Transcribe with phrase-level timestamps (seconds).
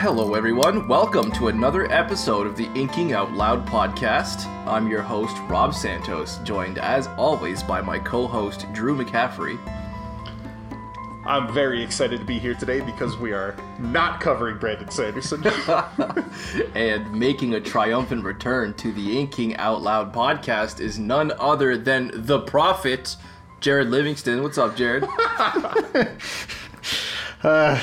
[0.00, 0.88] Hello, everyone.
[0.88, 4.46] Welcome to another episode of the Inking Out Loud podcast.
[4.66, 9.58] I'm your host, Rob Santos, joined as always by my co host, Drew McCaffrey.
[11.26, 15.44] I'm very excited to be here today because we are not covering Brandon Sanderson.
[16.74, 22.10] and making a triumphant return to the Inking Out Loud podcast is none other than
[22.14, 23.16] the prophet,
[23.60, 24.42] Jared Livingston.
[24.42, 25.06] What's up, Jared?
[27.42, 27.78] uh,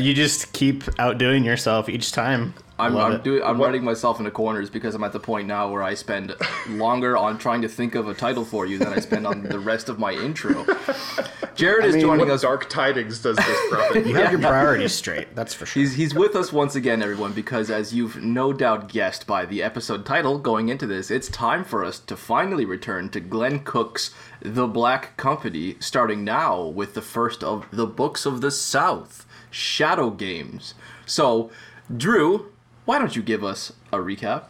[0.00, 2.54] you just keep outdoing yourself each time.
[2.78, 5.82] I'm, I'm, doing, I'm running myself into corners because I'm at the point now where
[5.82, 6.34] I spend
[6.68, 9.58] longer on trying to think of a title for you than I spend on the
[9.58, 10.66] rest of my intro.
[11.54, 12.42] Jared I is mean, joining us.
[12.42, 14.06] Dark tidings does this, prophet?
[14.06, 15.34] you have your priorities straight.
[15.34, 15.80] That's for sure.
[15.80, 19.62] He's he's with us once again, everyone, because as you've no doubt guessed by the
[19.62, 24.14] episode title going into this, it's time for us to finally return to Glenn Cook's
[24.42, 30.10] The Black Company, starting now with the first of the Books of the South, Shadow
[30.10, 30.74] Games.
[31.06, 31.50] So,
[31.94, 32.52] Drew,
[32.84, 34.44] why don't you give us a recap?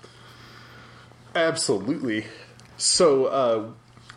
[1.34, 2.26] Absolutely.
[2.76, 3.68] So, uh,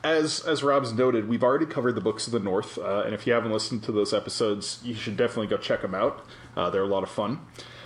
[0.03, 3.27] as as Rob's noted, we've already covered the books of the North, uh, and if
[3.27, 6.25] you haven't listened to those episodes, you should definitely go check them out.
[6.55, 7.39] Uh, they're a lot of fun.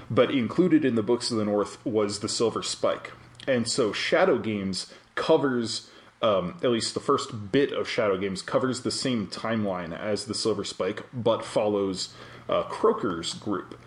[0.10, 3.14] But included in the books of the North was the Silver Spike,
[3.48, 5.90] and so Shadow Games covers.
[6.22, 10.34] Um, at least the first bit of Shadow Games covers the same timeline as the
[10.34, 12.14] Silver Spike, but follows
[12.50, 13.80] uh, Croaker's group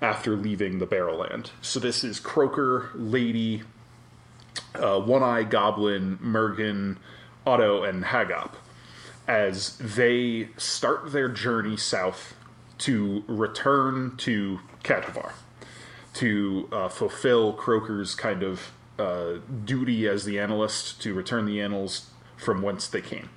[0.00, 1.50] after leaving the Barrowland.
[1.60, 3.62] So this is Croaker, Lady,
[4.74, 6.96] uh, One Eye Goblin, Murgen,
[7.46, 8.54] Otto, and Hagop
[9.28, 12.34] as they start their journey south
[12.78, 15.32] to return to Khatovar
[16.14, 22.10] to uh, fulfill Croaker's kind of uh, duty as the annalist to return the annals
[22.36, 23.30] from whence they came.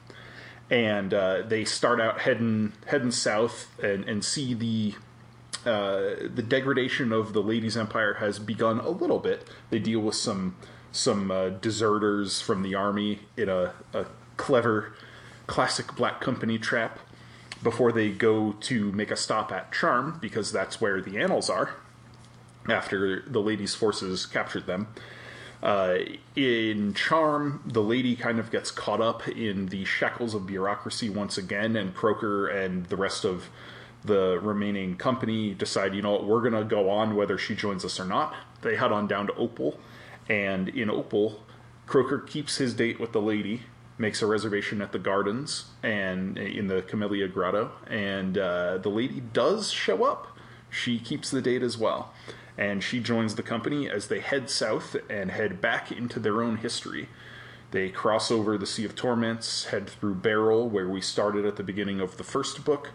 [0.69, 4.95] And uh, they start out heading heading south and, and see the
[5.65, 9.47] uh, the degradation of the ladies' empire has begun a little bit.
[9.69, 10.55] They deal with some
[10.91, 14.05] some uh, deserters from the army in a, a
[14.37, 14.93] clever,
[15.47, 16.99] classic Black Company trap
[17.61, 21.75] before they go to make a stop at Charm because that's where the annals are.
[22.69, 24.87] After the ladies' forces captured them.
[25.63, 25.97] Uh,
[26.35, 31.37] in Charm, the lady kind of gets caught up in the shackles of bureaucracy once
[31.37, 33.49] again, and Croaker and the rest of
[34.03, 37.83] the remaining company decide, you know what, we're going to go on whether she joins
[37.83, 38.35] us or not.
[38.61, 39.79] They head on down to Opal,
[40.29, 41.43] and in Opal,
[41.87, 43.63] Croaker keeps his date with the lady,
[43.97, 49.21] makes a reservation at the gardens and in the Camellia Grotto, and uh, the lady
[49.21, 50.37] does show up.
[50.69, 52.13] She keeps the date as well,
[52.57, 56.57] and she joins the company as they head south and head back into their own
[56.57, 57.09] history.
[57.71, 61.63] They cross over the Sea of Torments, head through Beryl, where we started at the
[61.63, 62.91] beginning of the first book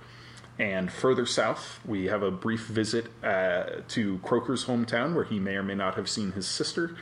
[0.61, 5.57] and further south, we have a brief visit uh, to Croaker's hometown, where he may
[5.57, 6.97] or may not have seen his sister.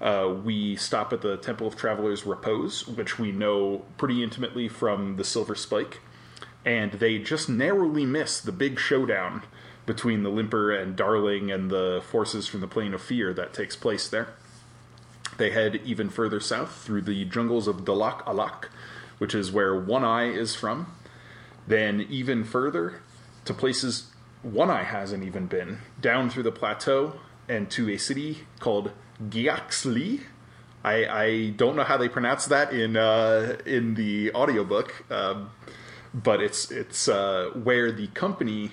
[0.00, 5.14] Uh, we stop at the Temple of Travelers Repose, which we know pretty intimately from
[5.14, 6.00] the Silver Spike,
[6.64, 9.44] and they just narrowly miss the big showdown
[9.88, 13.74] between the Limper and Darling and the forces from the Plain of Fear that takes
[13.74, 14.28] place there.
[15.38, 18.66] They head even further south through the jungles of Dalak Alak,
[19.16, 20.94] which is where One Eye is from,
[21.66, 23.00] then even further
[23.46, 24.10] to places
[24.42, 27.14] One Eye hasn't even been, down through the plateau
[27.48, 28.92] and to a city called
[29.30, 30.20] Gea-Xle.
[30.84, 35.50] I, I don't know how they pronounce that in uh, in the audiobook, um,
[36.12, 38.72] but it's it's uh, where the company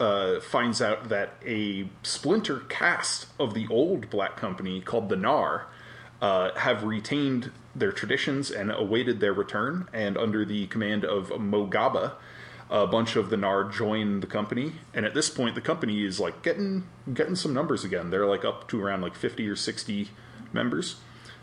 [0.00, 5.66] uh, finds out that a splinter caste of the old black company called the Nar
[6.20, 9.88] uh, have retained their traditions and awaited their return.
[9.92, 12.12] And under the command of Mogaba,
[12.70, 14.72] a bunch of the Nar join the company.
[14.94, 18.10] And at this point, the company is like getting getting some numbers again.
[18.10, 20.10] They're like up to around like fifty or sixty
[20.52, 20.96] members.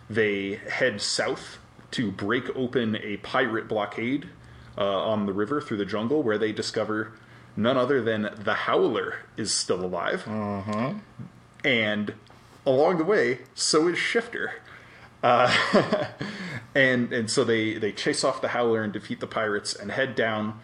[0.10, 1.60] They head south
[1.92, 4.30] to break open a pirate blockade
[4.78, 7.14] uh, on the river through the jungle, where they discover
[7.60, 10.26] none other than the Howler is still alive.
[10.28, 10.94] Uh-huh.
[11.64, 12.14] And
[12.66, 14.54] along the way, so is Shifter.
[15.22, 15.54] Uh,
[16.76, 20.16] and and so they they chase off the Howler and defeat the pirates and head
[20.16, 20.60] down,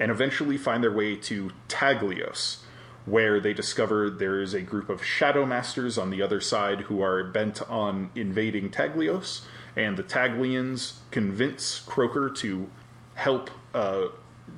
[0.00, 2.58] and eventually find their way to Taglios,
[3.06, 7.00] where they discover there is a group of Shadow Masters on the other side who
[7.00, 9.42] are bent on invading Taglios,
[9.76, 12.68] and the Taglians convince Croaker to
[13.14, 13.50] help.
[13.72, 14.08] Uh,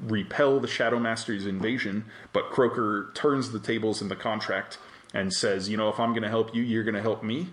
[0.02, 4.79] repel the Shadow Masters' invasion, but Croaker turns the tables in the contract
[5.12, 7.49] and says, "You know, if I'm going to help you, you're going to help me."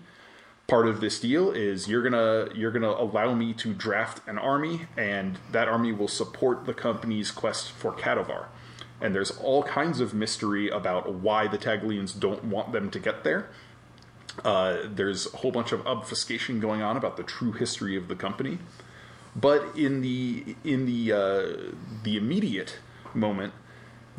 [0.72, 4.86] part of this deal is you're gonna you're gonna allow me to draft an army,
[4.96, 8.46] and that army will support the company's quest for Khatovar.
[9.00, 13.24] and there's all kinds of mystery about why the Taglians don't want them to get
[13.24, 13.48] there.
[14.44, 18.14] Uh, there's a whole bunch of obfuscation going on about the true history of the
[18.14, 18.58] company.
[19.34, 22.78] But in the in the uh, the immediate
[23.14, 23.54] moment,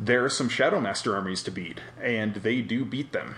[0.00, 3.36] there are some Shadow Master armies to beat, and they do beat them.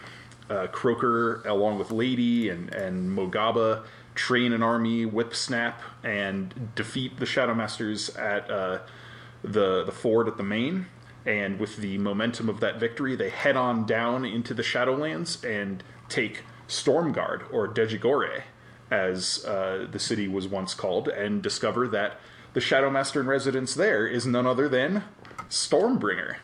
[0.49, 3.85] Uh, Croaker, along with Lady and and Mogaba,
[4.15, 8.79] train an army, whip snap, and defeat the Shadow Masters at uh,
[9.43, 10.87] the the ford at the main.
[11.27, 15.83] And with the momentum of that victory, they head on down into the Shadowlands and
[16.09, 18.45] take Stormguard or Dejagore,
[18.91, 22.19] as uh, the city was once called, and discover that
[22.53, 25.05] the Shadowmaster in residence there is none other than
[25.49, 26.37] Stormbringer,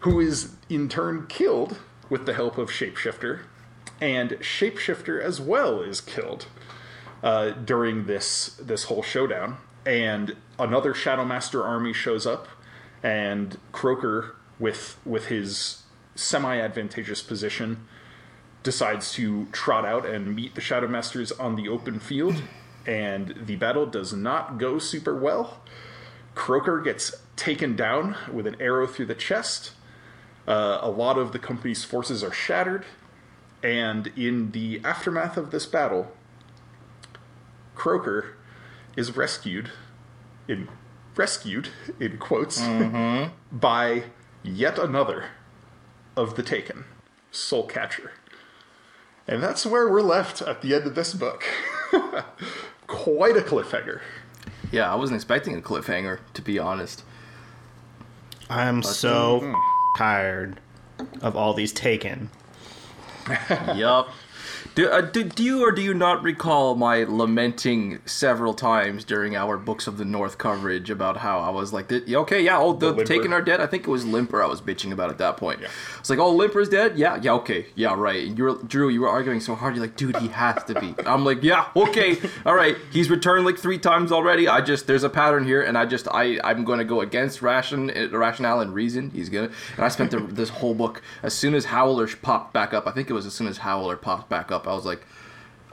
[0.00, 1.78] who is in turn killed
[2.08, 3.40] with the help of Shapeshifter,
[4.00, 6.46] and Shapeshifter as well is killed
[7.22, 9.56] uh, during this this whole showdown.
[9.84, 12.48] And another Shadowmaster army shows up,
[13.02, 15.82] and Croaker, with with his
[16.14, 17.86] semi advantageous position,
[18.62, 22.42] decides to trot out and meet the Shadowmasters on the open field,
[22.86, 25.60] and the battle does not go super well.
[26.34, 29.72] Croaker gets taken down with an arrow through the chest.
[30.46, 32.84] Uh, a lot of the company's forces are shattered,
[33.62, 36.12] and in the aftermath of this battle,
[37.74, 38.36] Croaker
[38.96, 39.70] is rescued
[40.48, 40.68] in
[41.14, 41.68] rescued
[42.00, 42.60] in quotes
[43.52, 44.04] by
[44.42, 45.26] yet another
[46.16, 46.84] of the Taken,
[47.32, 48.10] Soulcatcher.
[49.32, 51.42] And that's where we're left at the end of this book.
[52.86, 54.02] Quite a cliffhanger.
[54.70, 57.02] Yeah, I wasn't expecting a cliffhanger, to be honest.
[58.50, 59.96] I'm so mm, mm.
[59.96, 60.60] tired
[61.22, 62.28] of all these taken.
[63.74, 64.10] yup.
[64.74, 69.36] Do, uh, do, do you or do you not recall my lamenting several times during
[69.36, 72.94] our Books of the North coverage about how I was like, okay, yeah, oh, the,
[72.94, 73.04] The?
[73.04, 73.60] Taken are dead.
[73.60, 75.60] I think it was Limper I was bitching about at that point.
[75.98, 76.96] It's like, oh, Limper's dead?
[76.96, 78.26] Yeah, yeah, okay, yeah, right.
[78.26, 79.74] And you were, Drew, you were arguing so hard.
[79.74, 80.94] You're like, dude, he has to be.
[81.06, 82.16] I'm like, yeah, okay,
[82.46, 82.76] all right.
[82.90, 84.48] He's returned like three times already.
[84.48, 87.42] I just, there's a pattern here, and I just, I, I'm going to go against
[87.42, 89.10] ration, uh, rationale and reason.
[89.10, 92.72] He's gonna, and I spent the, this whole book as soon as Howler popped back
[92.72, 92.86] up.
[92.86, 94.61] I think it was as soon as Howler popped back up.
[94.66, 95.04] I was like,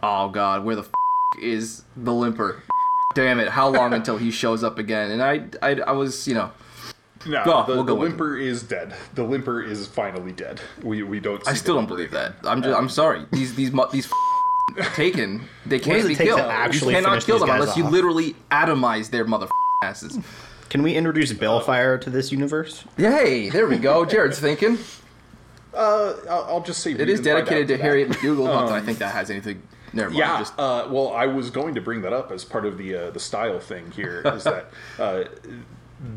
[0.04, 0.90] oh god, where the f-
[1.42, 2.64] is the limper?
[3.16, 3.50] Damn it!
[3.50, 5.12] How long until he shows up again?
[5.12, 6.52] And I, I, I was, you know,
[7.26, 8.94] No, Oh, the, we'll the go with Limper is dead.
[9.16, 10.62] The Limper is finally dead.
[10.84, 11.44] We we don't.
[11.44, 12.36] See I still don't Limper believe that.
[12.44, 13.26] I'm, just, I'm sorry.
[13.32, 14.08] These, these, mu- these
[14.78, 15.42] f- taken.
[15.66, 16.40] They can't be killed.
[16.40, 19.48] you cannot kill them guys unless you literally atomize their mother
[19.84, 20.20] asses.
[20.70, 22.84] Can we introduce uh, Balefire to this universe?
[22.98, 23.50] Yay!
[23.50, 24.06] There we go.
[24.06, 24.78] Jared's thinking.
[25.74, 28.46] Uh, I'll, I'll just say It is dedicated to Harriet McDougal.
[28.46, 29.62] Not that I think that has anything.
[29.94, 30.20] Never mind.
[30.20, 30.40] Yeah.
[30.40, 33.12] Just, uh, well, I was going to bring that up as part of the uh,
[33.12, 34.22] the style thing here.
[34.26, 35.24] is that uh,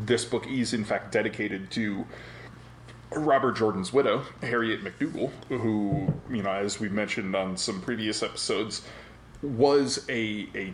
[0.05, 2.05] this book is in fact dedicated to
[3.11, 8.83] Robert Jordan's widow, Harriet McDougal, who you know, as we mentioned on some previous episodes,
[9.41, 10.73] was a a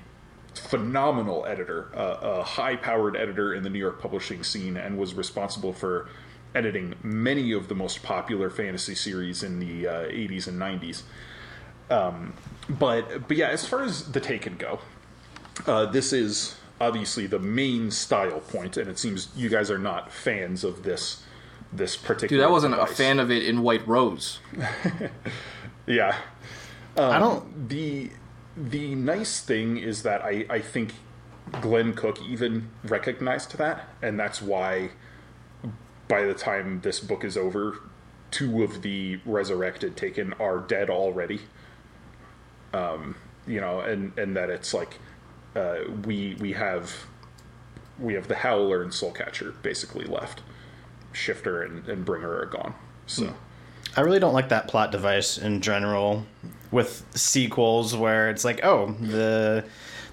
[0.54, 5.14] phenomenal editor, uh, a high powered editor in the New York publishing scene, and was
[5.14, 6.10] responsible for
[6.56, 11.04] editing many of the most popular fantasy series in the uh, 80s and 90s.
[11.90, 12.34] Um,
[12.70, 14.80] but but yeah, as far as the Taken go,
[15.66, 20.12] uh, this is obviously the main style point, and it seems you guys are not
[20.12, 21.24] fans of this
[21.74, 22.42] this particular.
[22.44, 24.40] dude, I wasn't a fan of it in White Rose.
[25.88, 26.16] Yeah,
[26.98, 27.70] Um, I don't.
[27.70, 28.12] the
[28.56, 30.94] the nice thing is that I, I think
[31.62, 34.92] Glenn Cook even recognized that, and that's why
[36.10, 37.78] by the time this book is over,
[38.32, 41.40] two of the resurrected taken are dead already.
[42.74, 43.16] Um,
[43.48, 45.00] you know, and and that it's like
[45.56, 46.94] uh, we we have
[47.98, 50.42] we have the Howler and Soulcatcher basically left.
[51.14, 52.76] Shifter and, and Bringer are gone.
[53.08, 53.34] So.
[53.98, 56.24] I really don't like that plot device in general
[56.70, 59.66] with sequels where it's like, oh, the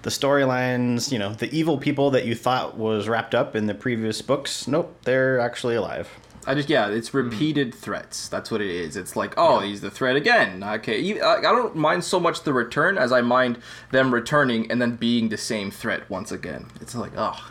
[0.07, 3.75] the storylines, you know, the evil people that you thought was wrapped up in the
[3.75, 6.09] previous books, nope, they're actually alive.
[6.47, 8.29] I just yeah, it's repeated threats.
[8.29, 8.97] That's what it is.
[8.97, 10.63] It's like oh, he's the threat again.
[10.63, 13.59] Okay, I I don't mind so much the return as I mind
[13.91, 16.67] them returning and then being the same threat once again.
[16.81, 17.45] It's like oh,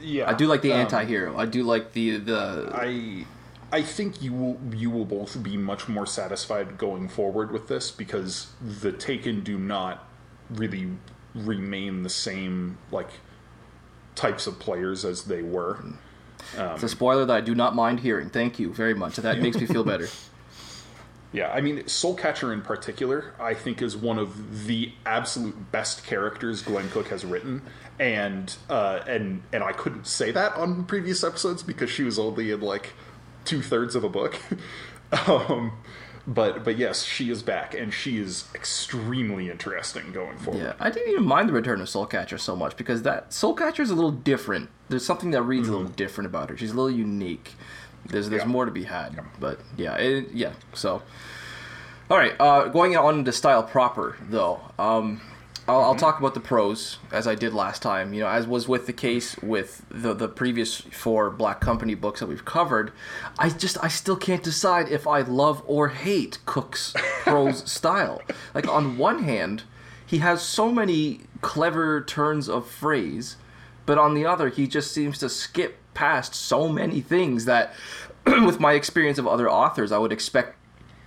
[0.00, 1.36] Yeah, I do like the um, anti-hero.
[1.36, 3.26] I do like the the I
[3.70, 7.90] I think you will you will both be much more satisfied going forward with this
[7.90, 10.08] because the Taken do not
[10.48, 10.88] really
[11.34, 13.10] remain the same like
[14.14, 15.78] types of players as they were.
[16.56, 18.30] it's a spoiler that I do not mind hearing.
[18.30, 19.16] Thank you very much.
[19.16, 20.08] That makes me feel better.
[21.34, 26.62] Yeah, I mean, Soulcatcher in particular, I think is one of the absolute best characters
[26.62, 27.62] Glenn Cook has written,
[27.98, 32.52] and uh, and and I couldn't say that on previous episodes because she was only
[32.52, 32.92] in like
[33.44, 34.36] two thirds of a book.
[35.26, 35.72] um,
[36.26, 40.62] but but yes, she is back, and she is extremely interesting going forward.
[40.62, 43.90] Yeah, I didn't even mind the return of Soulcatcher so much because that Soulcatcher is
[43.90, 44.70] a little different.
[44.88, 46.56] There's something that reads a little different about her.
[46.56, 47.52] She's a little unique.
[48.06, 48.50] There's there's Mm-hmm.
[48.50, 48.52] Yeah.
[48.52, 50.52] more to be had, but yeah, it, yeah.
[50.74, 51.02] So,
[52.10, 54.60] all right, uh, going on into style proper though.
[54.78, 55.20] Um,
[55.66, 55.84] I'll, Mm-hmm.
[55.86, 58.12] I'll talk about the prose as I did last time.
[58.12, 62.20] You know, as was with the case with the the previous four Black Company books
[62.20, 62.92] that we've covered.
[63.38, 68.22] I just I still can't decide if I love or hate Cook's prose style.
[68.54, 69.62] Like on one hand,
[70.06, 73.36] he has so many clever turns of phrase,
[73.86, 77.72] but on the other, he just seems to skip past so many things that,
[78.26, 80.56] with my experience of other authors, I would expect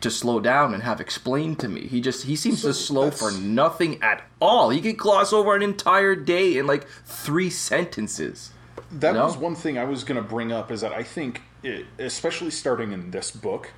[0.02, 1.88] to slow down and have explained to me.
[1.88, 4.70] He just he seems to slow for nothing at all.
[4.70, 8.52] He could gloss over an entire day in like three sentences.
[8.92, 9.26] That No?
[9.26, 12.52] was one thing I was going to bring up is that I think, it, especially
[12.52, 13.72] starting in this book,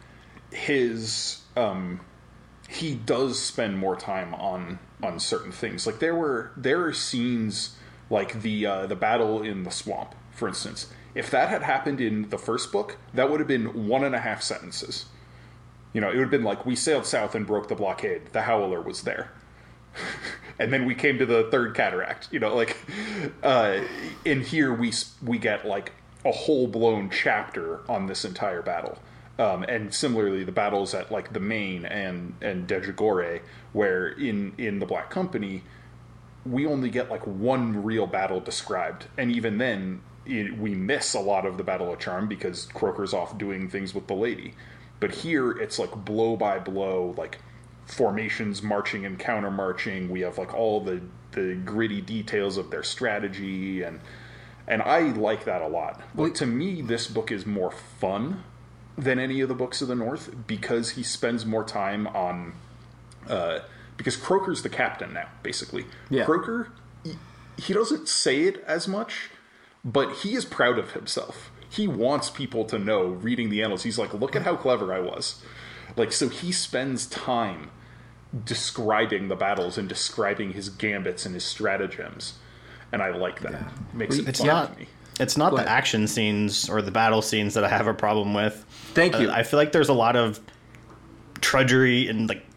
[0.51, 2.01] his um,
[2.67, 5.87] he does spend more time on on certain things.
[5.87, 7.75] Like there were there are scenes
[8.09, 10.87] like the uh, the battle in the swamp, for instance.
[11.15, 14.19] If that had happened in the first book, that would have been one and a
[14.19, 15.05] half sentences.
[15.93, 18.27] You know, it would have been like we sailed south and broke the blockade.
[18.31, 19.31] The Howler was there.
[20.59, 22.75] And then we came to the third cataract you know like
[23.43, 23.79] uh
[24.25, 24.91] in here we
[25.23, 25.93] we get like
[26.25, 28.97] a whole blown chapter on this entire battle.
[29.39, 33.39] Um and similarly the battles at like the main and and dejagore
[33.71, 35.63] where in in the black company
[36.45, 39.05] we only get like one real battle described.
[39.17, 43.13] And even then it, we miss a lot of the battle of charm because croaker's
[43.13, 44.55] off doing things with the lady
[44.99, 47.39] but here it's like blow by blow like
[47.85, 51.01] formations marching and counter marching we have like all the
[51.31, 53.99] the gritty details of their strategy and
[54.67, 56.01] and i like that a lot.
[56.15, 58.43] Like to me this book is more fun
[58.97, 62.53] than any of the books of the north because he spends more time on
[63.27, 63.59] uh
[63.97, 65.85] because croaker's the captain now basically.
[66.09, 66.25] Yeah.
[66.25, 66.71] croaker
[67.03, 67.15] he,
[67.57, 69.31] he doesn't say it as much
[69.83, 73.97] but he is proud of himself he wants people to know reading the annals he's
[73.99, 75.41] like look at how clever i was
[75.95, 77.69] like so he spends time
[78.45, 82.33] describing the battles and describing his gambits and his stratagems
[82.91, 84.73] and i like that makes it It's fun not.
[84.73, 84.87] to me
[85.19, 88.63] It's not the action scenes or the battle scenes that I have a problem with.
[88.93, 89.31] Thank Uh, you.
[89.31, 90.39] I feel like there's a lot of
[91.41, 92.48] trudgery and like just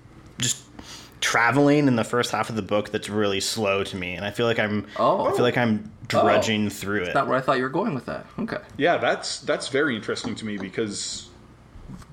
[1.22, 4.30] traveling in the first half of the book that's really slow to me, and I
[4.30, 4.86] feel like I'm.
[4.98, 5.26] Oh.
[5.26, 5.62] I feel like oh.
[5.62, 6.06] I'm oh.
[6.08, 7.14] drudging through it.
[7.14, 8.26] Not where I thought you were going with that.
[8.38, 8.58] Okay.
[8.76, 11.30] yeah that's that's very interesting to me because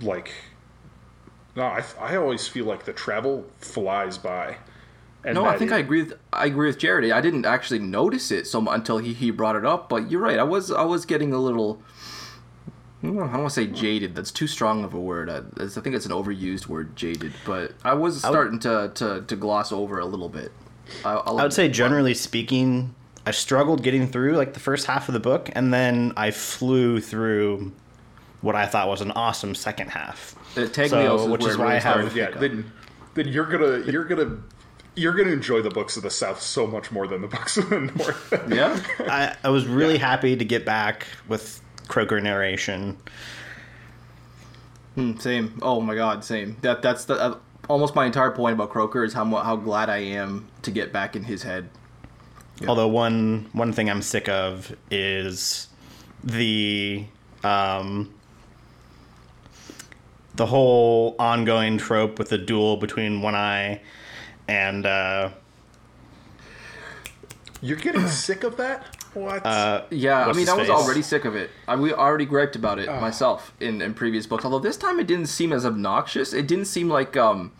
[0.01, 0.31] like
[1.55, 4.57] no i, I always feel like the travel flies by
[5.23, 6.03] and No, I think it- I agree.
[6.03, 7.11] With, I agree with Jared.
[7.11, 9.89] I didn't actually notice it so mu- until he, he brought it up.
[9.89, 10.39] But you're right.
[10.39, 11.81] I was I was getting a little.
[13.01, 14.13] I don't want to say jaded.
[14.15, 15.29] That's too strong of a word.
[15.29, 17.31] I, I think it's an overused word, jaded.
[17.45, 20.51] But I was starting to, to, to gloss over a little bit.
[21.05, 22.93] I, I'll would say generally speaking,
[23.25, 26.99] I struggled getting through like the first half of the book, and then I flew
[26.99, 27.71] through
[28.41, 30.35] what I thought was an awesome second half.
[30.57, 32.71] Uh, Taglios So, is which where is it why I have- started yeah then
[33.13, 34.37] then you're gonna you're gonna
[34.95, 37.69] you're gonna enjoy the books of the south so much more than the books of
[37.69, 38.79] the north Yeah.
[38.99, 42.95] I, I was really happy to get back with Croaker narration.
[44.95, 45.59] Mm, Same.
[45.61, 46.55] Oh my God, same.
[46.61, 49.97] That that's the uh, almost my entire point about Croaker is how how glad I
[49.97, 51.69] am to get back in his head.
[52.67, 55.67] Although one one thing I'm sick of is
[56.23, 57.05] the
[57.43, 58.13] um,
[60.35, 63.81] the whole ongoing trope with the duel between One Eye
[64.47, 65.29] and uh,
[67.61, 71.25] you're getting sick of that what uh, Yeah, What's I mean, I was already sick
[71.25, 71.49] of it.
[71.67, 74.45] I we already griped about it myself in, in previous books.
[74.45, 76.33] Although this time it didn't seem as obnoxious.
[76.33, 77.51] It didn't seem like um,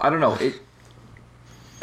[0.00, 0.34] I don't know.
[0.34, 0.60] It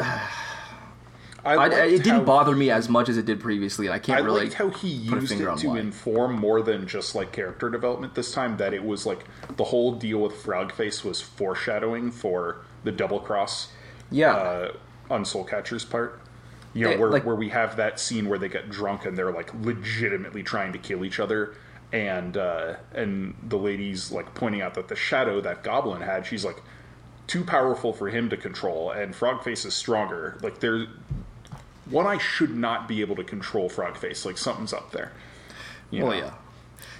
[1.44, 3.98] I, liked it didn't how- bother me as much as it did previously, and I
[3.98, 4.42] can't I really.
[4.42, 5.78] liked how he used it to why.
[5.80, 8.56] inform more than just like character development this time.
[8.58, 9.24] That it was like
[9.56, 13.68] the whole deal with Frogface was foreshadowing for the double cross
[14.10, 14.72] yeah, uh,
[15.10, 16.20] on Soulcatcher's part.
[16.74, 19.16] You know, Yeah, where, like- where we have that scene where they get drunk and
[19.16, 21.54] they're like legitimately trying to kill each other,
[21.92, 26.44] and uh, and the lady's like pointing out that the shadow that Goblin had, she's
[26.44, 26.62] like
[27.26, 30.38] too powerful for him to control, and Frogface is stronger.
[30.42, 30.86] Like there,
[31.90, 34.24] one I should not be able to control Frogface.
[34.24, 35.12] Like something's up there.
[35.90, 36.24] You well, know?
[36.24, 36.32] yeah.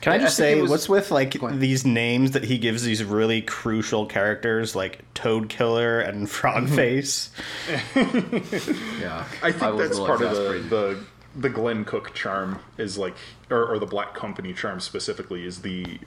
[0.00, 3.04] Can I just think say, was- what's with like these names that he gives these
[3.04, 7.30] really crucial characters like Toad Killer and Frog Face?
[7.94, 12.98] Yeah, I think was a that's part of the, the the Glenn Cook charm is
[12.98, 13.14] like,
[13.50, 15.98] or, or the Black Company charm specifically is the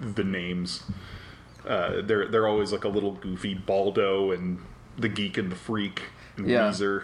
[0.00, 0.82] the names.
[1.66, 4.58] Uh, they're they're always like a little goofy Baldo and
[4.98, 6.02] the Geek and the Freak
[6.36, 6.70] and Yeah.
[6.70, 7.02] Weezer.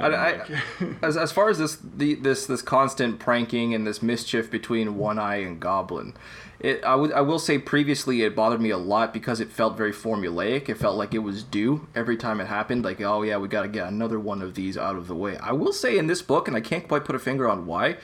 [0.00, 0.46] I, I,
[1.02, 5.18] as, as far as this the, this this constant pranking and this mischief between One
[5.18, 6.14] Eye and Goblin,
[6.60, 9.76] it I would I will say previously it bothered me a lot because it felt
[9.76, 10.68] very formulaic.
[10.68, 12.84] It felt like it was due every time it happened.
[12.84, 15.36] Like oh yeah, we got to get another one of these out of the way.
[15.38, 17.96] I will say in this book, and I can't quite put a finger on why.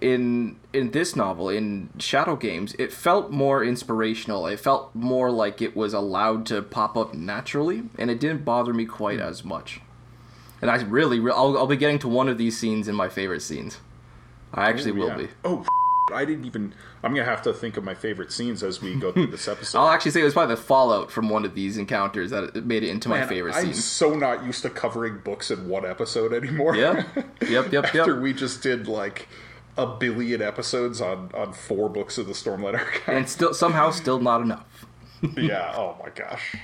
[0.00, 4.46] In in this novel, in Shadow Games, it felt more inspirational.
[4.46, 8.74] It felt more like it was allowed to pop up naturally, and it didn't bother
[8.74, 9.26] me quite hmm.
[9.26, 9.80] as much.
[10.62, 13.08] And I really, re- I'll, I'll be getting to one of these scenes in my
[13.08, 13.78] favorite scenes.
[14.54, 15.16] I actually will Yeah.
[15.16, 15.28] be.
[15.44, 15.64] Oh,
[16.14, 16.72] I didn't even.
[17.02, 19.78] I'm gonna have to think of my favorite scenes as we go through this episode.
[19.78, 22.84] I'll actually say it was probably the fallout from one of these encounters that made
[22.84, 23.84] it into my favorite I'm scenes.
[23.84, 26.76] so not used to covering books in one episode anymore.
[26.76, 27.04] Yeah.
[27.42, 27.84] Yep, yep, yep.
[27.86, 28.22] After yep.
[28.22, 29.28] we just did like
[29.76, 33.14] a billion episodes on on four books of the Stormlight Archive.
[33.14, 34.86] And still, somehow, still not enough.
[35.36, 35.72] yeah.
[35.76, 36.56] Oh my gosh.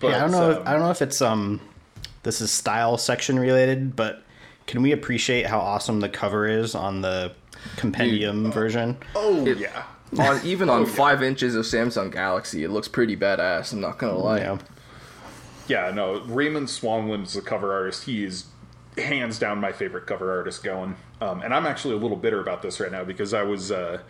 [0.00, 0.58] But, yeah, I don't know.
[0.60, 1.60] um, I don't know if it's um,
[2.24, 4.22] this is style section related, but
[4.66, 7.32] can we appreciate how awesome the cover is on the
[7.76, 8.96] compendium version?
[9.14, 9.84] oh It- yeah.
[10.18, 13.72] On, even on five inches of Samsung Galaxy, it looks pretty badass.
[13.72, 14.38] I'm not gonna lie.
[14.38, 14.58] Yeah.
[15.66, 18.04] Yeah, no, Raymond Swanland is the cover artist.
[18.04, 18.44] He is
[18.98, 20.94] hands down my favorite cover artist going.
[21.20, 24.00] Um, and I'm actually a little bitter about this right now because I was uh,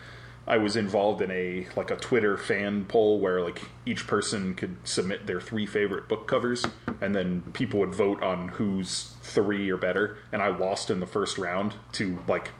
[0.46, 4.76] I was involved in a like a Twitter fan poll where like each person could
[4.84, 6.64] submit their three favorite book covers,
[7.00, 10.18] and then people would vote on whose three are better.
[10.32, 12.50] And I lost in the first round to like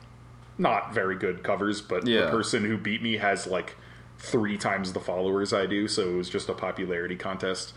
[0.56, 2.22] not very good covers, but Yeah.
[2.26, 3.76] the person who beat me has like
[4.18, 7.74] three times the followers I do, so it was just a popularity contest.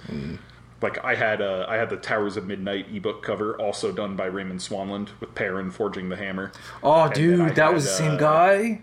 [0.82, 4.26] Like I had uh, I had the Towers of Midnight ebook cover, also done by
[4.28, 6.52] Raymond Swanland with Perrin forging the hammer.
[6.84, 8.82] Oh, And dude, that was the same uh, guy.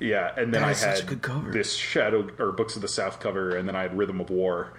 [0.00, 1.50] Yeah, and then I had a good cover.
[1.50, 4.72] this Shadow or Books of the South cover, and then I had Rhythm of War,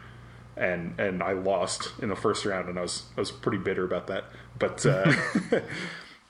[0.58, 3.84] and and I lost in the first round, and I was I was pretty bitter
[3.84, 4.26] about that.
[4.58, 5.12] But uh,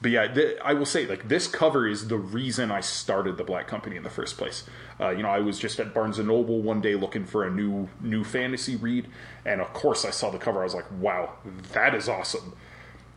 [0.02, 3.44] but yeah, th- I will say like this cover is the reason I started the
[3.44, 4.64] Black Company in the first place.
[5.00, 7.52] Uh, you know, I was just at Barnes and Noble one day looking for a
[7.52, 9.08] new new fantasy read,
[9.46, 10.62] and of course I saw the cover.
[10.62, 11.34] I was like, wow,
[11.74, 12.56] that is awesome.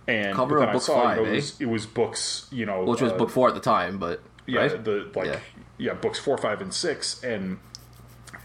[0.09, 1.33] And Cover of book saw, five, you know, eh?
[1.33, 3.99] it, was, it was books, you know, Which was uh, book four at the time,
[3.99, 4.85] but yeah, right?
[4.85, 5.41] the like Yeah.
[5.79, 5.95] yeah.
[5.95, 7.59] books four, five, and six, and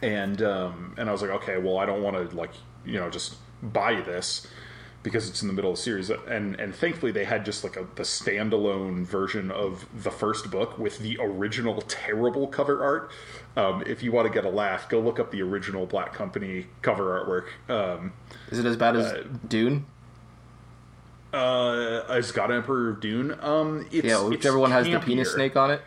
[0.01, 2.51] and um, and I was like, okay, well, I don't want to like
[2.85, 4.45] you know just buy this
[5.01, 7.75] because it's in the middle of the series, and and thankfully they had just like
[7.75, 13.11] a the standalone version of the first book with the original terrible cover art.
[13.55, 16.67] Um, if you want to get a laugh, go look up the original Black Company
[16.81, 17.71] cover artwork.
[17.73, 18.13] Um,
[18.49, 19.13] Is it as bad as
[19.47, 19.85] Dune?
[21.33, 25.33] uh, as God Emperor of Dune, um, it's, Yeah, it's whichever one has the penis
[25.33, 25.81] snake on it.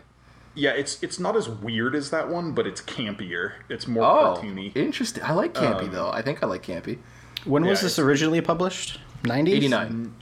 [0.57, 3.51] Yeah, it's it's not as weird as that one, but it's campier.
[3.69, 4.75] It's more Oh, cartoony.
[4.75, 5.23] interesting.
[5.23, 6.09] I like campy though.
[6.09, 6.97] I think I like campy.
[7.45, 8.99] When was this originally published?
[9.23, 9.49] 90s?
[9.49, 10.13] Eighty nine.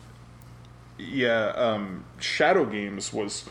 [0.98, 3.46] Yeah, um, Shadow Games was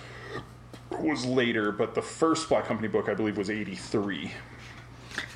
[0.90, 4.32] was later, but the first Black Company book I believe was eighty three.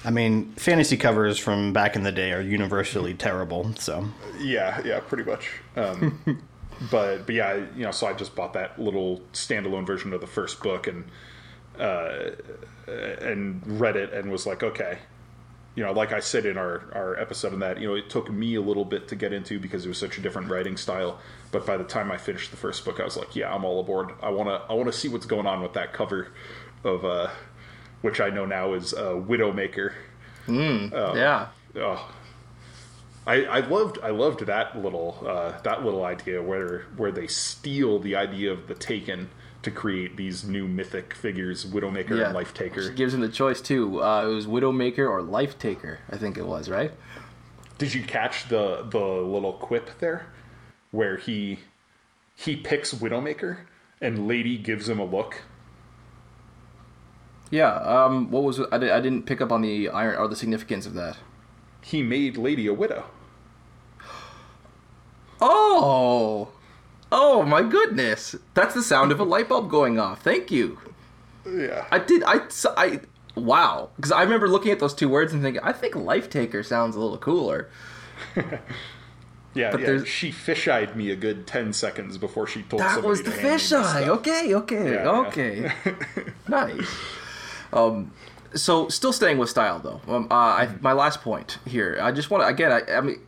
[0.04, 4.08] I mean, fantasy covers from back in the day are universally terrible, so.
[4.38, 5.50] Yeah, yeah, pretty much.
[5.76, 6.20] Um,
[6.90, 10.26] but but yeah, you know, so I just bought that little standalone version of the
[10.26, 11.04] first book and
[11.78, 12.30] uh,
[12.86, 14.98] and read it and was like, okay.
[15.74, 18.30] You know, like I said in our, our episode on that, you know, it took
[18.32, 21.20] me a little bit to get into because it was such a different writing style.
[21.52, 23.78] But by the time I finished the first book, I was like, yeah, I'm all
[23.78, 24.10] aboard.
[24.20, 26.28] I wanna I wanna see what's going on with that cover
[26.82, 27.30] of uh,
[28.02, 29.92] which I know now is uh, Widowmaker.
[31.14, 31.48] yeah.
[31.76, 32.10] Oh,
[33.26, 37.98] I, I loved I loved that little uh, that little idea where where they steal
[37.98, 39.28] the idea of the Taken
[39.62, 42.26] to create these new mythic figures, Widowmaker Yeah.
[42.26, 42.82] and Life Taker.
[42.82, 44.02] She gives him the choice too.
[44.02, 46.92] Uh, it was Widowmaker or Life Taker, I think it was, right?
[47.78, 50.26] Did you catch the the little quip there,
[50.90, 51.60] where he
[52.34, 53.58] he picks Widowmaker
[54.00, 55.42] and Lady gives him a look?
[57.50, 57.72] Yeah.
[57.74, 58.30] Um.
[58.30, 58.60] What was?
[58.72, 61.18] I, did, I didn't pick up on the iron or the significance of that.
[61.80, 63.04] He made Lady a widow.
[65.40, 66.48] Oh.
[67.10, 68.34] Oh my goodness!
[68.54, 70.22] That's the sound of a light bulb going off.
[70.22, 70.78] Thank you.
[71.46, 71.86] Yeah.
[71.90, 72.22] I did.
[72.24, 72.40] I.
[72.76, 73.00] I
[73.34, 73.90] wow.
[73.96, 76.96] Because I remember looking at those two words and thinking, I think Life Taker sounds
[76.96, 77.68] a little cooler.
[79.54, 79.86] yeah, but yeah.
[79.86, 83.30] there's- She fish-eyed me a good ten seconds before she told That somebody was the
[83.30, 84.08] hand me this fisheye.
[84.08, 84.54] Okay.
[84.54, 84.92] Okay.
[84.94, 85.26] Yeah, yeah.
[85.26, 85.72] okay.
[86.48, 86.96] nice.
[87.72, 88.12] Um,
[88.54, 90.00] so still staying with style though.
[90.12, 91.98] Um, uh, I, my last point here.
[92.00, 92.72] I just want to again.
[92.72, 93.20] I, I mean,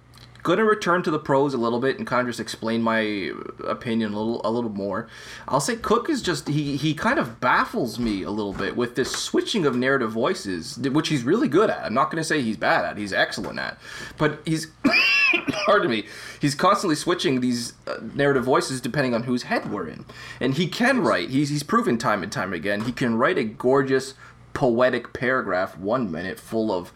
[0.42, 3.32] gonna return to the prose a little bit and kind of just explain my
[3.66, 5.08] opinion a little a little more.
[5.48, 8.94] I'll say Cook is just he he kind of baffles me a little bit with
[8.96, 11.84] this switching of narrative voices, which he's really good at.
[11.84, 12.96] I'm not gonna say he's bad at.
[12.96, 13.78] He's excellent at,
[14.18, 14.68] but he's
[15.66, 16.06] pardon me.
[16.40, 20.04] He's constantly switching these uh, narrative voices depending on whose head we're in,
[20.40, 21.30] and he can write.
[21.30, 24.14] He's he's proven time and time again he can write a gorgeous
[24.52, 26.92] poetic paragraph one minute full of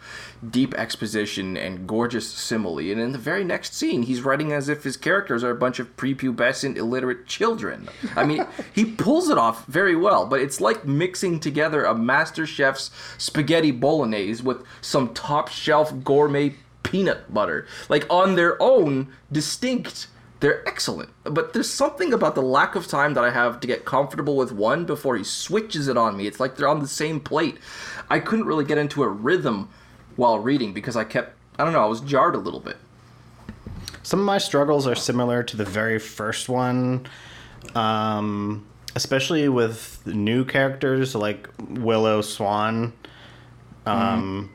[0.47, 2.79] deep exposition and gorgeous simile.
[2.79, 5.79] And in the very next scene he's writing as if his characters are a bunch
[5.79, 7.89] of prepubescent illiterate children.
[8.15, 12.45] I mean he pulls it off very well but it's like mixing together a master
[12.45, 17.65] chef's spaghetti bolognese with some top shelf gourmet peanut butter.
[17.89, 20.07] Like on their own distinct
[20.39, 21.09] they're excellent.
[21.23, 24.51] But there's something about the lack of time that I have to get comfortable with
[24.51, 26.27] one before he switches it on me.
[26.27, 27.57] It's like they're on the same plate.
[28.09, 29.69] I couldn't really get into a rhythm
[30.15, 32.77] while reading because I kept, I don't know, I was jarred a little bit.
[34.03, 37.07] Some of my struggles are similar to the very first one,
[37.73, 42.93] um, especially with new characters like Willow Swan.
[43.85, 44.53] Um, mm-hmm.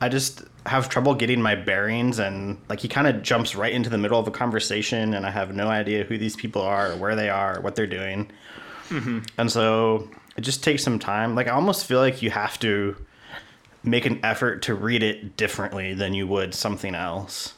[0.00, 3.88] I just have trouble getting my bearings and like he kind of jumps right into
[3.88, 6.96] the middle of a conversation and I have no idea who these people are or
[6.96, 8.30] where they are or what they're doing.
[8.88, 9.20] Mm-hmm.
[9.38, 11.34] And so it just takes some time.
[11.34, 12.96] Like I almost feel like you have to
[13.82, 17.54] make an effort to read it differently than you would something else.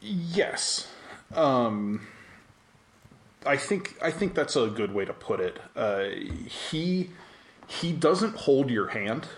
[0.00, 0.88] Yes.
[1.34, 2.06] Um
[3.46, 5.58] I think I think that's a good way to put it.
[5.74, 6.04] Uh,
[6.46, 7.10] he
[7.66, 9.28] he doesn't hold your hand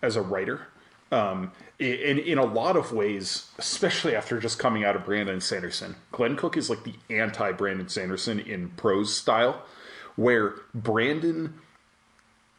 [0.00, 0.68] as a writer.
[1.12, 5.96] Um, in in a lot of ways, especially after just coming out of Brandon Sanderson,
[6.12, 9.62] Glenn Cook is like the anti Brandon Sanderson in prose style,
[10.14, 11.54] where Brandon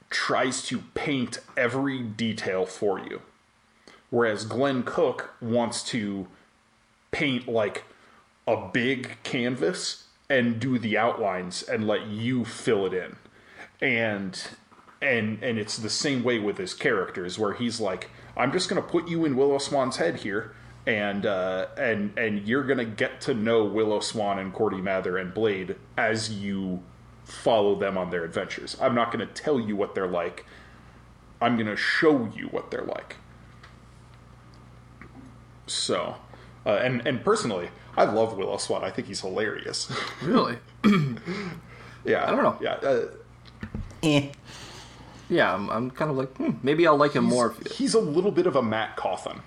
[0.10, 3.22] tries to paint every detail for you,
[4.10, 6.28] whereas Glenn Cook wants to
[7.12, 7.84] paint like
[8.48, 13.18] a big canvas and do the outlines and let you fill it in,
[13.80, 14.48] and
[15.00, 18.82] and and it's the same way with his characters where he's like I'm just going
[18.82, 20.54] to put you in Willow Swan's head here,
[20.86, 25.18] and uh, and and you're going to get to know Willow Swan and Cordy Mather
[25.18, 26.82] and Blade as you
[27.24, 28.78] follow them on their adventures.
[28.82, 30.46] I'm not going to tell you what they're like.
[31.42, 33.18] I'm going to show you what they're like.
[35.68, 36.16] So,
[36.66, 38.84] uh, and and personally, I love Willow Swan.
[38.84, 39.92] I think he's hilarious.
[40.22, 40.58] Really?
[42.06, 42.28] yeah.
[42.28, 42.58] I don't know.
[42.62, 42.74] Yeah.
[42.76, 43.08] Uh,
[44.04, 44.32] eh
[45.32, 47.56] yeah, I'm, I'm kind of like, hmm, maybe I'll like him he's, more.
[47.72, 49.42] He's a little bit of a Mat Cauthon.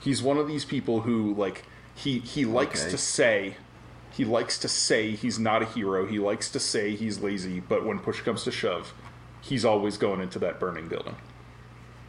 [0.00, 2.90] He's one of these people who like he he likes okay.
[2.90, 3.56] to say
[4.10, 6.06] he likes to say he's not a hero.
[6.06, 8.94] He likes to say he's lazy, but when push comes to shove,
[9.42, 11.16] he's always going into that burning building.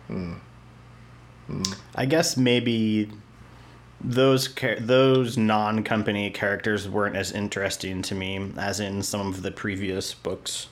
[0.08, 0.34] Hmm.
[1.48, 1.64] Hmm.
[1.94, 3.12] I guess maybe
[4.00, 10.14] those those non-company characters weren't as interesting to me as in some of the previous
[10.14, 10.68] books.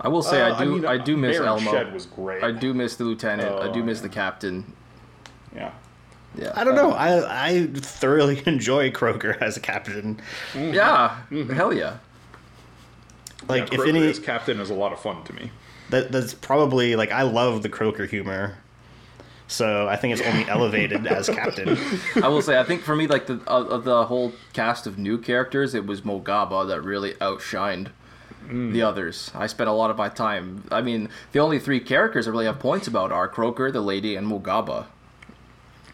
[0.00, 1.70] I will say uh, I do I, mean, I do miss Elmo.
[1.70, 2.44] Shed was great.
[2.44, 3.60] I do miss the lieutenant.
[3.60, 4.02] I do miss yeah.
[4.02, 4.72] the captain.
[5.54, 5.72] Yeah.
[6.36, 6.52] Yeah.
[6.54, 6.92] I don't know.
[6.92, 10.20] I I thoroughly enjoy Croaker as a captain.
[10.52, 10.74] Mm-hmm.
[10.74, 11.20] Yeah.
[11.30, 11.52] Mm-hmm.
[11.52, 11.98] Hell yeah.
[13.48, 15.50] Like yeah, if any as captain is a lot of fun to me.
[15.90, 18.58] That that's probably like I love the Croaker humor.
[19.48, 21.78] So I think it's only elevated as captain.
[22.22, 24.98] I will say I think for me like the uh, of the whole cast of
[24.98, 27.88] new characters it was Mogaba that really outshined
[28.48, 28.72] mm.
[28.72, 29.30] the others.
[29.34, 30.64] I spent a lot of my time.
[30.70, 34.16] I mean, the only three characters I really have points about are Croaker, the lady,
[34.16, 34.86] and Mogaba.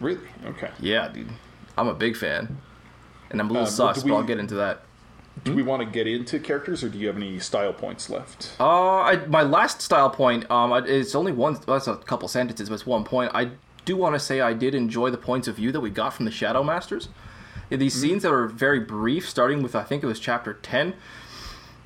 [0.01, 0.29] Really?
[0.45, 0.71] Okay.
[0.81, 1.29] Yeah, dude.
[1.77, 2.59] I'm a big fan.
[3.31, 4.83] And I'm a little uh, sus, we, but I'll get into that.
[5.45, 5.57] Do hmm?
[5.57, 8.55] we want to get into characters, or do you have any style points left?
[8.61, 11.55] Uh, I, my last style point, um, it's only one.
[11.67, 13.31] Well, that's a couple sentences, but it's one point.
[13.35, 13.53] I
[13.85, 16.27] do want to say I did enjoy the points of view that we got from
[16.27, 17.09] the Shadow Masters.
[17.71, 18.03] These mm-hmm.
[18.03, 20.95] scenes that were very brief, starting with I think it was chapter ten,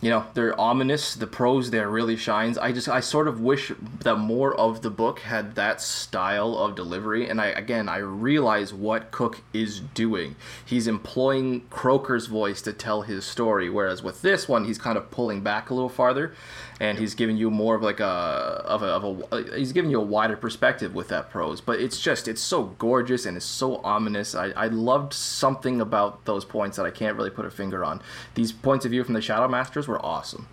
[0.01, 2.59] you know they're ominous the prose there really shines.
[2.59, 6.75] I just i sort of wish that more of the book had that style of
[6.75, 10.37] delivery and i again i realize what cook is doing.
[10.65, 15.11] He's employing croaker's voice to tell his story whereas with this one he's kind of
[15.11, 16.35] pulling back a little farther
[16.79, 19.99] and he's giving you more of like a of a, of a he's giving you
[19.99, 21.61] a wider perspective with that prose.
[21.61, 24.35] But it's just it's so gorgeous and it's so ominous.
[24.35, 28.03] I, I loved something about those points that i can't really put a finger on.
[28.35, 30.49] These points of view from the shadow masters were awesome.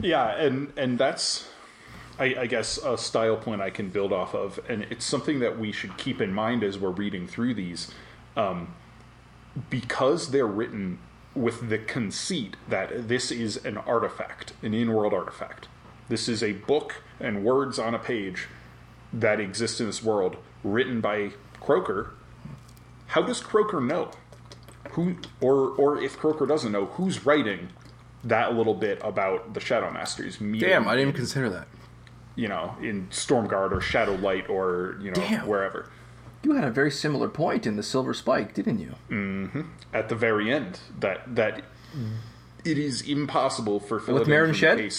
[0.00, 1.48] Yeah and and that's
[2.18, 4.58] I, I guess a style point i can build off of.
[4.68, 7.92] And it's something that we should keep in mind as we're reading through these
[8.34, 8.74] um,
[9.68, 11.00] because they're written
[11.34, 15.68] with the conceit that this is an artifact, an in world artifact.
[16.08, 18.46] This is a book and words on a page
[19.12, 22.12] that exist in this world, written by Croaker.
[23.08, 24.10] How does Croaker know?
[24.92, 27.68] Who, or or if Croaker doesn't know, who's writing
[28.24, 30.40] that little bit about the Shadow Masters?
[30.40, 31.68] meeting Damn, I didn't even in- consider that.
[32.36, 35.46] you know, in Stormguard or Shadowlight or you know Damn.
[35.46, 35.90] wherever.
[36.42, 39.64] You had a very similar point in the Silver Spike, didn't you?
[39.92, 41.62] At the very end, that that
[42.64, 44.90] it is impossible for Philadelphia?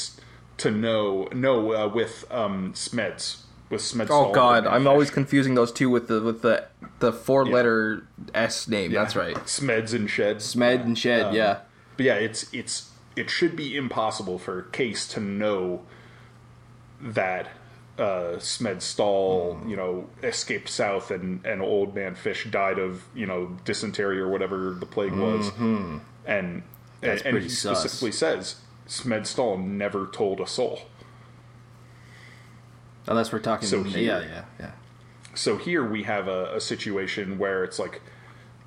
[0.58, 1.30] To know.
[1.34, 4.08] No, uh, with um, Smeds with Smeds.
[4.10, 4.88] Oh God, I'm Fish.
[4.90, 6.66] always confusing those two with the with the
[7.00, 8.92] the four letter S name.
[8.92, 9.36] That's right.
[9.36, 10.38] Smeds and Shed.
[10.38, 11.28] Smed and Shed.
[11.28, 11.60] Um, yeah.
[11.98, 15.84] But yeah, it's it's it should be impossible for Case to know
[17.02, 17.48] that
[18.00, 23.26] uh, Smed Stall, you know, escaped south and and old man Fish died of you
[23.26, 26.60] know dysentery or whatever the plague was, and Mm-hmm.
[27.02, 27.80] That's and, and he sus.
[27.80, 28.56] specifically says
[28.88, 30.82] Smed Stall never told a soul.
[33.08, 33.68] Unless we're talking.
[33.68, 34.72] So yeah, here- yeah, yeah.
[35.36, 38.02] So here we have a, a situation where it's like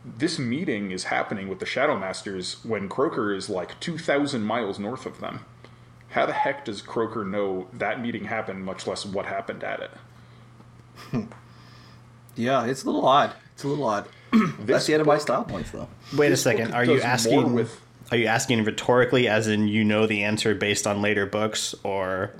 [0.04, 5.04] this meeting is happening with the Shadow Masters when Croaker is like 2,000 miles north
[5.06, 5.44] of them.
[6.12, 9.90] How the heck does Croaker know that meeting happened, much less what happened at it?
[12.34, 13.34] Yeah, it's a little odd.
[13.52, 14.08] It's a little odd.
[14.60, 15.86] That's the end of my style points, though.
[16.16, 16.72] Wait a second.
[16.72, 17.78] Are you asking with-
[18.10, 22.30] Are you asking rhetorically, as in you know the answer based on later books, or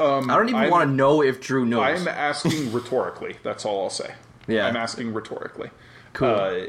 [0.00, 2.00] I don't even I'm- want to know if Drew knows.
[2.00, 3.36] I'm asking rhetorically.
[3.44, 4.14] That's all I'll say.
[4.48, 4.66] Yeah.
[4.66, 5.70] I'm asking rhetorically.
[6.12, 6.28] Cool.
[6.28, 6.60] Uh,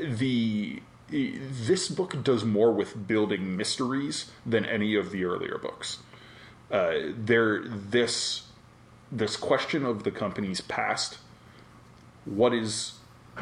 [0.00, 0.80] the
[1.14, 5.98] this book does more with building mysteries than any of the earlier books.
[6.70, 8.42] Uh, there, this
[9.12, 11.18] this question of the company's past.
[12.24, 12.94] What is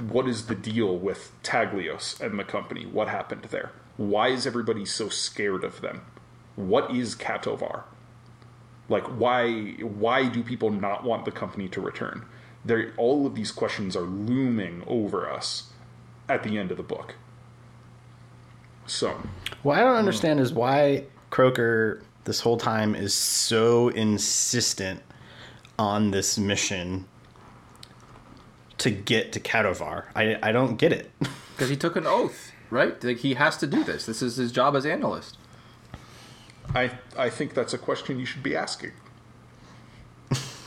[0.09, 2.85] what is the deal with Taglios and the company?
[2.85, 3.73] What happened there?
[3.97, 6.03] Why is everybody so scared of them?
[6.57, 7.85] What is Khatovar?
[8.89, 12.27] Like why why do people not want the company to return?
[12.65, 15.71] There all of these questions are looming over us
[16.29, 17.15] at the end of the book.
[18.87, 19.21] So
[19.63, 25.03] what I don't understand is why Croaker this whole time is so insistent
[25.79, 27.07] on this mission
[28.79, 30.05] to get to Khatovar.
[30.15, 31.11] I I don't get it.
[31.53, 33.05] Because he took an oath, right?
[33.05, 34.07] Like he has to do this.
[34.07, 35.35] This is his job as annalist.
[36.75, 38.93] I I think that's a question you should be asking.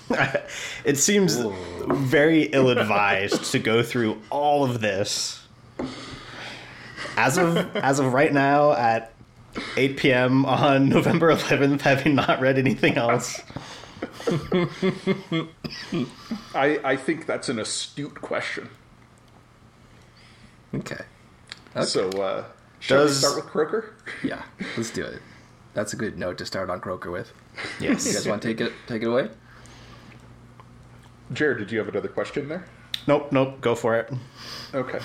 [0.86, 1.38] It seems
[1.88, 5.42] very ill-advised to go through all of this.
[7.18, 9.14] As of as of right now at
[9.78, 10.46] 8 p.m.
[10.46, 13.42] on November 11th, having not read anything else.
[16.54, 18.70] I, I think that's an astute question.
[20.74, 21.04] Okay.
[21.84, 22.46] So uh
[22.80, 23.94] shall Does- we start with Croaker?
[24.24, 24.44] Yeah,
[24.78, 25.22] let's do it.
[25.74, 27.32] That's a good note to start on Croaker with.
[27.80, 28.06] Yes.
[28.08, 29.30] You guys want to take it take it away?
[31.34, 32.66] Jared, did you have another question there?
[33.08, 34.12] Nope, nope, go for it.
[34.74, 35.00] Okay.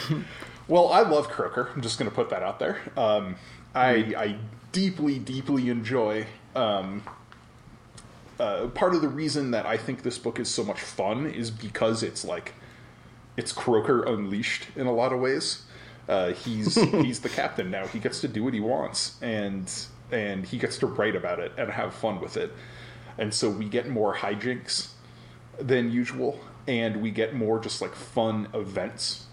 [0.71, 1.69] Well, I love Croaker.
[1.75, 2.79] I'm just going to put that out there.
[2.97, 3.35] Um,
[3.75, 4.37] I, I
[4.71, 6.27] deeply, deeply enjoy.
[6.55, 7.03] Um,
[8.39, 11.51] uh, part of the reason that I think this book is so much fun is
[11.51, 12.55] because it's like
[13.37, 15.65] it's Croaker unleashed in a lot of ways.
[16.09, 17.89] Uh, he's he's the captain now.
[17.89, 19.69] He gets to do what he wants, and
[20.13, 22.53] and he gets to write about it and have fun with it.
[23.19, 24.91] And so we get more hijinks
[25.59, 29.27] than usual, and we get more just like fun events,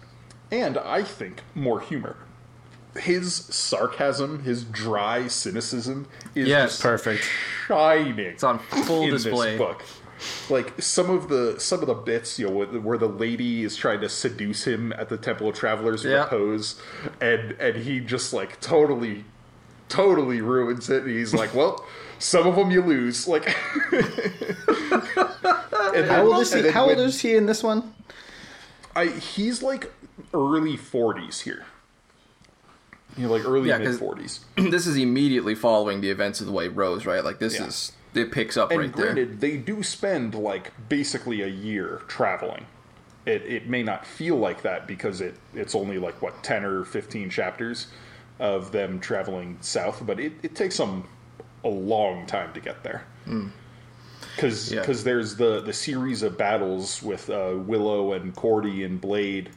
[0.50, 2.16] and I think more humor.
[2.96, 6.70] His sarcasm, his dry cynicism is Yes.
[6.70, 7.28] just Perfect.
[7.66, 8.18] shining.
[8.18, 9.50] It's on full in display.
[9.52, 9.82] this book.
[10.50, 13.76] Like some of the some of the bits, you know, where- where the lady is
[13.76, 16.24] trying to seduce him at the Temple of Travelers with Yeah.
[16.24, 16.74] a pose,
[17.20, 19.24] and and he just like totally,
[19.88, 21.04] totally ruins it.
[21.04, 21.84] And he's like, "Well,
[22.18, 23.54] some of them you lose." Like,
[25.94, 26.68] and How old is he?
[26.68, 27.94] How old when- is he in this one?
[28.96, 29.06] I?
[29.06, 29.92] He's like
[30.34, 31.64] early forties here.
[33.16, 34.40] You know, like early Yeah, mid 'cause- forties.
[34.56, 37.24] this is immediately following the events of the White Rose, right?
[37.24, 37.66] Like this Yeah.
[37.66, 39.06] is it picks up And right there.
[39.12, 42.66] granted, they do spend like basically a year traveling.
[43.26, 46.84] It it may not feel like that because it it's only like what ten or
[46.84, 47.88] fifteen chapters
[48.38, 51.04] of them traveling south, but it, it takes them
[51.64, 53.04] a long time to get there.
[54.36, 54.82] Because Yeah.
[54.84, 59.50] there's the the series of battles with uh, Willow and Cordy and Blade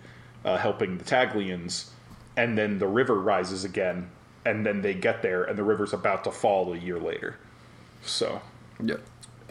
[0.45, 1.89] uh, helping the Taglians,
[2.37, 4.09] and then the river rises again,
[4.45, 7.37] and then they get there, and the river's about to fall a year later.
[8.03, 8.41] So
[8.81, 8.95] Yeah.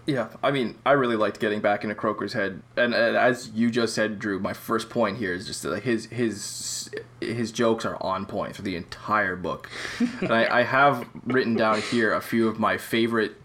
[0.06, 3.70] Yeah, I mean, I really liked getting back into Croaker's head, and, and as you
[3.70, 7.96] just said, Drew, my first point here is just that his his his jokes are
[8.02, 9.70] on point for the entire book,
[10.20, 13.36] and I, I have written down here a few of my favorite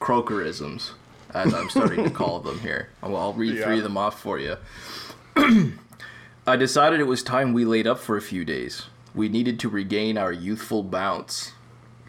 [0.00, 0.92] Croakerisms,
[1.34, 2.88] as I'm starting to call them here.
[3.02, 3.64] I'll, I'll read Yeah.
[3.64, 4.56] three of them off for you.
[6.46, 8.86] I decided it was time we laid up for a few days.
[9.14, 11.52] We needed to regain our youthful bounce.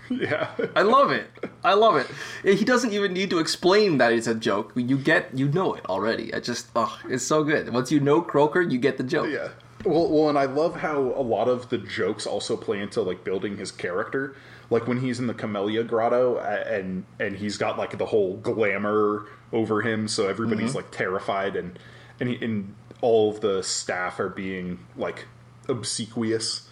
[0.08, 0.52] Yeah.
[0.76, 1.28] I love it.
[1.64, 2.06] I love it.
[2.44, 4.72] He doesn't even need to explain that it's a joke.
[4.76, 6.32] You get, you know it already.
[6.32, 7.74] I just, oh, it's so good.
[7.74, 9.30] Once you know Croaker, you get the joke.
[9.32, 9.48] Yeah.
[9.84, 13.24] Well, well, and I love how a lot of the jokes also play into like
[13.24, 14.36] building his character.
[14.70, 19.28] Like when he's in the Camellia Grotto, and and he's got like the whole glamour
[19.54, 20.78] over him, so everybody's mm-hmm.
[20.78, 21.78] like terrified, and
[22.20, 22.74] and, he, and
[23.06, 25.28] all of the staff are being like
[25.70, 26.68] obsequious.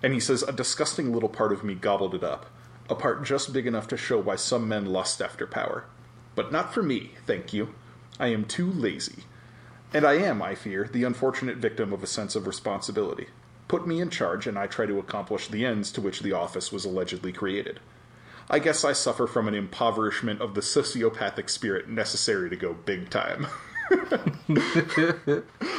[0.00, 2.46] And he says, "A disgusting little part of me gobbled it up,
[2.88, 5.82] a part just big enough to show why some men lust after power,
[6.36, 7.74] but not for me, thank you.
[8.20, 9.24] I am too lazy."
[9.92, 13.26] And I am, I fear, the unfortunate victim of a sense of responsibility.
[13.66, 16.70] Put me in charge, and I try to accomplish the ends to which the office
[16.70, 17.80] was allegedly created.
[18.48, 23.10] I guess I suffer from an impoverishment of the sociopathic spirit necessary to go big
[23.10, 23.48] time.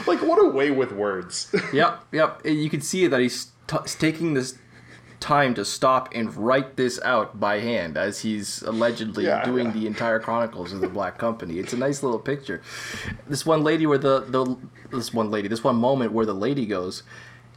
[0.08, 1.54] like, what a way with words.
[1.74, 2.42] Yep, yep.
[2.46, 4.58] And You can see that he's t- taking this
[5.20, 9.72] time to stop and write this out by hand as he's allegedly Yeah, doing yeah.
[9.74, 11.60] the entire chronicles of the Black Company.
[11.60, 12.62] It's a nice little picture.
[13.28, 14.58] This one lady where the, the
[14.92, 17.04] this one lady, this one moment where the lady goes,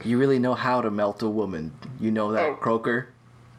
[0.05, 1.73] "You really know how to melt a woman.
[2.01, 2.55] You know that, Oh.
[2.55, 3.09] Croaker."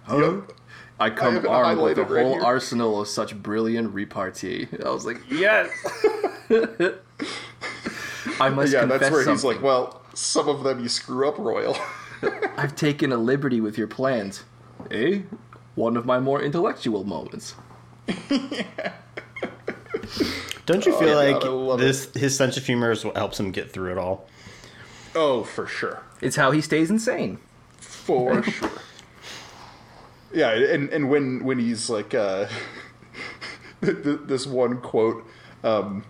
[0.10, 0.52] Yep.
[1.00, 2.44] I come have it armed with a highlighted right whole here.
[2.44, 4.68] arsenal of such brilliant repartee.
[4.84, 5.70] I was like, yes.
[8.40, 11.38] I must yeah, confess that's where he's like, well, some of them you screw up
[11.38, 11.78] royal.
[12.58, 14.44] I've taken a liberty with your plans.
[14.92, 15.22] Eh?
[15.76, 17.56] One of my more intellectual moments.
[20.66, 23.40] Don't you feel yeah, like I love this his sense of humor is what helps
[23.40, 24.28] him get through it all?
[25.16, 26.04] oh, for sure.
[26.22, 27.40] It's how he stays insane.
[27.80, 28.72] For sure.
[30.34, 32.48] Yeah, and and when when he's like uh
[33.82, 35.26] th- th- this one quote
[35.64, 36.04] um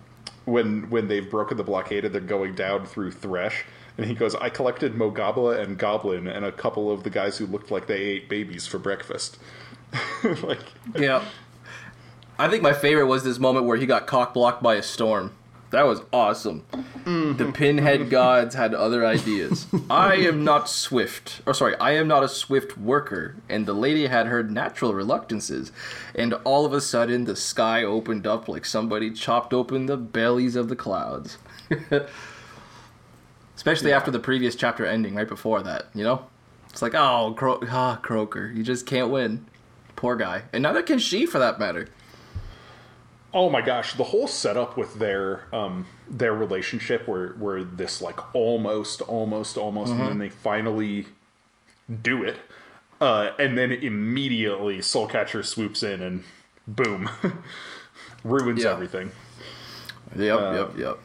[0.48, 3.64] when when they've broken the blockade and they're going down through Thresh
[3.96, 7.46] and he goes, "I collected Mogaba and Goblin and a couple of the guys who
[7.46, 9.38] looked like they ate babies for breakfast."
[10.42, 10.64] like
[10.96, 11.24] Yeah.
[12.38, 15.32] I think my favorite was this moment where he got cock blocked by a storm.
[15.70, 16.64] That was awesome.
[17.04, 19.66] The pinhead gods had other ideas.
[19.90, 21.42] I am not swift.
[21.44, 23.36] Or sorry, I am not a swift worker.
[23.48, 25.70] And the lady had her natural reluctances.
[26.14, 30.56] And all of a sudden the sky opened up like somebody chopped open the bellies
[30.56, 31.36] of the clouds.
[33.56, 36.26] Especially after the previous chapter ending, right before that, you know?
[36.70, 39.46] It's like, oh, Cro- ah, Croaker, you just can't win.
[39.96, 40.44] Poor guy.
[40.52, 41.88] And neither can she, for that matter.
[43.34, 48.34] Oh my gosh, the whole setup with their um their relationship where where this like
[48.34, 51.06] almost almost almost and then they finally
[52.02, 52.36] do it.
[53.00, 56.24] Uh and then immediately Soulcatcher swoops in and
[56.66, 57.08] boom.
[58.24, 58.72] ruins Yeah.
[58.72, 59.10] everything.
[60.16, 60.98] Yep, Uh, yep, yep.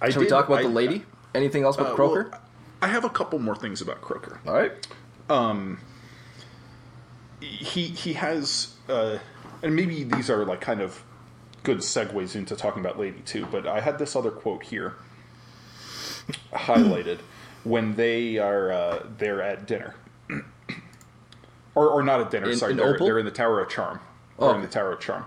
[0.00, 1.04] I Shall we talk about I- the lady?
[1.34, 2.28] Anything else about uh, Croaker?
[2.30, 2.40] well,
[2.80, 4.40] I have a couple more things about Croaker.
[4.46, 4.72] All right.
[5.28, 5.80] Um,
[7.40, 9.18] he he has uh
[9.62, 11.02] and maybe these are like kind of
[11.62, 14.94] good segues into talking about lady too but i had this other quote here
[16.52, 17.18] highlighted
[17.64, 19.94] when they are uh they're at dinner.
[21.74, 24.00] Or or not at dinner In- sorry in they're, they're in the tower of charm.
[24.38, 25.26] Oh, in the tower of charm.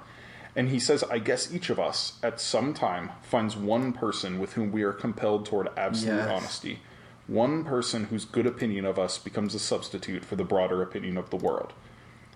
[0.55, 4.53] And he says i guess each of us at some time finds one person with
[4.53, 6.27] whom we are compelled toward absolute Yes.
[6.29, 6.79] honesty.
[7.27, 11.29] One person whose good opinion of us becomes a substitute for the broader opinion of
[11.29, 11.71] the world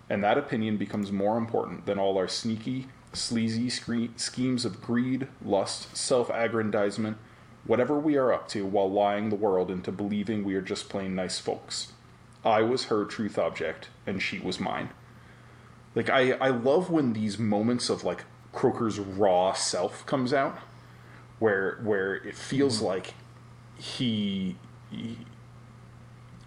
[0.09, 5.27] and that opinion becomes more important than all our sneaky, sleazy scre- schemes of greed,
[5.43, 7.17] lust, self aggrandizement,
[7.65, 11.15] whatever we are up to while lying the world into believing we are just plain
[11.15, 11.93] nice folks.
[12.43, 14.89] I was her truth object, and she was mine.
[15.95, 20.57] Like, I, I love when these moments of, like, Croaker's raw self comes out,
[21.39, 22.85] where, where it feels mm-hmm.
[22.85, 23.13] like
[23.77, 24.57] he,
[24.91, 25.17] he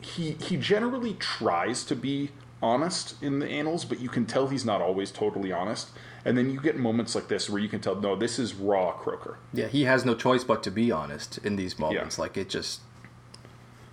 [0.01, 2.31] he he generally tries to be
[2.67, 5.91] honest in the annals, but you can tell he's not always totally honest.
[6.25, 8.93] And then you get moments like this where you can tell, no, this is raw
[8.93, 9.39] Croaker.
[9.53, 12.19] Yeah, he has no choice but to be honest in these moments.
[12.19, 12.23] Yeah.
[12.23, 12.81] Like it just.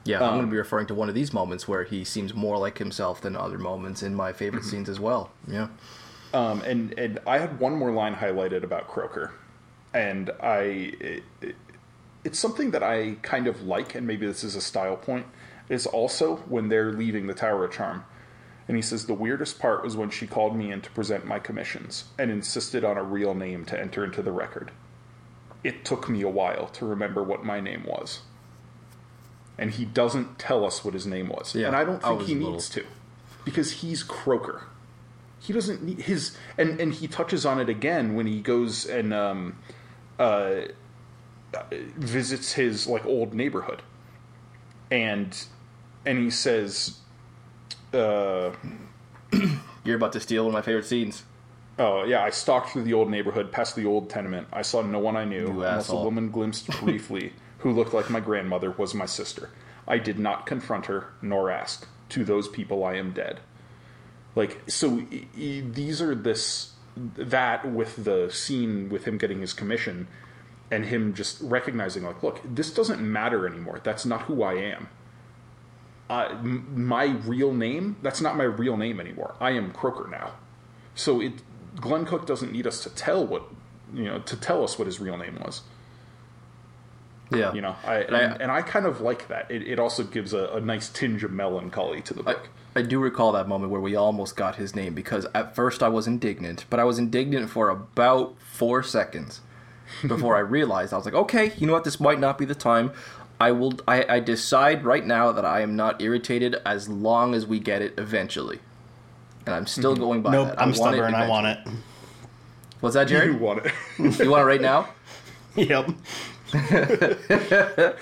[0.05, 2.33] Yeah, I'm going to Um, be referring to one of these moments where he seems
[2.33, 4.69] more like himself than other moments in my favorite Mm-hmm.
[4.69, 5.31] scenes as well.
[5.47, 5.67] Yeah.
[6.33, 9.31] Um, and and I had one more line highlighted about Croaker,
[9.93, 10.61] and I
[10.99, 11.55] it, it-
[12.25, 15.25] it's something that I kind of like, and maybe this is a style point.
[15.69, 18.03] Is also when they're leaving the Tower of Charm,
[18.67, 21.39] and he says the weirdest part was when she called me in to present my
[21.39, 24.71] commissions and insisted on a real name to enter into the record.
[25.63, 28.21] It took me a while to remember what my name was.
[29.57, 31.53] And he doesn't tell us what his name was.
[31.55, 32.85] Yeah, and I don't think was he little- needs to.
[33.45, 34.63] Because he's Croaker.
[35.39, 39.13] he doesn't need his and and he touches on it again when he goes and
[39.13, 39.57] um,
[40.17, 40.61] uh,
[41.97, 43.81] visits his like old neighborhood,
[44.89, 45.45] and
[46.05, 46.99] and he says,
[47.93, 48.51] uh,
[49.83, 51.23] You're about to steal one of my favorite scenes.
[51.77, 54.47] "Oh yeah, I stalked through the old neighborhood, past the old tenement.
[54.53, 58.19] I saw no one I knew, unless a woman glimpsed briefly, who looked like my
[58.19, 59.49] grandmother was my sister.
[59.87, 61.87] I did not confront her nor ask.
[62.09, 63.39] To those people, I am dead."
[64.35, 69.51] Like so, e- e- these are this that with the scene with him getting his
[69.53, 70.07] commission
[70.69, 74.87] and him just recognizing like look this doesn't matter anymore that's not who i am
[76.09, 80.31] uh, m- my real name that's not my real name anymore i am croaker now
[80.95, 81.33] so it
[81.79, 83.43] glenn cook doesn't need us to tell what
[83.93, 85.61] you know to tell us what his real name was
[87.31, 87.53] Yeah.
[87.53, 90.33] you know i and, I- and i kind of like that it, it also gives
[90.33, 93.71] a, a nice tinge of melancholy to the I, book I do recall that moment
[93.71, 96.97] where we almost got his name because at first I was indignant, but I was
[96.97, 99.41] indignant for about four seconds
[100.07, 101.83] before I realized I was like, okay, you know what?
[101.83, 102.91] This might not be the time.
[103.39, 103.73] I will.
[103.87, 107.81] I, I decide right now that I am not irritated as long as we get
[107.81, 108.59] it eventually,
[109.45, 109.99] and I'm still mhm.
[109.99, 110.59] going by Nope, that.
[110.59, 111.15] I I'm want it stubborn.
[111.15, 111.67] I want eventually.
[112.79, 113.27] What's that, Jerry?
[113.33, 114.89] you want it you want it right now?
[115.55, 115.89] yep.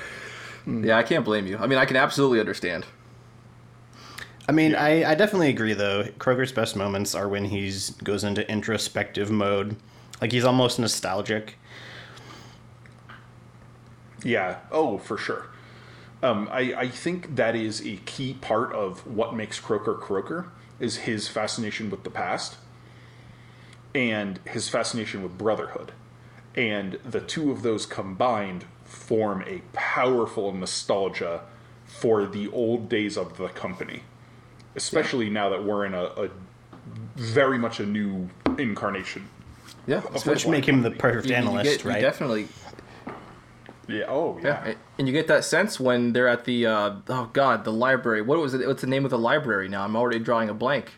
[0.65, 1.57] Yeah, I can't blame you.
[1.57, 2.85] I mean, I can absolutely understand.
[4.47, 6.07] I mean, I, I definitely agree though.
[6.19, 9.75] Croaker's best moments are when he's goes into introspective mode.
[10.19, 11.57] Like he's almost nostalgic.
[14.23, 14.57] Yeah.
[14.71, 15.47] Oh, for sure.
[16.23, 20.97] Um, I, I think that is a key part of what makes Croaker Croaker is
[20.97, 22.57] his fascination with the past
[23.93, 25.91] and his fascination with brotherhood.
[26.55, 31.41] And the two of those combined form a powerful nostalgia
[31.85, 34.03] for the old days of the company.
[34.75, 36.29] Especially now that we're in a, a
[37.15, 39.27] very much a new incarnation.
[39.87, 42.01] Yeah, Which make him the perfect You- you annalist, get- you right?
[42.01, 42.47] definitely
[43.93, 44.05] Yeah.
[44.07, 44.67] Oh, yeah.
[44.67, 48.21] Yeah, and you get that sense when they're at the uh, oh god, the library.
[48.21, 48.65] What was it?
[48.67, 49.83] What's the name of the library now?
[49.83, 50.91] I'm already drawing a blank.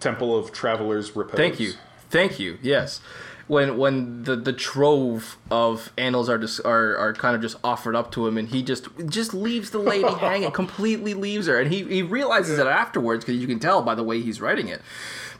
[0.00, 1.36] Temple of Travelers Repose.
[1.36, 1.72] Thank you,
[2.10, 2.58] thank you.
[2.62, 3.00] Yes,
[3.48, 7.94] when when the the trove of annals are just are, are kind of just offered
[7.94, 11.72] up to him, and he just just leaves the lady hanging, completely leaves her, and
[11.72, 14.82] he he realizes it afterwards because you can tell by the way he's writing it.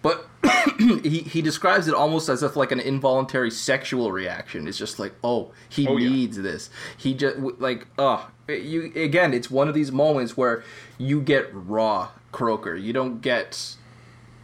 [0.06, 0.24] But
[0.78, 4.68] he he describes it almost as if like an involuntary sexual reaction.
[4.68, 6.08] It's just like, oh, he Oh, yeah.
[6.08, 6.70] needs this.
[6.96, 9.34] He just like, oh, you again.
[9.34, 10.62] It's one of these moments where
[10.96, 12.76] you get raw Croaker.
[12.76, 13.74] You don't get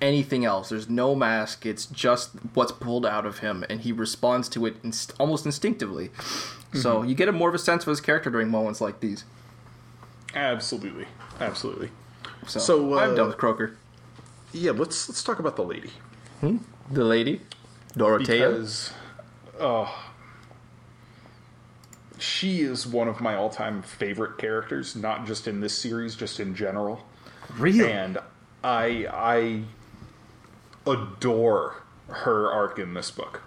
[0.00, 0.70] anything else.
[0.70, 1.64] There's no mask.
[1.64, 6.10] It's just what's pulled out of him, and he responds to it inst- almost instinctively.
[6.74, 9.24] So you get a more of a sense of his character during moments like these.
[10.34, 11.06] Absolutely,
[11.40, 11.90] absolutely.
[12.48, 13.76] So, So, I'm uh, done with Croaker.
[14.52, 15.90] Yeah, let's let's talk about the lady
[16.90, 17.40] The lady,
[17.94, 18.20] Dorotea.
[18.26, 18.92] because,
[19.58, 20.10] oh,
[22.18, 24.94] she is one of my all-time favorite characters.
[24.94, 27.04] Not just in this series, just in general.
[27.56, 27.90] Really?
[27.90, 28.18] And
[28.62, 29.62] I I
[30.90, 33.42] adore her arc in this book,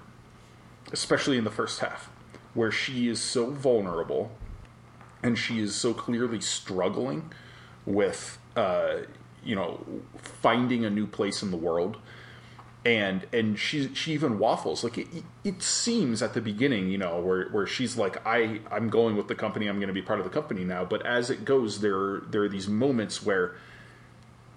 [0.92, 2.10] especially in the first half,
[2.54, 4.32] where she is so vulnerable
[5.22, 7.32] and she is so clearly struggling
[7.86, 8.98] with uh,
[9.46, 9.80] you know
[10.18, 11.98] finding a new place in the world.
[12.84, 14.84] And and she she even waffles.
[14.84, 15.08] Like it,
[15.44, 19.28] it seems at the beginning you know where where she's like I I'm going with
[19.28, 19.68] the company.
[19.68, 20.86] I'm going to be part of the company now.
[20.86, 23.56] But as it goes there there are these moments where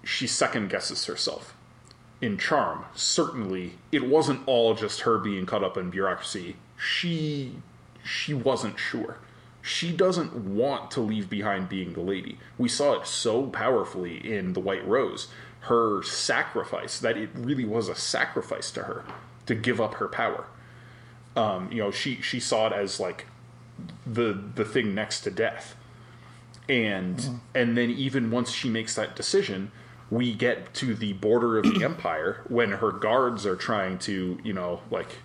[0.03, 1.55] she second guesses herself
[2.21, 2.85] in charm.
[2.93, 6.55] Certainly it wasn't all just her being caught up in bureaucracy.
[6.77, 7.55] She
[8.03, 9.17] she wasn't sure
[9.61, 12.37] she doesn't want to leave behind being the lady.
[12.57, 15.27] We saw it so powerfully in the white rose
[15.61, 19.03] her sacrifice that it really was a sacrifice to her
[19.45, 20.45] to give up her power.
[21.35, 23.25] Um, you know she she saw it as like
[24.05, 25.75] the the thing next to death.
[26.67, 29.71] And and then even once she makes that decision
[30.11, 34.53] we get to the border of the empire when her guards are trying to you
[34.53, 35.17] know like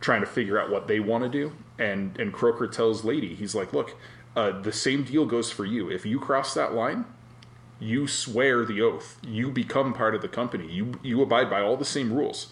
[0.00, 3.54] trying to figure out what they want to do and and croaker tells lady he's
[3.54, 3.96] like look
[4.36, 5.88] uh, the same deal goes for you.
[5.88, 7.04] If you cross that line
[7.80, 9.18] you swear the oath.
[9.22, 10.70] You become part of the company.
[10.70, 12.48] You you abide by all the same rules.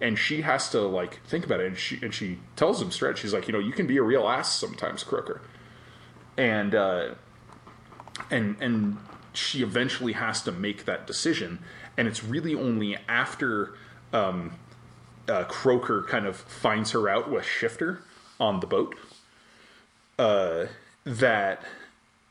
[0.00, 3.18] And she has to like think about it and she and she tells him straight
[3.18, 5.40] she's like you know you can be a real ass sometimes croaker.
[6.36, 7.14] And uh
[8.30, 8.98] and and
[9.32, 11.58] she eventually has to make that decision
[11.96, 13.74] and it's really only after
[14.12, 14.52] um
[15.28, 18.02] uh, croaker kind of finds her out with shifter
[18.40, 18.94] on the boat
[20.18, 20.66] uh
[21.04, 21.62] that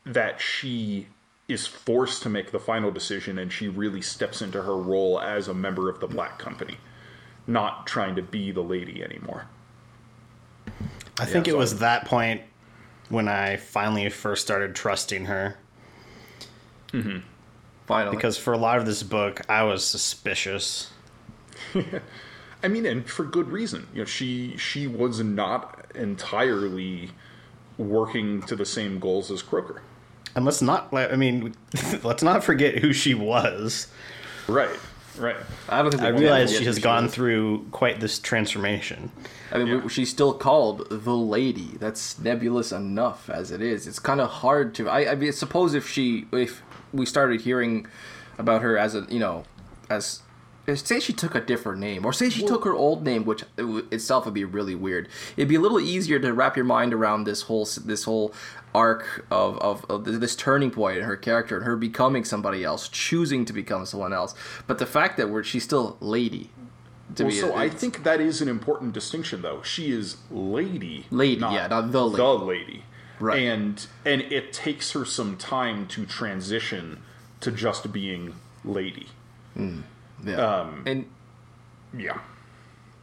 [0.04, 1.06] that she
[1.48, 5.48] is forced to make the final decision and she really steps into her role as
[5.48, 6.76] a member of the black company
[7.46, 9.46] not trying to be the lady anymore
[11.20, 12.42] I think it was that point
[13.08, 15.56] when I finally first started trusting her.
[17.86, 18.16] Finally.
[18.16, 20.90] Because for a lot of this book, I was suspicious.
[22.62, 23.88] I mean, and for good reason.
[23.92, 27.10] You know, she she was not entirely
[27.76, 29.82] working to the same goals as Croaker.
[30.34, 31.54] And let's not, let- I mean,
[32.02, 33.88] let's not forget who she was.
[34.46, 34.78] Right,
[35.18, 35.36] right.
[35.68, 37.14] I don't think I realize she who has gone is.
[37.14, 39.10] through quite this transformation.
[39.52, 39.76] I mean, Yeah.
[39.78, 41.76] we, she's still called the lady.
[41.78, 43.86] That's nebulous enough as it is.
[43.86, 44.88] It's kind of hard to.
[44.88, 46.62] I, I mean, suppose if she, if
[46.92, 47.86] we started hearing
[48.38, 49.44] about her as a, you know,
[49.90, 50.22] as
[50.74, 54.24] say she took a different name, or say she took her old name, which itself
[54.24, 55.08] would be really weird.
[55.36, 58.34] It'd be a little easier to wrap your mind around this whole this whole
[58.74, 62.88] arc of, of, of this turning point in her character and her becoming somebody else,
[62.88, 64.34] choosing to become someone else.
[64.66, 66.50] But the fact that we're she's still lady.
[67.14, 69.62] To Well, me, so I think that is an important distinction, though.
[69.62, 72.16] She is lady, Lady, yeah, not the lady.
[72.18, 72.84] the lady,
[73.18, 73.38] Right.
[73.38, 77.02] And and it takes her some time to transition
[77.40, 79.08] to just being lady.
[79.54, 79.80] Hmm.
[80.24, 80.60] Yeah.
[80.60, 81.06] um, and
[81.96, 82.18] Yeah,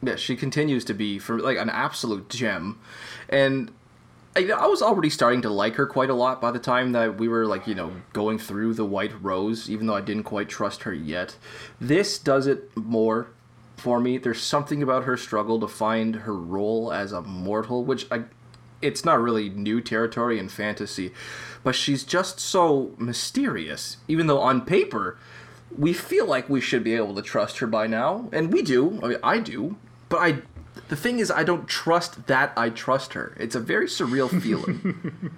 [0.02, 2.78] Yeah, she continues to be for like an absolute gem,
[3.28, 3.70] and
[4.36, 7.18] I, I was already starting to like her quite a lot by the time that
[7.18, 10.48] we were like you know going through the White Rose, even though I didn't quite
[10.48, 11.36] trust her yet.
[11.80, 13.28] This does it more
[13.76, 14.18] for me.
[14.18, 18.24] There's something about her struggle to find her role as a mortal, which I.
[18.82, 21.12] It's not really new territory in fantasy,
[21.64, 23.96] but she's just so mysterious.
[24.06, 25.18] Even though on paper,
[25.76, 29.00] we feel like we should be able to trust her by now, and we do.
[29.02, 29.76] I mean, I do,
[30.08, 30.38] but I.
[30.88, 33.34] The thing is, I don't trust that I trust her.
[33.40, 35.32] It's a very surreal feeling.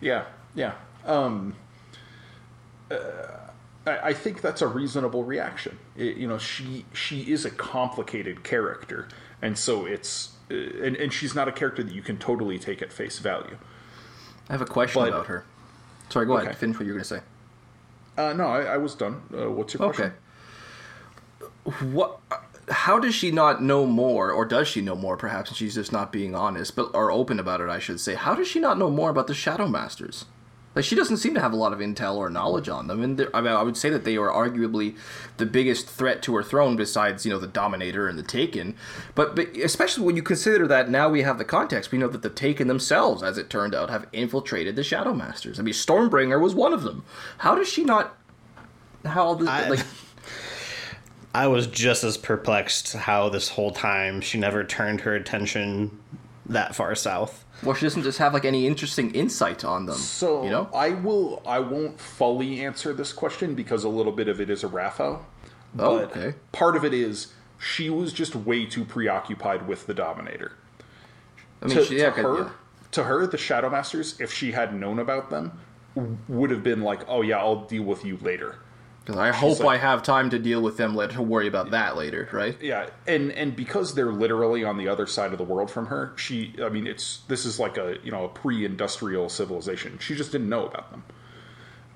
[0.00, 0.24] yeah,
[0.54, 0.74] yeah.
[1.06, 1.54] Um,
[2.90, 2.96] uh,
[3.86, 5.78] I, I think that's a reasonable reaction.
[5.96, 9.08] It- you know, she she is a complicated character,
[9.40, 12.82] and so it's uh, and, and she's not a character that you can totally take
[12.82, 13.56] at face value.
[14.48, 15.44] I have a question But- about her.
[16.10, 16.58] Sorry, go ahead.
[16.58, 17.20] Finish what you were going to say.
[18.16, 19.22] Uh, no, I, I was done.
[19.32, 20.12] Uh, what's your question?
[21.64, 21.86] Okay.
[21.92, 22.20] What?
[22.70, 25.16] How does she not know more, or does she know more?
[25.16, 27.68] Perhaps and she's just not being honest, but or open about it.
[27.68, 28.14] I should say.
[28.14, 30.26] How does she not know more about the Shadow Masters?
[30.74, 33.28] Like she doesn't seem to have a lot of intel or knowledge on them, and
[33.34, 34.96] I mean, I would say that they are arguably
[35.36, 38.74] the biggest threat to her throne, besides you know the Dominator and the Taken.
[39.14, 42.22] But, but especially when you consider that now we have the context, we know that
[42.22, 45.60] the Taken themselves, as it turned out, have infiltrated the Shadow Masters.
[45.60, 47.04] I mean, Stormbringer was one of them.
[47.38, 48.16] How does she not?
[49.04, 49.80] How this, I- like?
[51.34, 55.98] I was just as perplexed how this whole time she never turned her attention
[56.46, 57.44] that far south.
[57.62, 59.96] Well, she doesn't just have like any interesting insight on them.
[59.96, 61.42] So you know, I will.
[61.46, 65.20] I won't fully answer this question because a little bit of it is a RAFO.
[65.78, 66.34] Oh, But okay.
[66.50, 70.52] part of it is she was just way too preoccupied with the Dominator.
[71.62, 72.50] I mean, to, she, yeah, to her, yeah.
[72.90, 75.52] to her, the Shadow Masters, if she had known about them,
[76.28, 78.56] would have been like, "Oh yeah, I'll deal with you later."
[79.04, 80.94] 'Cause I hope like- I have time to deal with them.
[80.94, 82.56] Let her worry about that later, right?
[82.60, 86.12] Yeah, and and because they're literally on the other side of the world from her,
[86.16, 86.54] she.
[86.62, 89.98] I mean, it's this is like a you know a pre-industrial civilization.
[89.98, 91.02] She just didn't know about them.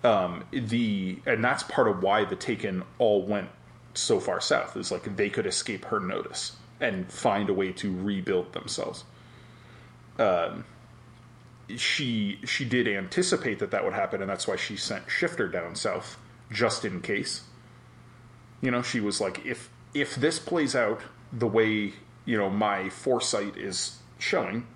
[0.02, 3.50] Um, the and that's part of why the Taken all went
[3.94, 7.96] so far south is like they could escape her notice and find a way to
[7.96, 9.04] rebuild themselves.
[10.18, 10.64] Um,
[11.76, 15.76] she she did anticipate that that would happen, and that's why she sent Shifter down
[15.76, 16.18] south
[16.50, 17.42] just in case.
[18.60, 21.00] You know, she was like, if if this plays out
[21.32, 21.94] the way
[22.24, 24.66] you know my foresight is showing,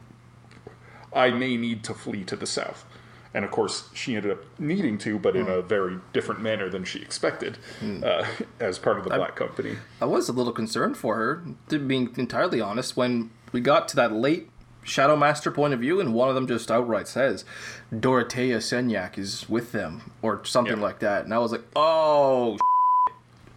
[1.12, 2.84] I may need to flee to the south.
[3.32, 6.84] And of course, she ended up needing to, but in a very different manner than
[6.84, 7.58] she expected,
[8.02, 8.26] uh,
[8.60, 9.76] as part of the Black Company.
[10.00, 13.96] I was a little concerned for her, to being entirely honest, when we got to
[13.96, 14.49] that late
[14.82, 17.44] Shadow Master point of view, and one of them just outright says,
[17.92, 20.82] Dorotea Senjak is with them, or something Yeah.
[20.82, 21.24] like that.
[21.24, 22.56] And I was like, oh,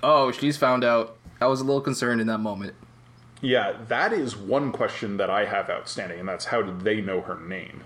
[0.03, 1.15] oh, she's found out.
[1.41, 2.73] I was a little concerned in that moment.
[3.41, 7.21] Yeah, that is one question that I have outstanding, and that's how did they know
[7.21, 7.83] her name?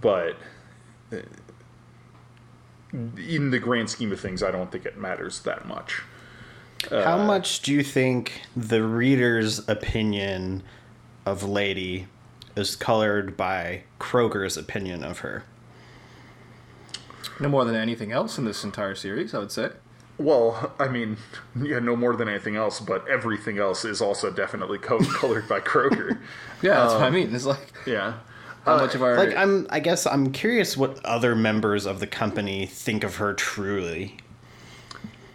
[0.00, 0.36] But
[1.12, 1.18] uh,
[2.92, 6.02] in the grand scheme of things, I don't think it matters that much.
[6.90, 10.62] How much do you think the reader's opinion
[11.26, 12.06] of Lady
[12.58, 15.44] is colored by Croaker's opinion of her?
[17.40, 19.70] No more than anything else in this entire series, I would say.
[20.18, 21.16] Well, I mean,
[21.54, 25.60] yeah, no more than anything else, but everything else is also definitely co- colored by
[25.60, 26.18] Kroger.
[26.60, 27.32] Yeah, that's what I um, mean.
[27.32, 28.14] It's like, Yeah.
[28.64, 32.06] How much of our Like I'm, I guess I'm curious what other members of the
[32.08, 34.16] company think of her truly.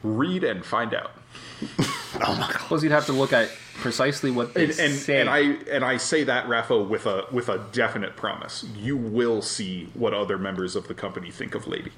[0.03, 1.11] Read and find out.
[2.25, 2.59] Oh my god!
[2.59, 5.19] Suppose you'd have to look at precisely what they And, and, say.
[5.21, 5.39] and I
[5.71, 8.63] and I say that RAFO with a with a definite promise.
[8.77, 11.91] You will see what other members of the company think of Lady.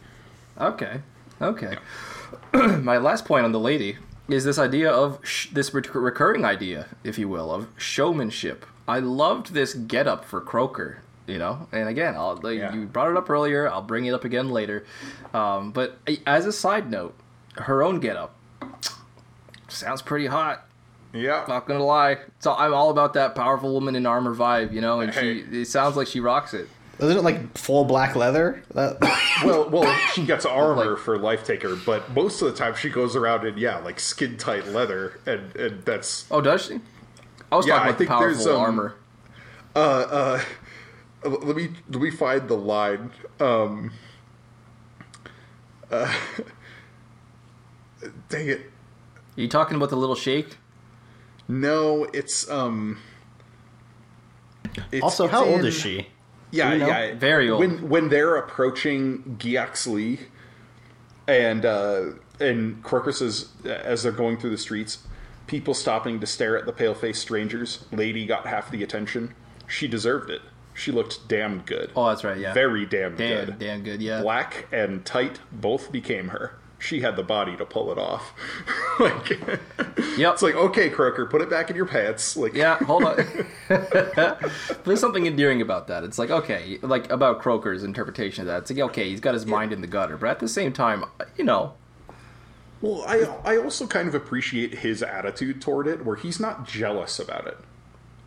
[0.59, 1.01] Okay.
[1.41, 1.77] Okay.
[2.53, 3.97] My last point on the lady
[4.29, 8.65] is this idea of sh- this re- recurring idea, if you will, of showmanship.
[8.87, 11.67] I loved this get up for Croaker, you know.
[11.71, 12.73] And again, I'll, like, Yeah.
[12.73, 13.69] you brought it up earlier.
[13.69, 14.85] I'll bring it up again later.
[15.33, 17.13] Um, but as a side note,
[17.57, 18.35] her own get up
[19.67, 20.65] sounds pretty hot.
[21.15, 21.45] Yeah.
[21.47, 22.17] Not gonna lie.
[22.39, 24.99] So I'm all about that powerful woman in armor vibe, you know.
[24.99, 25.43] And Hey.
[25.43, 26.67] she, it sounds like she rocks it.
[26.99, 28.63] Isn't it like full black leather?
[28.73, 28.97] That,
[29.45, 32.89] Well, well, she gets armor Like- for Life Taker, but most of the time she
[32.89, 36.79] goes around in yeah, like skin tight leather, and and that's Oh, does she?
[37.51, 38.95] I was Yeah, talking I about the think there's, powerful um, armor.
[39.75, 40.43] uh,
[41.23, 43.11] let me let me find the line.
[43.39, 43.91] Um,
[45.91, 46.13] uh,
[48.29, 48.59] dang it!
[49.37, 50.57] Are you talking about the little shake?
[51.47, 52.99] No, it's um.
[54.91, 56.07] it's- also, it's how old in- is she?
[56.51, 56.87] Yeah, you know?
[56.87, 57.59] yeah, Very old.
[57.59, 60.19] When when they're approaching Gea-Xle,
[61.27, 62.03] and uh,
[62.39, 64.99] and Croaker says as they're going through the streets,
[65.47, 67.85] people stopping to stare at the pale faced strangers.
[67.91, 69.33] Lady got half the attention.
[69.67, 70.41] She deserved it.
[70.73, 71.91] She looked damn good.
[71.95, 72.37] Oh, that's right.
[72.37, 72.53] Yeah.
[72.53, 73.59] Very damn damn, good.
[73.59, 74.01] damn good.
[74.01, 74.21] Yeah.
[74.21, 76.57] Black and tight both became her.
[76.77, 78.33] She had the body to pull it off.
[78.99, 79.29] like,
[80.17, 80.33] Yep.
[80.33, 82.35] it's like okay, Croaker, put it back in your pants.
[82.37, 82.77] Like, yeah.
[82.83, 83.15] Hold on.
[84.83, 86.03] There's something endearing about that.
[86.03, 88.63] It's like okay, like about Croaker's interpretation of that.
[88.63, 91.05] It's like okay, he's got his mind in the gutter, but at the same time,
[91.37, 91.73] you know,
[92.81, 97.19] Well, I I also kind of appreciate his attitude toward it, where he's not jealous
[97.19, 97.57] about it.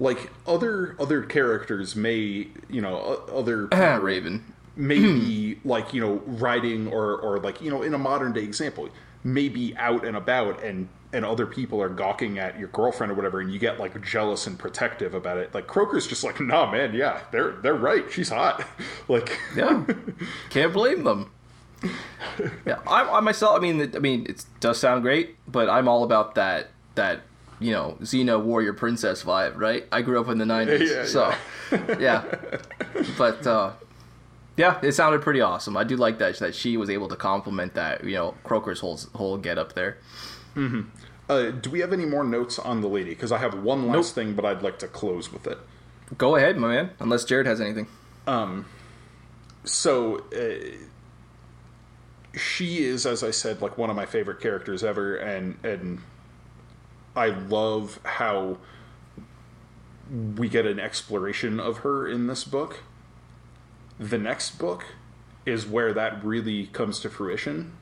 [0.00, 3.66] Like other other characters may, you know, other
[4.00, 4.52] Raven.
[4.78, 8.88] Maybe like you know riding or or like you know in a modern day example,
[9.24, 13.40] maybe out and about and and other people are gawking at your girlfriend or whatever,
[13.40, 15.52] and you get like jealous and protective about it.
[15.52, 18.64] Like Croaker's just like, nah, man, yeah, they're they're right, she's hot.
[19.08, 19.84] like, Yeah.
[20.50, 21.30] Can't blame them.
[22.66, 23.56] Yeah, I, I myself.
[23.56, 27.22] I mean, I mean, it does sound great, but I'm all about that that
[27.58, 29.86] you know Xena warrior princess vibe, right?
[29.90, 31.34] I grew up in the '90s, Yeah, so
[31.98, 32.24] yeah.
[33.16, 33.72] But uh,
[34.58, 35.76] yeah, it sounded pretty awesome.
[35.76, 38.98] I do like that that she was able to complement that, you know, Croaker's whole
[39.14, 39.96] whole get up there.
[41.30, 43.10] uh, do we have any more notes on the lady?
[43.10, 44.14] Because I have one last Nope.
[44.26, 45.58] thing, but I'd like to close with it.
[46.18, 46.90] Go ahead, my man.
[47.00, 47.86] Unless Jared has anything.
[48.26, 48.66] Um.
[49.64, 50.76] so uh,
[52.36, 55.98] she is as i said like one of my favorite characters ever and and
[57.16, 58.58] i love how
[60.36, 62.80] we get an exploration of her in this book
[63.98, 64.84] the next book
[65.46, 67.72] is where that really comes to fruition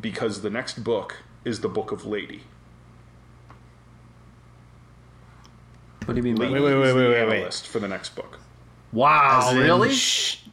[0.00, 2.42] because the next book is the book of lady
[6.04, 6.36] What do you mean?
[6.36, 6.62] lady that?
[6.62, 7.44] wait, wait, is the wait, wait, wait.
[7.44, 8.38] annalist for the next book
[8.92, 9.92] Wow, As in, really?
[9.92, 10.43] sh-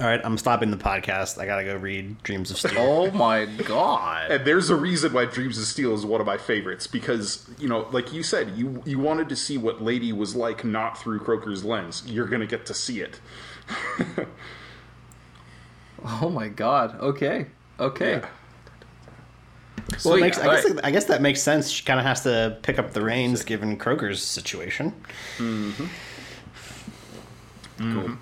[0.00, 1.38] All right, I'm stopping the podcast.
[1.38, 2.78] I gotta go read Dreams of Steel.
[2.78, 4.30] Oh my god.
[4.30, 7.68] And there's a reason why Dreams of Steel is one of my favorites because you
[7.68, 11.18] know, like you said, you you wanted to see what Lady was like, not through
[11.20, 12.04] Croaker's lens.
[12.06, 13.20] You're gonna get to see it.
[16.04, 17.00] Oh my god.
[17.00, 17.46] Okay.
[17.80, 18.20] Okay.
[18.20, 18.28] Well,
[19.90, 20.20] it Sweet.
[20.20, 20.84] makes, I, guess, Alright.
[20.84, 21.70] I guess that makes sense.
[21.70, 24.92] She kind of has to pick up the reins given Croaker's situation.
[25.38, 25.86] Mm-hmm.
[27.78, 28.14] Mm-hmm.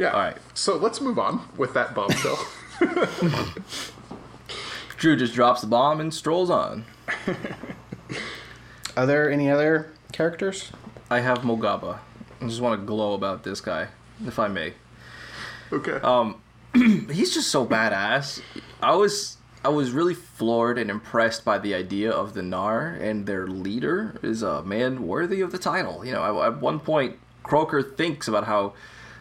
[0.00, 0.12] Yeah.
[0.12, 0.36] All right.
[0.54, 2.38] So let's move on with that bombshell.
[4.96, 6.86] Drew just drops the bomb and strolls on.
[8.96, 10.72] Are there any other characters?
[11.10, 11.98] I have Mogaba.
[12.40, 13.88] I just want to glow about this guy,
[14.26, 14.72] if I may.
[15.70, 15.96] okay.
[16.02, 16.40] Um,
[16.74, 18.40] he's just so badass.
[18.82, 23.26] I was I was really floored and impressed by the idea of the Nar and
[23.26, 26.06] their leader is a man worthy of the title.
[26.06, 28.72] You know, at, at one point, Croaker thinks about how,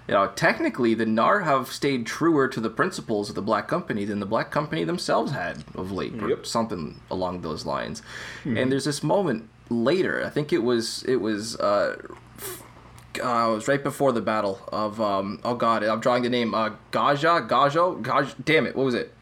[0.10, 4.06] you know, technically the Nar have stayed truer to the principles of the Black Company
[4.06, 8.02] than the Black Company themselves had of late, or something along those lines.
[8.44, 10.24] And there's this moment later.
[10.26, 11.56] I think it was it was.
[11.58, 11.96] Uh,
[13.24, 16.54] uh, it was right before the battle of um oh god I'm drawing the name
[16.54, 19.14] uh Gaja Gajo Gaj damn it what was it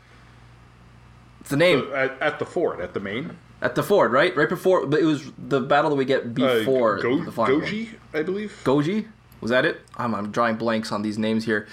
[1.40, 3.38] it's the name at, at the fort, at the main.
[3.62, 6.60] at the ford right right before but it was the battle that we get Uh,
[6.60, 7.66] before Go- the final one.
[7.66, 8.52] Ghoja, I believe.
[8.64, 9.06] Ghoja
[9.42, 11.68] was that it I'm, I'm drawing blanks on these names here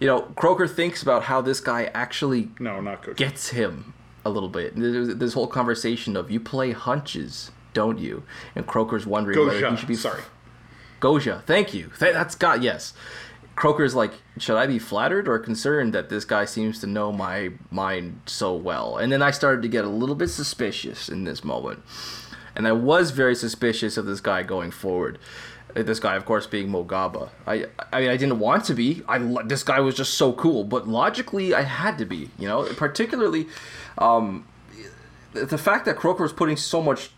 [0.00, 3.94] you know Croaker thinks about how this guy actually no, not gets him
[4.24, 9.06] a little bit There's this whole conversation of you play hunches don't you and Croaker's
[9.06, 10.22] wondering whether he should be Sorry.
[11.00, 11.42] Ghoja.
[11.44, 11.90] Thank you.
[11.98, 12.62] Th- that's God.
[12.62, 12.94] Yes.
[13.54, 17.52] Croaker's like, should I be flattered or concerned that this guy seems to know my
[17.70, 18.98] mind so well?
[18.98, 21.82] And then I started to get a little bit suspicious in this moment.
[22.54, 25.18] And I was very suspicious of this guy going forward.
[25.82, 27.28] This guy, of course, being Mogaba.
[27.46, 29.02] I, I mean, I didn't want to be.
[29.06, 32.30] I this guy was just so cool, but logically, I had to be.
[32.38, 33.48] You know, particularly,
[33.98, 34.46] um,
[35.32, 37.10] the fact that Croaker was putting so much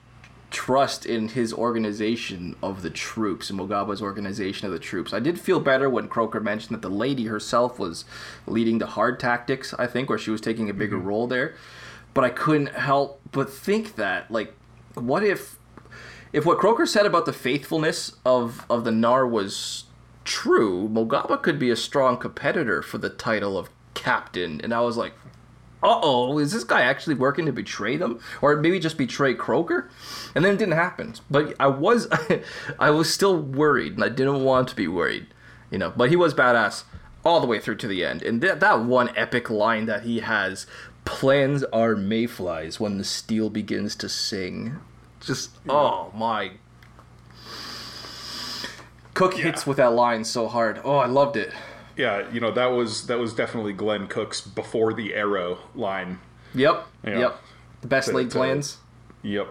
[0.50, 5.12] trust in his organization of the troops, and Mogaba's organization of the troops.
[5.12, 8.04] I did feel better when Croaker mentioned that the lady herself was
[8.46, 11.54] leading the hard tactics, I think, where she was taking a bigger role there.
[12.14, 14.54] But I couldn't help but think that, like,
[14.94, 15.58] what if
[16.32, 19.84] if what Croaker said about the faithfulness of, of the Nar was
[20.24, 24.60] true, Mogaba could be a strong competitor for the title of captain.
[24.60, 25.14] And I was like,
[25.82, 29.88] uh oh, is this guy actually working to betray them, or maybe just betray Croaker?
[30.34, 31.14] And then it didn't happen.
[31.30, 32.08] But I was,
[32.78, 35.28] I was still worried, and I didn't want to be worried,
[35.70, 35.92] you know.
[35.96, 36.82] But he was badass
[37.24, 40.18] all the way through to the end, and that that one epic line that he
[40.20, 40.66] has:
[41.04, 44.80] "Plans are mayflies when the steel begins to sing."
[45.20, 46.52] Just oh my.
[49.14, 50.80] Cook hits with that line so hard.
[50.84, 51.52] Oh, I loved it.
[51.96, 56.20] Yeah, you know that was that was definitely Glenn Cook's before the arrow line.
[56.54, 56.86] Yep.
[57.04, 57.18] Yeah.
[57.18, 57.40] Yep.
[57.80, 58.78] The best uh, plans.
[59.22, 59.48] Yep.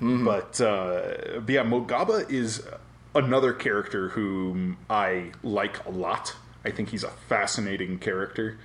[0.00, 2.66] But, uh, but yeah, Mogaba is
[3.14, 6.34] another character whom I like a lot.
[6.64, 8.58] I think he's a fascinating character,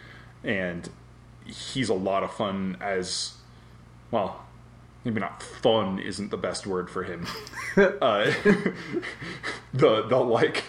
[0.44, 0.90] and
[1.46, 3.34] he's a lot of fun as
[4.12, 4.45] well.
[5.06, 7.26] Maybe not fun isn't the best word for him.
[7.78, 8.26] uh,
[9.74, 10.64] the the like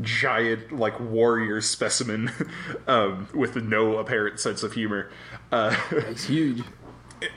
[0.00, 2.30] giant like warrior specimen
[2.86, 5.10] um, with no apparent sense of humor.
[5.50, 6.62] Uh, It's huge.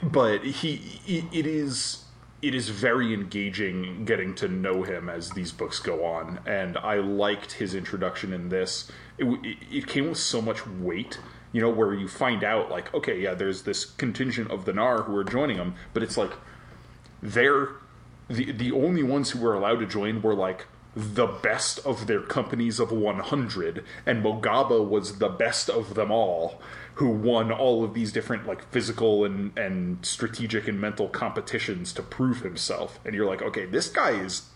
[0.02, 2.04] but he, he it is
[2.42, 6.96] it is very engaging getting to know him as these books go on and i
[6.96, 11.18] liked his introduction in this it, it, it came with so much weight
[11.52, 15.02] you know where you find out like okay yeah there's this contingent of the nar
[15.02, 16.32] who are joining them, but it's like
[17.22, 17.70] they're
[18.28, 22.20] the the only ones who were allowed to join were like the best of their
[22.20, 26.60] companies of 100 and Mogaba was the best of them all
[26.94, 32.02] who won all of these different like physical and and strategic and mental competitions to
[32.02, 32.98] prove himself.
[33.04, 34.48] And you're like okay this guy is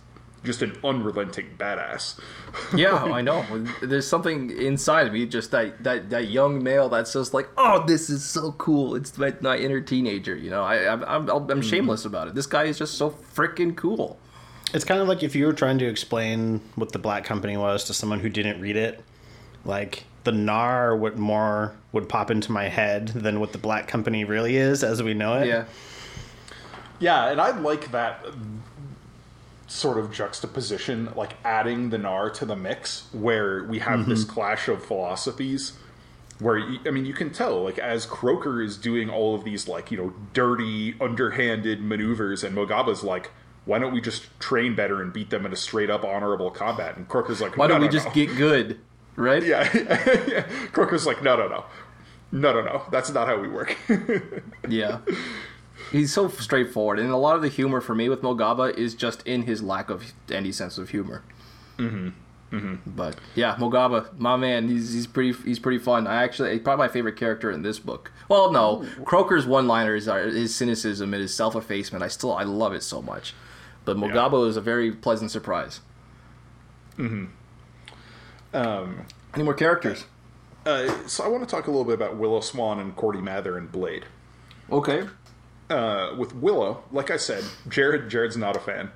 [0.45, 2.18] just an unrelenting badass
[2.76, 3.45] Yeah, I know.
[3.80, 7.84] There's something inside of me, just that, that, that young male that's just like, oh,
[7.86, 8.95] this is so cool.
[8.95, 10.62] It's my, my inner teenager, you know.
[10.62, 11.61] I, I'm, I'm, I'm mm-hmm.
[11.61, 12.34] shameless about it.
[12.34, 14.18] This guy is just so freaking cool.
[14.74, 17.84] It's kind of like if you were trying to explain what the Black Company was
[17.84, 19.03] to someone who didn't read it.
[19.64, 24.24] Like the Nar would more would pop into my head than what the Black Company
[24.24, 25.47] really is as we know it.
[25.47, 25.64] Yeah.
[27.01, 28.24] Yeah, and I like that
[29.73, 34.35] sort of juxtaposition, like adding the Nar to the mix, where we have this mm-hmm.
[34.35, 35.73] clash of philosophies.
[36.39, 39.91] Where I mean, you can tell, like as Croaker is doing all of these, like
[39.91, 43.31] you know, dirty, underhanded maneuvers, and Mogaba's like,
[43.64, 46.97] "Why don't we just train better and beat them in a straight up honorable combat?"
[46.97, 48.79] And Croaker's like, Why don't "No, we no, just get good,
[49.16, 49.43] right?
[49.43, 49.70] Yeah,
[50.29, 50.43] yeah.
[50.73, 51.64] Croaker's like, "No, no, no,
[52.33, 52.83] no, no, no.
[52.91, 53.77] That's not how we work."
[54.68, 54.99] Yeah.
[55.93, 59.24] He's so straightforward, and a lot of the humor for me with Mogaba is just
[59.26, 61.22] in his lack of any sense of humor.
[61.76, 62.09] Mm-hmm.
[62.57, 62.90] Mm-hmm.
[62.90, 66.07] But yeah, Mogaba, my man, he's he's pretty he's pretty fun.
[66.07, 68.11] I actually he's probably my favorite character in this book.
[68.28, 72.03] Well, no, Croaker's one-liners are his cynicism and his self-effacement.
[72.03, 73.34] I still I love it so much.
[73.84, 75.80] But Mogaba is a very pleasant surprise.
[76.99, 77.26] Mm-hmm.
[78.55, 80.05] um, Any more characters?
[80.66, 83.57] uh, so I want to talk a little bit about Willow Swan and Cordy Mather
[83.59, 84.05] and Blade.
[84.70, 85.09] Okay.
[85.73, 88.91] Uh, with Willow, like I said, Jared Jared's not a fan.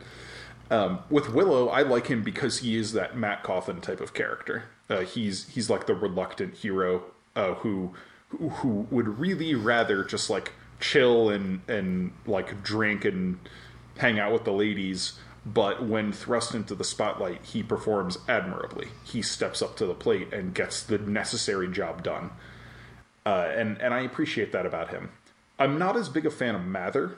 [0.70, 4.64] Um, with Willow, I like him because he is that Mat Cauthon type of character.
[4.91, 7.05] Uh, he's he's like the reluctant hero
[7.35, 7.95] uh, who
[8.29, 13.39] who would really rather just like chill and and like drink and
[13.97, 15.14] hang out with the ladies.
[15.47, 18.89] But when thrust into the spotlight, he performs admirably.
[19.03, 22.33] He steps up to the plate and gets the necessary job done
[23.27, 25.11] uh, and and I appreciate that about him.
[25.59, 27.16] I'm not as big a fan of Mather,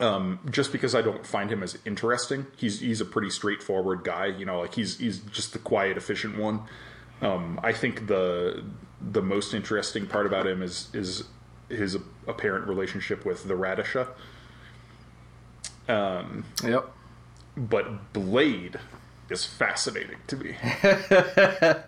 [0.00, 2.46] um, just because I don't find him as interesting.
[2.56, 6.36] He's he's a pretty straightforward guy, you know, like he's he's just the quiet, efficient
[6.38, 6.62] one.
[7.22, 8.64] Um, I think the
[9.00, 11.24] the most interesting part about him is is
[11.68, 14.08] his apparent relationship with the Radisha.
[15.88, 16.90] Um, Yep.
[17.56, 18.78] but Blade
[19.30, 20.56] is fascinating to me.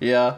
[0.00, 0.36] Yeah.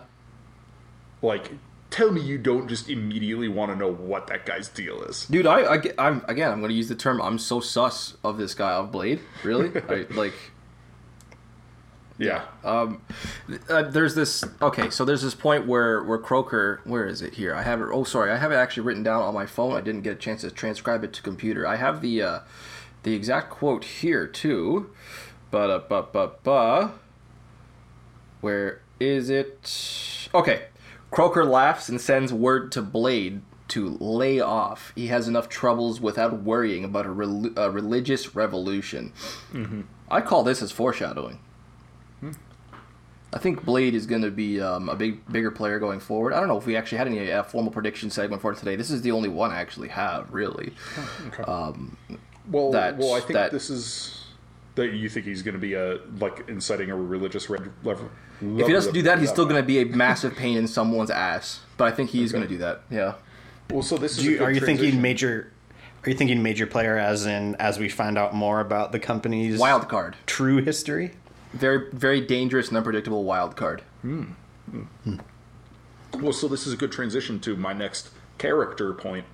[1.22, 1.50] like,
[1.98, 5.26] tell me you don't just immediately want to know what that guy's deal is.
[5.26, 6.52] Dude, I, I am again.
[6.52, 7.20] I'm going to use the term.
[7.20, 9.20] I'm so sus of this guy of Blade.
[9.42, 10.34] Really, I, like,
[12.16, 12.44] Yeah.
[12.62, 13.02] Um,
[13.68, 14.44] uh, there's this.
[14.62, 16.80] Okay, so there's this point where where Croaker.
[16.84, 17.52] Where is it here?
[17.52, 17.88] I have it.
[17.92, 19.74] Oh, sorry, I have it actually written down on my phone.
[19.74, 21.66] I didn't get a chance to transcribe it to computer.
[21.66, 22.40] I have the uh,
[23.02, 24.90] the exact quote here too.
[25.50, 26.92] But uh, but but but.
[28.40, 30.28] Where is it?
[30.32, 30.66] Okay,
[31.10, 34.92] Croaker laughs and sends word to Blade to lay off.
[34.94, 39.12] He has enough troubles without worrying about a, rel- a religious revolution.
[40.10, 41.40] I call this as foreshadowing.
[43.30, 46.32] I think Blade is going to be um, a big, bigger player going forward.
[46.32, 48.74] I don't know if we actually had any uh, formal prediction segment for today.
[48.74, 50.72] This is the only one I actually have, really.
[52.50, 54.14] Well, that- well, I think that- this is
[54.76, 57.70] that you think he's going to be a like inciting a religious red,
[58.40, 58.60] level.
[58.60, 61.10] If he doesn't do that, he's still going to be a massive pain in someone's
[61.10, 61.60] ass.
[61.76, 62.82] But I think he's going to do that.
[62.90, 63.14] Yeah.
[63.70, 64.24] Well, so this is.
[64.24, 65.02] Do a you, good are you thinking transition.
[65.02, 65.52] major?
[66.04, 69.58] Are you thinking major player as in as we find out more about the company's
[69.58, 70.16] Wild card.
[70.26, 71.12] true history?
[71.52, 73.82] Very, very dangerous and unpredictable wild card.
[74.02, 74.24] Hmm.
[76.14, 79.24] Well, so this is a good transition to my next character point,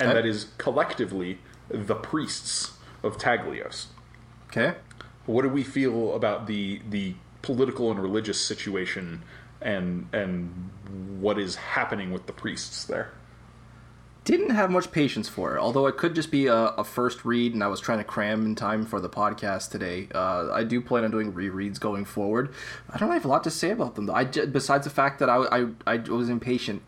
[0.00, 0.20] and Okay.
[0.22, 2.72] that is collectively the priests
[3.02, 3.86] of Taglios.
[4.48, 4.74] Okay.
[5.26, 9.22] What do we feel about the the political and religious situation,
[9.60, 10.70] and and
[11.20, 13.12] what is happening with the priests there?
[14.24, 17.54] Didn't have much patience for it, although it could just be a, a first read,
[17.54, 20.08] and I was trying to cram in time for the podcast today.
[20.14, 22.54] Uh, I do plan on doing rereads going forward.
[22.88, 24.14] I don't have a lot to say about them, though.
[24.14, 26.82] I, j- besides the fact that I, I, I was impatient.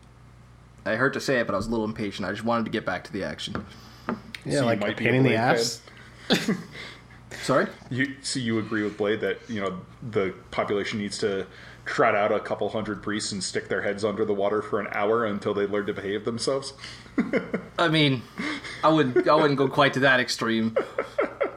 [0.85, 2.25] I hurt to say it, but I was a little impatient.
[2.25, 3.65] I just wanted to get back to the action.
[4.45, 5.81] Yeah, So like might a pain in the Blade ass.
[7.43, 7.67] Sorry?
[7.89, 9.79] You so you agree with Blade that you know
[10.11, 11.45] the population needs to
[11.85, 14.87] trot out a couple hundred priests and stick their heads under the water for an
[14.91, 16.73] hour until they learn to behave themselves?
[17.79, 18.23] I mean,
[18.83, 20.75] I would I wouldn't go quite to that extreme.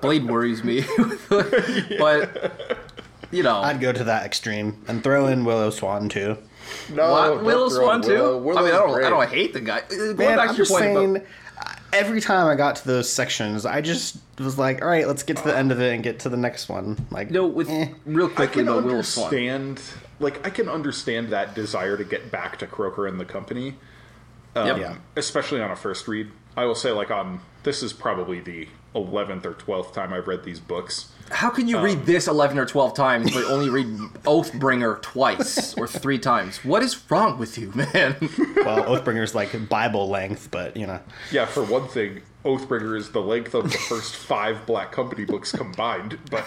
[0.01, 0.85] Blade worries me,
[1.99, 2.79] but
[3.31, 6.39] you know, I'd go to that extreme and throw in Willow Swan too.
[6.93, 7.45] No, What?
[7.45, 8.37] Willow Swan too.
[8.57, 9.83] I mean, I don't I don't hate the guy.
[9.89, 11.17] Going Man, back I'm to your just point saying.
[11.17, 11.29] about
[11.93, 15.37] Every time I got to those sections, I just was like, "All right, let's get
[15.39, 17.89] to the end of it and get to the next one." Like, no, with eh.
[18.05, 19.27] real I quickly can about Will Swan.
[19.27, 19.81] understand,
[20.21, 23.77] like, I can understand that desire to get back to Croaker and the company,
[24.55, 24.79] Yep.
[24.79, 24.95] Yeah.
[25.17, 26.31] especially on a first read.
[26.57, 30.45] I will say, like, on this is probably the eleventh or twelfth time I've read
[30.45, 31.13] these books.
[31.31, 33.87] How can Um, you read this 11 or 12 times but only read
[34.25, 36.65] Oathbringer twice or three times?
[36.65, 38.17] What is wrong with you, man?
[38.57, 41.01] well, Oathbringer is like Bible length, but you know,
[41.31, 45.53] Yeah, for one thing, Oathbringer is the length of the first five Black Company books
[45.53, 46.19] combined.
[46.31, 46.45] But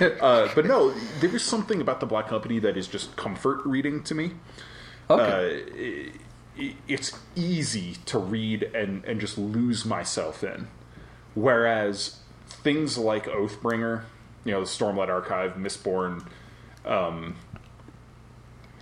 [0.22, 4.02] uh, but no, there is something about the Black Company that is just comfort reading
[4.04, 4.32] to me.
[5.08, 5.62] Okay.
[5.62, 6.10] Uh,
[6.58, 10.68] i- it's easy to read and, and just lose myself in.
[11.34, 12.18] Whereas
[12.48, 14.02] things like Oathbringer,
[14.44, 16.26] you know, the Stormlight Archive, Mistborn,
[16.84, 17.36] um,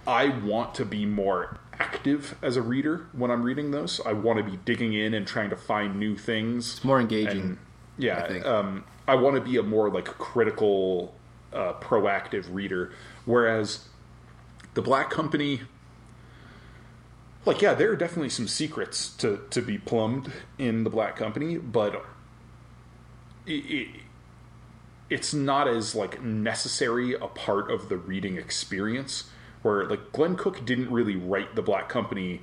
[0.06, 4.00] I want to be more active as a reader when I'm reading those.
[4.04, 6.76] I want to be digging in and trying to find new things.
[6.76, 7.40] It's more engaging.
[7.40, 7.58] And
[7.98, 8.46] yeah, I think.
[8.46, 11.14] um, I want to be a more like critical,
[11.52, 12.92] uh, proactive reader.
[13.24, 13.88] Whereas
[14.74, 15.62] the Black Company,
[17.44, 21.58] like yeah, there are definitely some secrets to to be plumbed in the Black Company,
[21.58, 22.04] but
[23.46, 23.88] it, it,
[25.10, 29.30] it's not as like necessary a part of the reading experience.
[29.62, 32.42] Where like Glenn Cook didn't really write the Black Company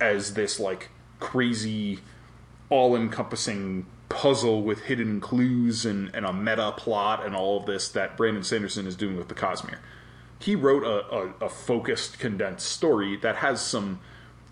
[0.00, 2.00] as this like crazy
[2.70, 8.16] all-encompassing puzzle with hidden clues and, and a meta plot and all of this that
[8.16, 9.78] Brandon Sanderson is doing with the Cosmere.
[10.38, 14.00] He wrote a, a, a focused, condensed story that has some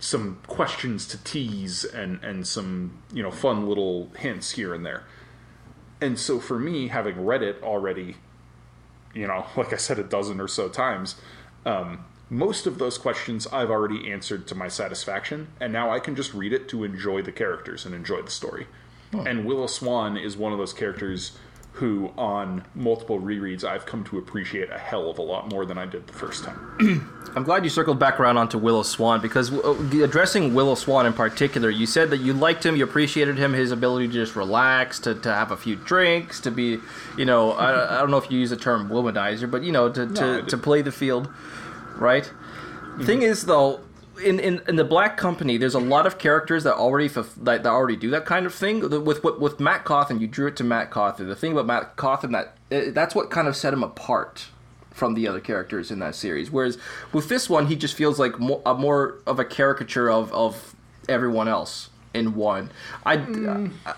[0.00, 5.04] some questions to tease and, and some you know fun little hints here and there.
[6.00, 8.16] And so for me, having read it already,
[9.14, 11.16] you know, like I said a dozen or so times,
[11.64, 16.14] um, most of those questions I've already answered to my satisfaction, and now I can
[16.14, 18.66] just read it to enjoy the characters and enjoy the story.
[19.26, 21.38] And Willow Swan is one of those characters
[21.78, 25.78] who, on multiple rereads, I've come to appreciate a hell of a lot more than
[25.78, 27.22] I did the first time.
[27.36, 31.70] I'm glad you circled back around onto Willow Swan because addressing Willow Swan in particular,
[31.70, 35.14] you said that you liked him, you appreciated him, his ability to just relax, to,
[35.14, 36.80] to have a few drinks, to be,
[37.16, 39.88] you know, I, I don't know if you use the term womanizer, but you know,
[39.88, 40.48] to, to, did.
[40.48, 41.28] to play the field,
[41.94, 42.24] right?
[42.24, 43.04] Mm-hmm.
[43.04, 43.82] Thing is, though,
[44.18, 47.66] in, in, in the Black Company, there's a lot of characters that already that, that
[47.66, 48.80] already do that kind of thing.
[48.80, 51.28] With with, with Mat Cauthon, you drew it to Mat Cauthon.
[51.28, 52.56] The thing about Mat Cauthon that
[52.94, 54.48] that's what kind of set him apart
[54.90, 56.50] from the other characters in that series.
[56.50, 56.76] Whereas
[57.12, 60.74] with this one, he just feels like more, a more of a caricature of, of
[61.08, 62.70] everyone else in one.
[63.06, 63.14] I,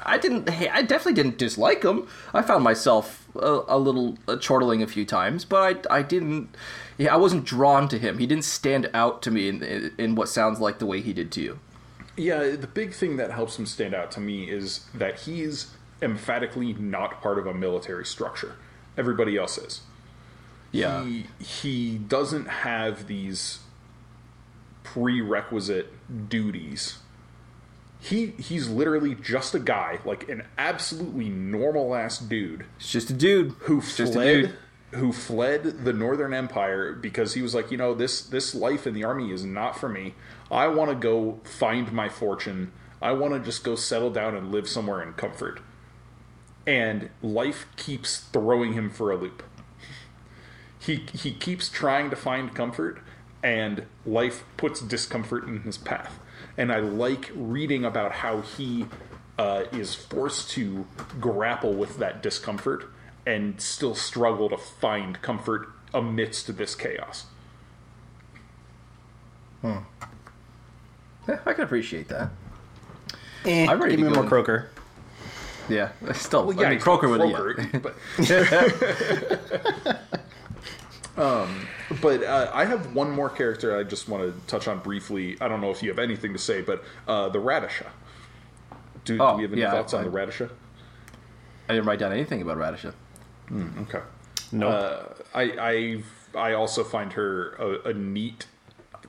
[0.05, 0.49] I didn't.
[0.49, 2.07] hey, I definitely didn't dislike him.
[2.33, 6.55] I found myself a, a little uh, chortling a few times, but I, I didn't.
[6.99, 8.19] Yeah, I wasn't drawn to him.
[8.19, 11.13] He didn't stand out to me in, in, in what sounds like the way he
[11.13, 11.59] did to you.
[12.17, 16.75] Yeah, the big thing that helps him stand out to me is that he's emphatically
[16.75, 18.57] not part of a military structure.
[18.97, 19.81] Everybody else is.
[20.73, 21.05] Yeah.
[21.05, 23.61] He, he doesn't have these
[24.83, 26.99] prerequisite duties.
[28.01, 33.13] He he's literally just a guy, like an absolutely normal ass dude It's just a
[33.13, 34.55] dude who It's just a fled dude.
[34.99, 38.95] who fled the Northern Empire because he was like, you know, this this life in
[38.95, 40.15] the army is not for me.
[40.51, 42.73] I want to go find my fortune.
[43.03, 45.61] I want to just go settle down and live somewhere in comfort.
[46.67, 49.43] And life keeps throwing him for a loop.
[50.79, 53.03] He he keeps trying to find comfort
[53.43, 56.19] and life puts discomfort in his path.
[56.57, 58.87] And I like reading about how he
[59.39, 60.87] uh, is forced to
[61.21, 62.85] grapple with that discomfort
[63.27, 67.27] and still struggle to find comfort amidst this chaos.
[69.63, 69.79] Hmm.
[71.29, 72.31] Yeah, I can appreciate that.
[73.45, 74.29] Eh, I'm ready give to me go more in.
[74.29, 74.71] Croaker.
[75.69, 76.47] Yeah, still.
[76.47, 77.21] Well, I mean, he's Croaker would.
[77.21, 77.63] be.
[77.73, 77.79] Yeah.
[77.79, 77.95] but
[82.01, 85.37] but uh, I have one more character I just want to touch on briefly.
[85.41, 87.91] I don't know if you have anything to say, but uh, the Radisha.
[89.05, 90.51] Do, do Oh, we have any yeah, thoughts on the Radisha?
[91.69, 92.95] I didn't write down anything about Radisha.
[93.53, 94.01] Okay.
[94.53, 94.73] Nope.
[94.73, 94.99] Uh,
[95.35, 95.43] I
[96.35, 98.47] I I also find her a, a neat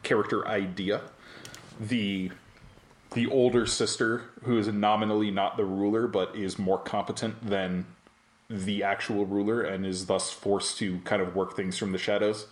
[0.04, 1.02] character idea.
[1.80, 2.32] The
[3.14, 7.86] the older sister who is nominally not the ruler but is more competent than
[8.52, 12.48] the actual ruler and is thus forced to kind of work things from the shadows.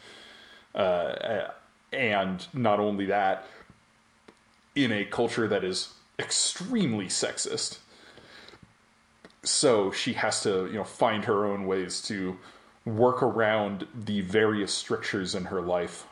[0.73, 1.47] Uh,
[1.91, 3.45] and not only that,
[4.75, 7.79] in a culture that is extremely sexist,
[9.43, 12.37] so she has to you know find her own ways to
[12.85, 16.05] work around the various strictures in her life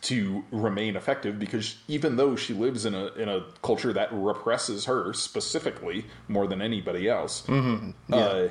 [0.00, 4.86] to remain effective because even though she lives in a in a culture that represses
[4.86, 7.46] her specifically more than anybody else
[8.10, 8.48] uh,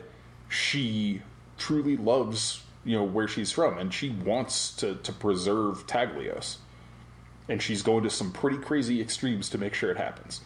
[0.47, 1.21] she
[1.57, 6.57] truly loves you know where she's from and she wants to to preserve Taglios
[7.51, 10.41] and she's going to some pretty crazy extremes to make sure it happens.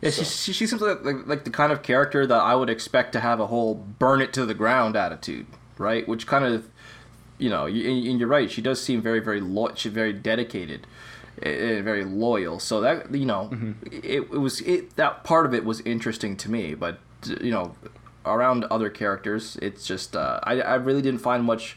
[0.00, 2.70] Yeah, she, she, she seems like, like like the kind of character that I would
[2.70, 5.46] expect to have a whole burn it to the ground attitude,
[5.76, 6.06] right?
[6.06, 6.68] Which kind of,
[7.38, 8.50] you know, and you're right.
[8.50, 10.86] She does seem very, very lo- she's very dedicated,
[11.42, 12.58] and very loyal.
[12.58, 13.50] So that you know,
[13.90, 16.74] it, it was it that part of it was interesting to me.
[16.74, 16.98] But
[17.40, 17.74] you know,
[18.26, 21.76] around other characters, it's just uh, I I really didn't find much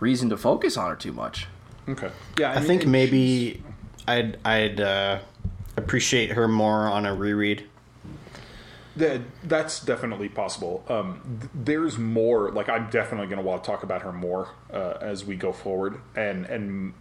[0.00, 1.46] reason to focus on her too much.
[1.88, 3.62] okay yeah I think maybe
[4.08, 5.18] I'd I'd uh,
[5.76, 7.64] appreciate her more on a reread.
[8.96, 10.84] That that's definitely possible.
[10.88, 12.50] Um, th- there's more.
[12.50, 15.52] Like I'm definitely going to want to talk about her more uh, as we go
[15.52, 16.92] forward, and and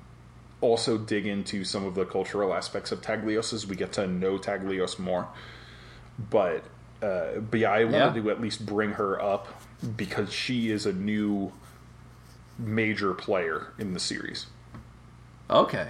[0.61, 4.37] also dig into some of the cultural aspects of Taglios as we get to know
[4.37, 5.27] Taglios more.
[6.29, 6.63] But
[7.01, 8.21] uh, but yeah, I wanted Yeah.
[8.23, 9.61] to at least bring her up
[9.97, 11.51] because she is a new
[12.57, 14.45] major player in the series.
[15.49, 15.89] Okay.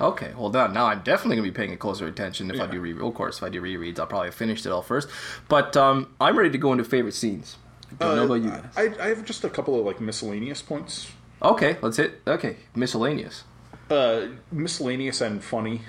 [0.00, 0.32] Okay.
[0.36, 2.92] Well, now, now I'm definitely gonna be paying a closer attention if I do re.
[2.98, 5.08] Of course, if I do rereads, I'll probably have finished it all first.
[5.48, 7.56] But um, I'm ready to go into favorite scenes.
[8.00, 8.64] I don't know about you guys.
[8.76, 11.10] I, I have just a couple of like miscellaneous points
[11.42, 12.20] Okay, let's hit.
[12.26, 13.44] Okay, miscellaneous.
[13.90, 15.82] uh, miscellaneous and funny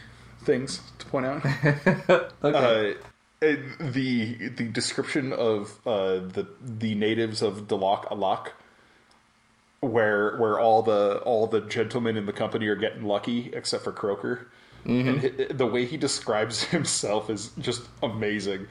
[0.43, 1.45] things to point out.
[2.43, 2.93] Okay.
[2.93, 8.49] uh, the the description of uh, the the natives of Dalak Alak,
[9.81, 13.91] where where all the all the gentlemen in the company are getting lucky except for
[13.91, 14.47] Croaker,
[14.85, 15.07] mm-hmm.
[15.09, 18.67] and hi- the way he describes himself is just amazing.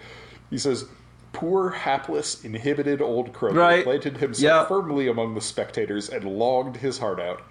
[0.48, 0.86] He says.
[1.32, 3.84] Poor, hapless, inhibited old Croaker Right.
[3.84, 4.64] planted himself Yeah.
[4.66, 7.42] firmly among the spectators and longed his heart out.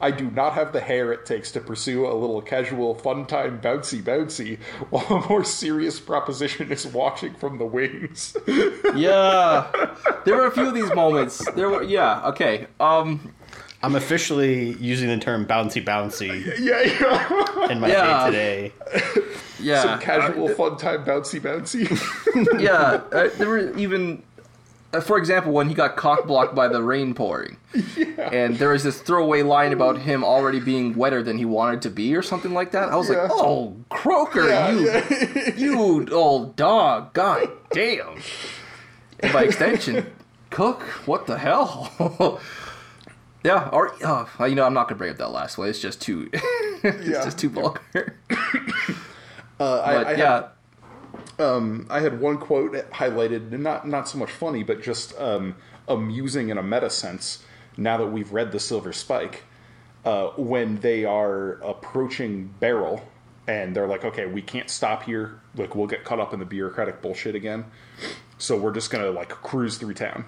[0.00, 3.60] I do not have the hair it takes to pursue a little casual fun time
[3.60, 4.58] bouncy bouncy
[4.90, 8.36] while a more serious proposition is watching from the wings.
[8.94, 9.70] yeah,
[10.24, 11.44] there were a few of these moments.
[11.52, 11.82] There were.
[11.82, 12.26] Yeah.
[12.28, 12.66] Okay.
[12.80, 13.32] Um.
[13.82, 17.70] I'm officially using the term bouncy bouncy yeah, yeah.
[17.70, 18.30] in my Yeah.
[18.30, 19.22] day to day.
[19.60, 19.82] Yeah.
[19.82, 21.88] Some casual fun time bouncy bouncy.
[22.60, 24.33] yeah, uh, there were even, uh,
[25.00, 27.56] for example, when he got cock blocked by the rain pouring,
[28.18, 31.90] and there was this throwaway line about him already being wetter than he wanted to
[31.90, 32.88] be, or something like that.
[32.90, 33.22] I was Yeah.
[33.22, 35.54] like, "Oh, Croaker, Yeah, you, yeah.
[35.56, 38.20] you old dog, god damn!"
[39.20, 40.06] And by extension,
[40.50, 42.40] Cook, what the hell?
[43.44, 45.68] yeah, or uh, you know, I'm not gonna bring up that last one.
[45.68, 47.24] It's just too, it's Yeah.
[47.24, 48.16] just too vulgar.
[49.60, 50.42] Uh, But I had- yeah,
[51.38, 55.56] I had one quote highlighted, not not so much funny, but just um,
[55.88, 57.44] amusing in a meta sense.
[57.76, 59.42] Now that we've read the Silver Spike,
[60.04, 63.06] uh, when they are approaching Beryl,
[63.48, 65.40] and they're like, "Okay, we can't stop here.
[65.56, 67.64] Like, we'll get caught up in the bureaucratic bullshit again.
[68.38, 70.26] So we're just gonna like cruise through town."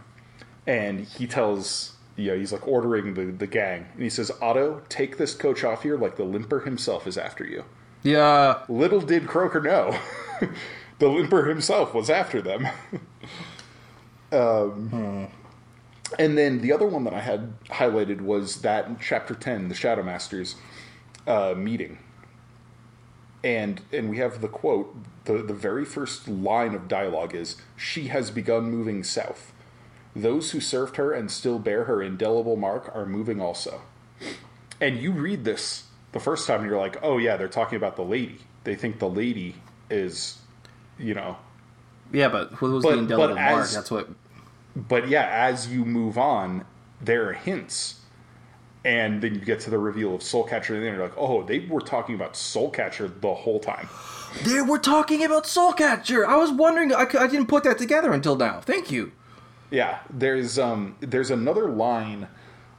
[0.66, 4.82] And he tells, you know, he's like ordering the the gang, and he says, "Otto,
[4.88, 7.64] take this coach off here, like the limper himself is after you."
[8.02, 8.62] yeah.
[8.68, 9.98] Little did Croaker know,
[10.98, 12.68] the limper himself was after them.
[14.32, 15.28] um,
[16.18, 20.02] And then the other one that I had highlighted was that chapter 10, the Shadow
[20.02, 20.56] Masters
[21.26, 21.98] uh, meeting.
[23.44, 28.08] And and we have the quote, the, the very first line of dialogue is, She
[28.08, 29.52] has begun moving south.
[30.14, 33.82] Those who served her and still bear her indelible mark are moving also.
[34.80, 37.96] And you read this the first time and you're like, oh yeah, they're talking about
[37.96, 38.38] the lady.
[38.64, 39.56] They think the lady
[39.90, 40.38] is,
[40.98, 41.36] you know.
[42.12, 43.62] Yeah, but who was But- the indelible mark?
[43.64, 44.08] as- That's what.
[44.74, 46.64] But yeah, as you move on,
[47.00, 48.00] there are hints.
[48.84, 51.58] And then you get to the reveal of Soulcatcher, and then you're like, oh, they
[51.58, 53.88] were talking about Soulcatcher the whole time.
[54.44, 56.24] They were talking about Soulcatcher.
[56.24, 56.94] I was wondering.
[56.94, 58.60] I, I didn't put that together until now.
[58.60, 59.10] Thank you.
[59.72, 62.28] Yeah, there's um there's another line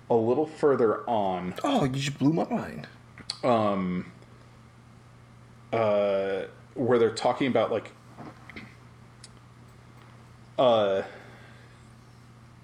[0.10, 2.88] a little further on Oh, you just blew my mind.
[3.44, 4.06] Um,
[5.74, 6.44] uh,
[6.76, 7.92] where they're talking about like
[10.58, 11.04] uh,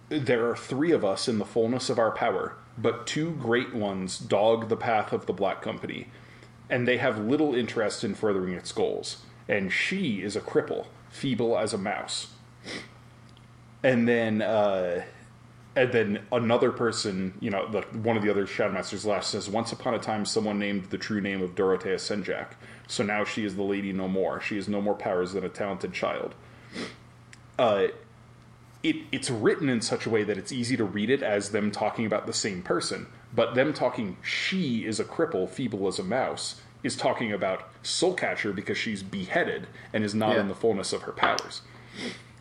[0.09, 4.17] there are three of us in the fullness of our power, but two great ones
[4.17, 6.07] dog the path of the Black Company,
[6.69, 9.17] and they have little interest in furthering its goals.
[9.47, 12.27] And she is a cripple, feeble as a mouse.
[13.83, 15.03] And then, uh,
[15.75, 19.71] and then another person, you know, the, one of the other Shadowmasters left says, Once
[19.71, 22.53] upon a time, someone named the true name of Dorotea Senjak.
[22.87, 24.39] So now she is the lady no more.
[24.39, 26.35] She has no more powers than a talented child.
[27.57, 27.87] Uh,
[28.81, 31.71] it, it's written in such a way that it's easy to read it as them
[31.71, 36.03] talking about the same person, but them talking she is a cripple, feeble as a
[36.03, 40.41] mouse, is talking about Soulcatcher because she's beheaded and is not Yeah.
[40.41, 41.61] in the fullness of her powers.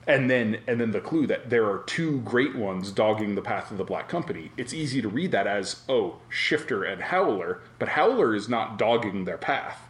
[0.04, 3.70] And then and then the clue that there are two great ones dogging the path
[3.70, 4.50] of the Black Company.
[4.56, 9.26] It's easy to read that as, oh, Shifter and Howler, but Howler is not dogging
[9.26, 9.80] their path.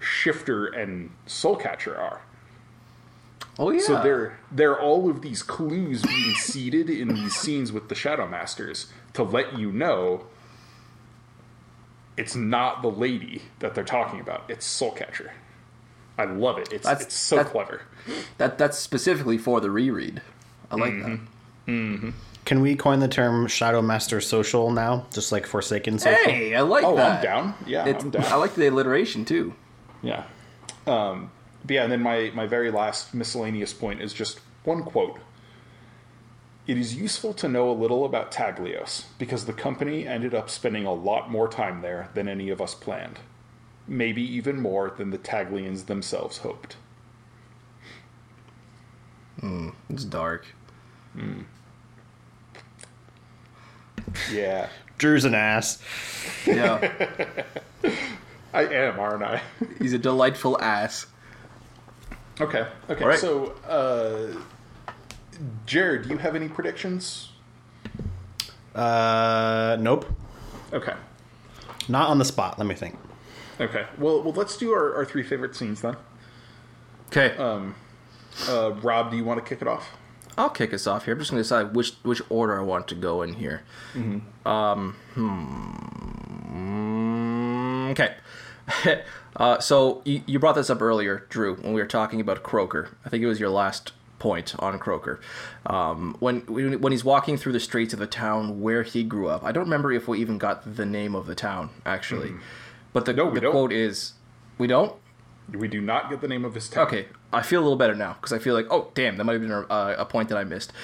[0.00, 2.22] Shifter and Soulcatcher are.
[3.58, 3.80] Oh yeah.
[3.80, 7.94] So there, there are all of these clues being seeded in these scenes with the
[7.94, 10.26] Shadow Masters to let you know
[12.16, 14.44] it's not the lady that they're talking about.
[14.48, 15.30] It's Soulcatcher.
[16.16, 16.72] I love it.
[16.72, 17.82] It's That's- it's so that's- clever.
[18.38, 20.20] that that's specifically for the reread.
[20.70, 22.12] I like that.
[22.44, 26.18] Can we coin the term Shadow Master Social now, just like Forsaken Social?
[26.24, 27.18] Hey, I like Oh, that.
[27.18, 27.54] I'm down.
[27.66, 28.24] Yeah, It's, I'm down.
[28.24, 29.54] I like the alliteration too.
[30.02, 30.24] Yeah.
[30.86, 31.30] Um,
[31.64, 35.18] but yeah, and then my, my very last miscellaneous point is just one quote.
[36.66, 40.84] It is useful to know a little about Taglios because the company ended up spending
[40.84, 43.20] a lot more time there than any of us planned.
[43.86, 46.76] Maybe even more than the Taglians themselves hoped.
[49.40, 50.46] Hmm, it's dark.
[51.14, 51.42] Hmm.
[54.30, 54.68] Yeah.
[54.98, 55.80] Drew's an ass.
[56.44, 57.12] Yeah,
[58.52, 59.40] I am, aren't I?
[59.78, 61.06] he's a delightful ass.
[62.40, 62.66] Okay.
[62.90, 63.02] Okay.
[63.02, 63.18] All right.
[63.18, 64.34] So, uh,
[65.66, 67.30] Jared, do you have any predictions?
[68.74, 70.06] Uh, nope.
[70.72, 70.94] Okay.
[71.88, 72.58] Not on the spot.
[72.58, 72.98] Let me think.
[73.60, 73.86] Okay.
[73.98, 75.96] Well, well let's do our, our three favorite scenes then.
[77.08, 77.74] Okay, Um,
[78.48, 79.88] Uh, Rob, do you want to kick it off?
[80.36, 81.14] I'll kick us off here.
[81.14, 83.62] I'm just gonna decide which which order I want to go in here.
[84.46, 85.74] Um, hmm.
[87.90, 88.14] Okay.
[89.36, 92.96] uh, so you, you brought this up earlier, Drew, when we were talking about Croaker.
[93.04, 95.20] I think it was your last point on Croaker.
[95.66, 99.28] Um, when when when he's walking through the streets of the town where he grew
[99.28, 99.44] up.
[99.44, 102.32] I don't remember if we even got the name of the town actually,
[102.92, 104.14] but the No, the quote is,
[104.58, 104.94] "We don't."
[105.50, 106.86] We do not get the name of his town.
[106.86, 109.32] Okay, I feel a little better now because I feel like, oh, damn, that might
[109.32, 109.66] have been a,
[109.98, 110.74] a point that I missed.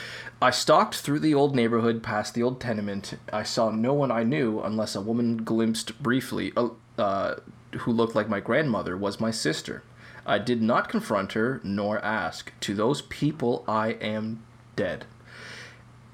[0.41, 3.15] I stalked through the old neighborhood past the old tenement.
[3.31, 7.35] I saw no one I knew unless a woman glimpsed briefly, uh, uh,
[7.77, 9.83] who looked like my grandmother, was my sister.
[10.27, 12.53] I did not confront her nor ask.
[12.61, 14.43] To those people, I am
[14.77, 15.05] dead.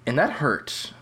[0.06, 0.92] And that hurt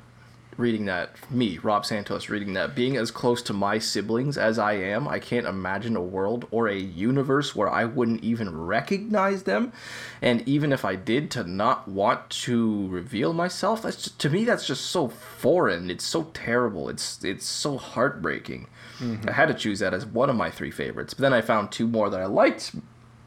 [0.59, 4.73] reading that, me, Rob Santos, reading that, being as close to my siblings as I
[4.73, 9.73] am, I can't imagine a world or a universe where I wouldn't even recognize them.
[10.21, 14.45] And even if I did, to not want to reveal myself, that's just, to me,
[14.45, 15.91] that's just so foreign.
[15.91, 16.89] It's so terrible.
[16.89, 18.67] It's it's so heartbreaking.
[19.01, 21.15] I had to choose that as one of my three favorites.
[21.15, 22.75] But then I found two more that I liked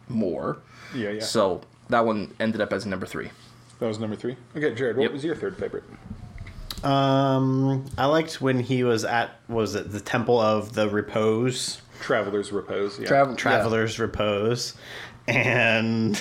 [0.10, 0.58] more.
[0.94, 1.22] Yeah, yeah.
[1.22, 3.30] So that one ended up as number three.
[3.80, 4.36] That was number three.
[4.56, 5.14] Okay, Jared, what Yep.
[5.14, 5.84] was your third favorite?
[6.84, 12.52] Um, I liked when he was at was it the Temple of the Repose, Traveler's
[12.52, 13.00] Repose.
[13.00, 13.06] Yeah.
[13.08, 14.74] Travel Traveler's Repose,
[15.28, 16.20] and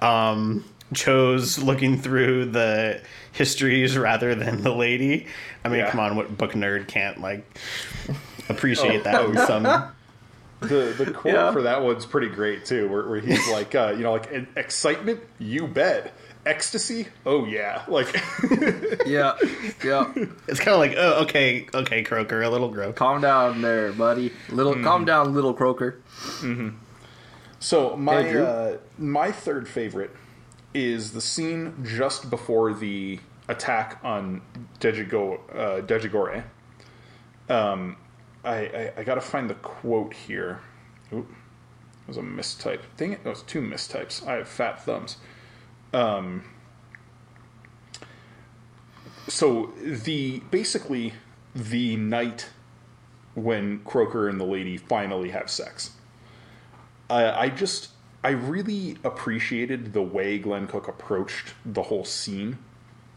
[0.00, 0.64] um,
[0.94, 3.00] chose looking through the
[3.32, 5.26] histories rather than the lady.
[5.64, 5.90] I mean, Yeah.
[5.90, 7.44] come on, what book nerd can't like
[8.48, 9.62] appreciate that oh, in some
[10.60, 11.52] The the quote Yeah.
[11.52, 14.46] for that one's pretty great too, where, where he's like, uh, you know, like "E-
[14.56, 16.12] excitement, you bet.
[16.46, 18.06] Ecstasy, oh yeah, like
[19.04, 19.36] Yeah,
[19.84, 20.12] yeah.
[20.46, 22.94] It's kind of like, oh, okay, okay, Croaker, a little gross.
[22.94, 24.32] calm down there, buddy.
[24.48, 26.00] Little, calm down, little croaker.
[27.58, 30.10] So my Hey, uh, my third favorite
[30.72, 33.18] is the scene just before the
[33.48, 34.40] attack on
[34.78, 36.44] Dejigo, uh, Dejagore.
[37.48, 37.96] Um,
[38.46, 40.60] I, I, I got to find the quote here.
[41.12, 42.82] Oop, it was a mistype.
[42.96, 44.26] Dang it, was two mistypes.
[44.26, 45.16] I have fat thumbs.
[45.92, 46.44] Um,
[49.28, 51.14] so the basically
[51.54, 52.48] the night
[53.34, 55.92] when Croaker and the lady finally have sex.
[57.10, 57.90] I, I just
[58.24, 62.58] I really appreciated the way Glenn Cook approached the whole scene.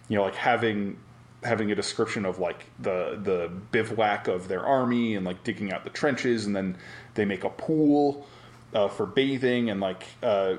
[0.08, 0.98] You know, like having
[1.44, 5.84] having a description of like the the bivouac of their army and like digging out
[5.84, 6.78] the trenches, and then
[7.16, 8.28] they make a pool
[8.74, 10.56] uh, for bathing, and like uh,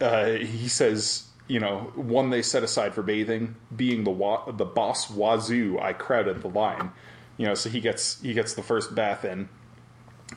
[0.00, 4.64] uh, he says, you know, one they set aside for bathing, being the wa- the
[4.64, 6.92] boss Wazoo, I crowded the line.
[7.36, 9.48] You know, so he gets he gets the first bath in.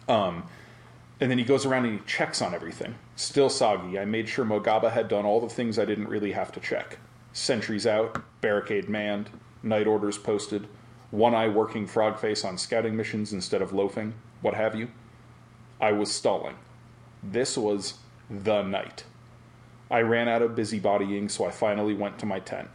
[0.07, 0.47] Um,
[1.19, 2.95] and then he goes around and he checks on everything.
[3.15, 3.99] Still soggy.
[3.99, 6.97] I made sure Mogaba had done all the things I didn't really have to check.
[7.33, 9.29] Sentries out, barricade manned,
[9.63, 10.67] night orders posted,
[11.11, 14.89] one eye working frog face on scouting missions instead of loafing, what have you.
[15.79, 16.55] I was stalling.
[17.23, 17.95] This was
[18.29, 19.03] the night.
[19.89, 22.69] I ran out of busybodying, so I finally went to my tent.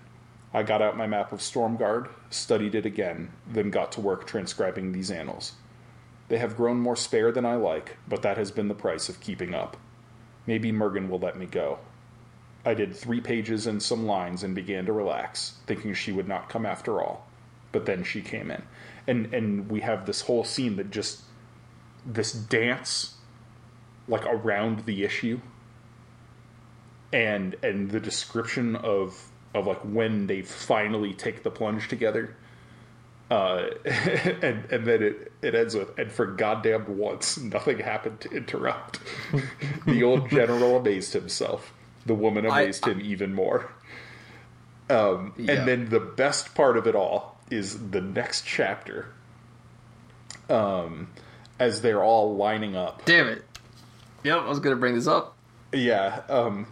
[0.52, 4.92] I got out my map of Stormguard, studied it again, then got to work transcribing
[4.92, 5.52] these annals.
[6.28, 9.20] They have grown more spare than I like, but that has been the price of
[9.20, 9.76] keeping up.
[10.46, 11.78] Maybe Murgen will let me go.
[12.66, 16.48] I did three pages and some lines and began to relax, thinking she would not
[16.48, 17.26] come after all.
[17.70, 18.62] But then she came in.
[19.06, 21.22] And and we have this whole scene that just
[22.04, 23.14] this dance
[24.08, 25.40] like around the issue
[27.12, 32.36] and and the description of of like when they finally take the plunge together
[33.30, 38.30] uh, and and then it it ends with and for goddamn once nothing happened to
[38.30, 39.00] interrupt.
[39.86, 41.72] the old general amazed himself.
[42.06, 43.70] The woman I- amazed him even more.
[44.88, 45.54] Um, Yeah.
[45.54, 49.06] And then the best part of it all is the next chapter.
[50.48, 51.08] Um,
[51.58, 53.04] as they're all lining up.
[53.04, 53.42] Damn it.
[54.22, 55.34] Yep, I was gonna bring this up.
[55.72, 56.20] Yeah.
[56.28, 56.68] Um,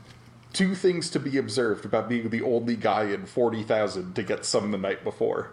[0.52, 4.70] two things to be observed about being the only guy in 40,000 to get some
[4.70, 5.50] the night before.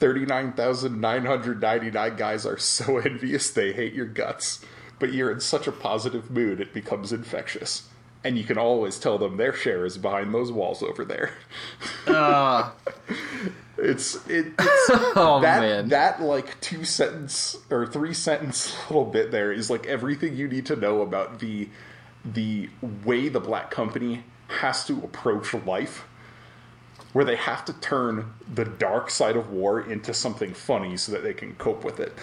[0.00, 4.60] 39,999 guys are so envious they hate your guts,
[4.98, 7.88] but you're in such a positive mood it becomes infectious.
[8.24, 11.34] And you can always tell them their share is behind those walls over there.
[12.06, 12.70] Uh,
[13.76, 15.88] It's it, it's oh that man.
[15.88, 20.66] that like two sentence or three sentence little bit there is like everything you need
[20.66, 21.68] to know about the
[22.24, 22.70] the
[23.04, 24.24] way the black company
[24.60, 26.06] has to approach life
[27.12, 31.22] where they have to turn the dark side of war into something funny so that
[31.22, 32.14] they can cope with it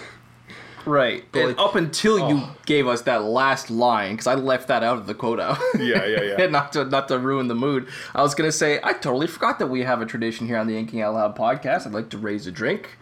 [0.85, 1.23] right.
[1.33, 2.55] And like- up until you oh.
[2.65, 5.57] gave us that last line, because I left that out of the quote out.
[5.79, 7.87] yeah yeah yeah not to not to ruin the mood.
[8.15, 10.77] I was gonna say I totally forgot that we have a tradition here on the
[10.77, 11.85] Inking Out Loud podcast.
[11.85, 12.97] I'd like to raise a drink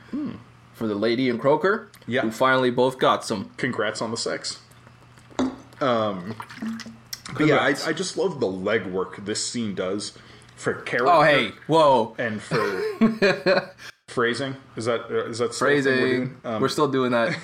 [0.73, 2.21] for the lady and Croaker, Yeah.
[2.21, 3.51] who finally both got some.
[3.57, 4.59] congrats on the sex
[5.81, 6.35] um
[7.37, 10.17] but yeah I, I just love the legwork this scene does
[10.55, 13.71] for character Oh hey, whoa, and for
[14.09, 15.97] phrasing is that uh, that still we're phrasing.
[15.97, 16.37] doing?
[16.43, 17.37] Um, We're still doing that.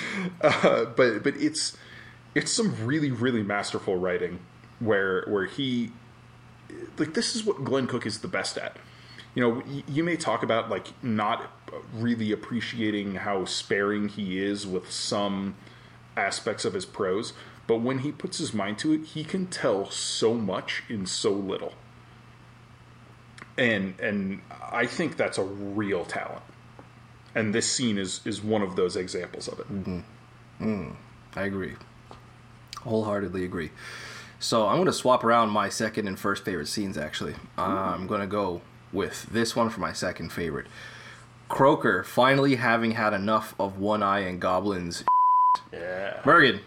[0.40, 1.76] uh, but but it's
[2.34, 4.40] it's some really really masterful writing
[4.78, 5.92] where where he
[6.98, 8.76] like this is what Glenn Cook is the best at.
[9.34, 11.50] You know, you may talk about like not
[11.94, 15.54] really appreciating how sparing he is with some
[16.16, 17.32] aspects of his prose,
[17.66, 21.32] but when he puts his mind to it, he can tell so much in so
[21.32, 21.74] little.
[23.60, 24.40] And and
[24.72, 26.42] I think that's a real talent.
[27.34, 29.68] And this scene is is one of those examples of it.
[29.72, 29.98] Mm-hmm.
[30.60, 30.90] Mm-hmm.
[31.36, 31.76] I agree.
[32.78, 33.70] Wholeheartedly agree.
[34.38, 37.34] So I'm going to swap around my second and first favorite scenes, actually.
[37.58, 40.66] I'm going to go with this one for my second favorite.
[41.50, 45.04] Croaker finally having had enough of One Eye and Goblins.
[45.72, 46.20] Yeah.
[46.22, 46.60] Murgen,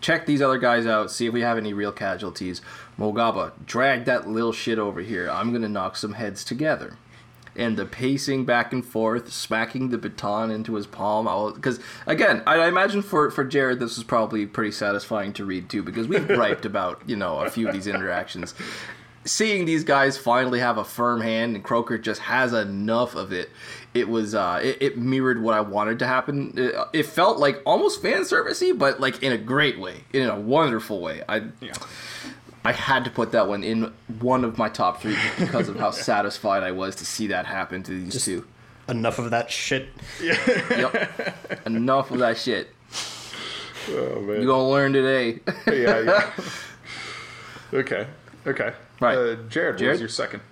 [0.00, 2.60] check these other guys out, see if we have any real casualties.
[2.98, 5.30] Mogaba, drag that little shit over here.
[5.30, 6.96] I'm going to knock some heads together
[7.56, 11.52] and the pacing back and forth, smacking the baton into his palm.
[11.54, 15.68] Because again, I, I imagine for for Jared, this was probably pretty satisfying to read
[15.68, 18.54] too, because we've griped about you know a few of these interactions.
[19.24, 23.50] Seeing these guys finally have a firm hand and Croaker just has enough of it,
[23.94, 26.54] it was uh, it, it mirrored what I wanted to happen.
[26.56, 30.38] It, it felt like almost fan servicey, but like in a great way, in a
[30.38, 31.22] wonderful way.
[31.28, 31.72] I Yeah.
[32.62, 33.90] I had to put that one in
[34.20, 37.82] one of my top three because of how satisfied I was to see that happen
[37.84, 38.46] to these two.
[38.86, 39.88] Enough of that shit.
[40.22, 40.36] Yeah.
[40.68, 41.66] Yep.
[41.66, 42.68] Enough of that shit.
[43.88, 44.36] Oh man.
[44.36, 45.40] You're gonna learn today.
[45.66, 46.30] yeah, yeah.
[47.72, 48.06] okay.
[48.46, 48.72] Okay.
[49.00, 49.16] Right.
[49.16, 49.92] Uh, Jared, what Jared?
[49.92, 50.42] was your second?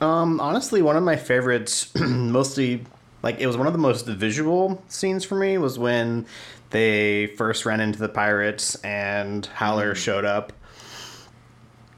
[0.00, 2.84] Um, honestly, one of my favorites, mostly
[3.22, 6.26] like it was one of the most visual scenes for me, was when
[6.70, 10.52] they first ran into the pirates and Howler showed up.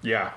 [0.02, 0.32] Yeah.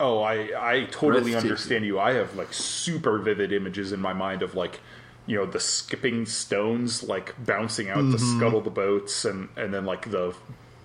[0.00, 2.00] Oh, I I totally understand you.
[2.00, 4.80] I have like super vivid images in my mind of like,
[5.26, 9.84] you know, the skipping stones like bouncing out to scuttle the boats, and and then
[9.84, 10.34] like the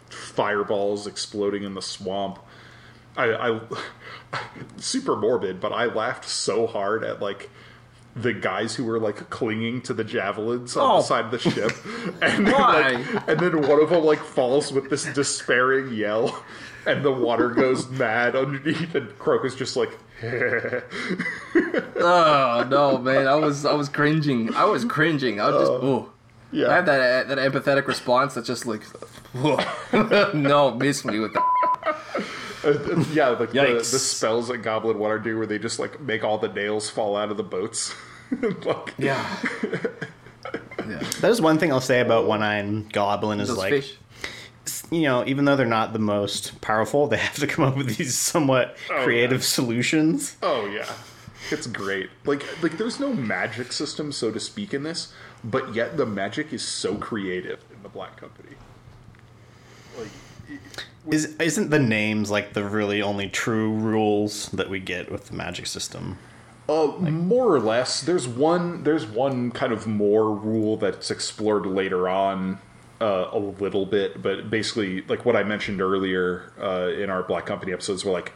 [0.09, 2.39] fireballs exploding in the swamp.
[3.17, 3.59] I, I
[4.77, 7.49] super morbid, but I laughed so hard at like
[8.15, 10.97] the guys who were like clinging to the javelins on Oh.
[10.97, 11.71] the side of the ship,
[12.21, 16.43] and then, like, and then one of them like falls with this despairing yell,
[16.85, 19.97] and the water goes mad underneath, and Croaker's just like,
[21.97, 23.27] oh no, man!
[23.27, 24.53] I was I was cringing.
[24.55, 25.39] I was cringing.
[25.41, 26.09] I was just oh.
[26.51, 28.83] yeah, I have that that empathetic response that's just like,
[30.33, 31.43] no, miss me with that.
[32.65, 36.23] Uh, yeah, like the, the spells that Goblin Water do, where they just like make
[36.23, 37.93] all the nails fall out of the boats.
[38.41, 39.23] like, Yeah.
[40.87, 40.99] yeah.
[41.21, 43.97] That is one thing I'll say about One Eyed Goblin is Those like, fish.
[44.91, 47.95] you know, even though they're not the most powerful, they have to come up with
[47.97, 49.45] these somewhat Oh, creative yeah.
[49.45, 50.37] solutions.
[50.41, 50.91] Oh yeah,
[51.51, 52.09] it's great.
[52.25, 55.13] Like like there's no magic system, so to speak, in this,
[55.43, 58.55] but yet the magic is so creative in the Black Company.
[61.05, 65.27] Like Is isn't the names like the really only true rules that we get with
[65.27, 66.17] the magic system?
[66.67, 68.01] Uh, more or less.
[68.01, 68.83] There's one.
[68.83, 72.57] There's one kind of more rule that's explored later on,
[72.99, 77.45] uh, a little bit, but basically, like what I mentioned earlier uh, in our Black
[77.45, 78.33] Company episodes, were like,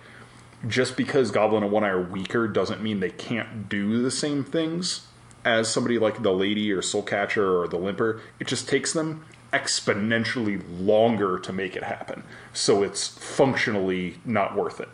[0.67, 4.43] just because Goblin and One Eye are weaker doesn't mean they can't do the same
[4.43, 5.07] things
[5.45, 8.21] as somebody like the Lady or Soulcatcher or the Limper.
[8.39, 12.23] It just takes them exponentially longer to make it happen,
[12.53, 14.89] so it's functionally not worth it.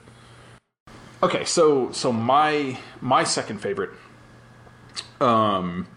[1.24, 3.92] Okay, so so my my second favorite
[5.22, 5.88] um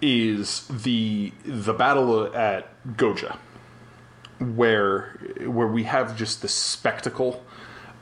[0.00, 3.36] is the the battle at Ghoja
[4.38, 7.44] where where we have just the spectacle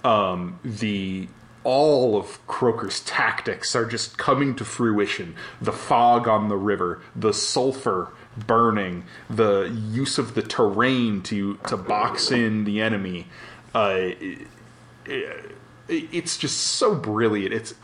[0.05, 1.28] um the
[1.65, 5.35] all of Croaker's tactics are just coming to fruition.
[5.61, 11.77] The fog on the river, the sulfur burning, the use of the terrain to to
[11.77, 13.27] box in the enemy.
[13.75, 14.47] Uh, it-
[15.89, 17.55] it's just so brilliant.
[17.55, 17.75] It's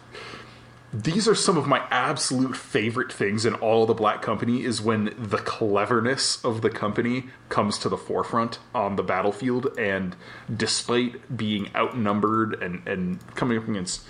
[0.94, 4.82] these are some of my absolute favorite things in all of the Black Company is
[4.82, 10.14] when the cleverness of the company comes to the forefront on the battlefield, and
[10.54, 14.02] despite being outnumbered and and coming up against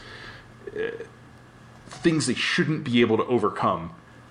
[0.76, 1.04] uh,
[1.86, 3.90] things they shouldn't be able to overcome,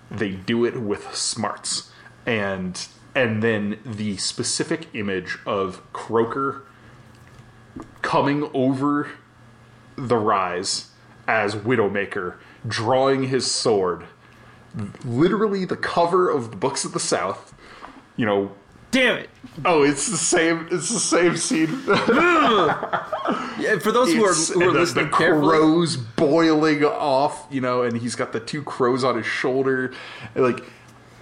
[0.10, 1.91] they do it with smarts,
[2.26, 6.64] and and then the specific image of Croaker
[8.02, 9.12] coming over
[9.96, 10.92] the rise
[11.28, 12.36] as Widowmaker,
[12.68, 14.06] drawing his sword.
[15.04, 17.54] Literally the cover of the Books of the South.
[18.16, 18.52] You know,
[18.92, 19.30] Damn it!
[19.64, 20.68] oh, it's the same.
[20.70, 21.82] It's the same scene.
[23.60, 27.46] Yeah, for those who are, who are the, listening the crows boiling off.
[27.52, 29.94] You know, and he's got the two crows on his shoulder.
[30.36, 30.64] Like,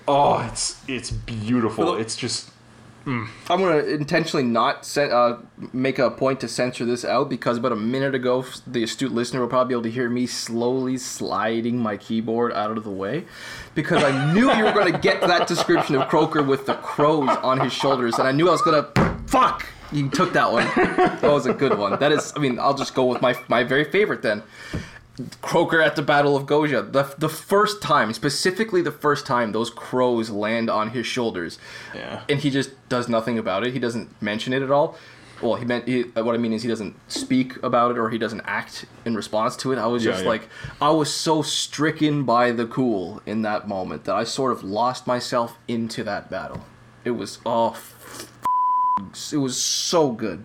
[0.10, 1.96] oh, it's it's beautiful.
[1.96, 2.50] It's just
[3.08, 5.40] I'm gonna intentionally not sen- uh,
[5.74, 9.40] make a point to censor this out because about a minute ago, the astute listener
[9.42, 13.26] will probably be able to hear me slowly sliding my keyboard out of the way
[13.74, 17.60] because I knew you were gonna get that description of Croaker with the crows on
[17.62, 18.90] his shoulders, and I knew I was gonna
[19.26, 19.66] fuck.
[19.92, 20.66] You took that one.
[20.76, 21.98] that was a good one.
[22.00, 24.44] That is, I mean, I'll just go with my my very favorite then.
[25.42, 26.92] Croaker at the Battle of Ghoja.
[26.92, 31.58] The the first time, specifically the first time, those crows land on his shoulders,
[31.96, 32.22] Yeah.
[32.30, 33.74] and he just does nothing about it.
[33.74, 34.98] He doesn't mention it at all.
[35.42, 38.10] Well, he meant he, uh, what I mean is he doesn't speak about it or
[38.10, 39.78] he doesn't act in response to it.
[39.78, 40.30] I was Yeah, just yeah.
[40.30, 40.50] like
[40.82, 45.08] I was so stricken by the cool in that moment that I sort of lost
[45.08, 46.66] myself into that battle.
[47.06, 48.28] It was oh, f-
[49.32, 50.44] it was so good.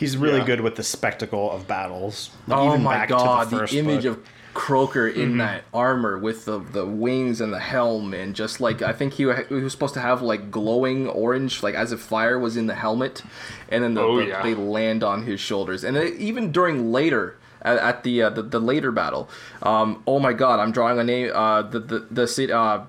[0.00, 0.46] He's really Yeah.
[0.46, 2.30] good with the spectacle of battles.
[2.48, 4.16] Like, Oh even my back to god, the, first image book.
[4.16, 4.24] of
[4.54, 8.92] Croaker in that armor with the, the wings and the helm and just like I
[8.92, 12.56] think he, he was supposed to have like glowing orange like as if fire was
[12.56, 13.22] in the helmet
[13.68, 14.42] and then the, Oh, the- yeah.
[14.42, 18.42] they land on his shoulders and it, even during later at, at the, uh, the
[18.42, 19.28] the later battle
[19.62, 22.80] um oh my god I'm drawing a name uh the the the ci- uh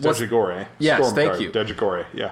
[0.00, 0.68] what's- Dejagore.
[0.78, 1.50] Yes, Stormguard, thank you.
[1.50, 2.30] Dejagore, yeah.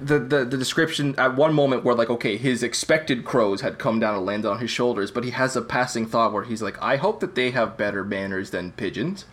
[0.00, 4.00] The, the the description at one moment where like okay his expected crows had come
[4.00, 6.80] down and landed on his shoulders but he has a passing thought where he's like
[6.82, 9.26] i hope that they have better manners than pigeons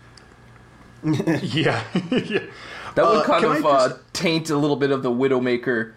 [1.03, 1.83] Yeah.
[2.11, 2.39] yeah.
[2.95, 5.93] that would Uh, kind of I uh, taint a little bit of the widowmaker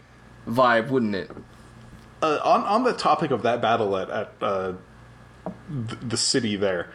[0.47, 1.31] vibe wouldn't it
[2.23, 4.73] Uh, on on the topic of that battle at at uh,
[5.89, 6.91] th- the city there,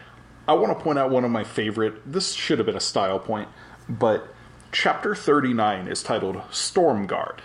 [0.47, 1.95] I want to point out one of my favorite.
[2.11, 3.49] This should have been a style point,
[3.89, 4.27] but
[4.72, 7.39] chapter thirty nine is titled Stormguard.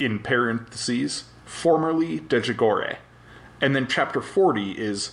[0.00, 2.96] In parentheses, formerly Dejagore,
[3.60, 5.12] and then chapter forty is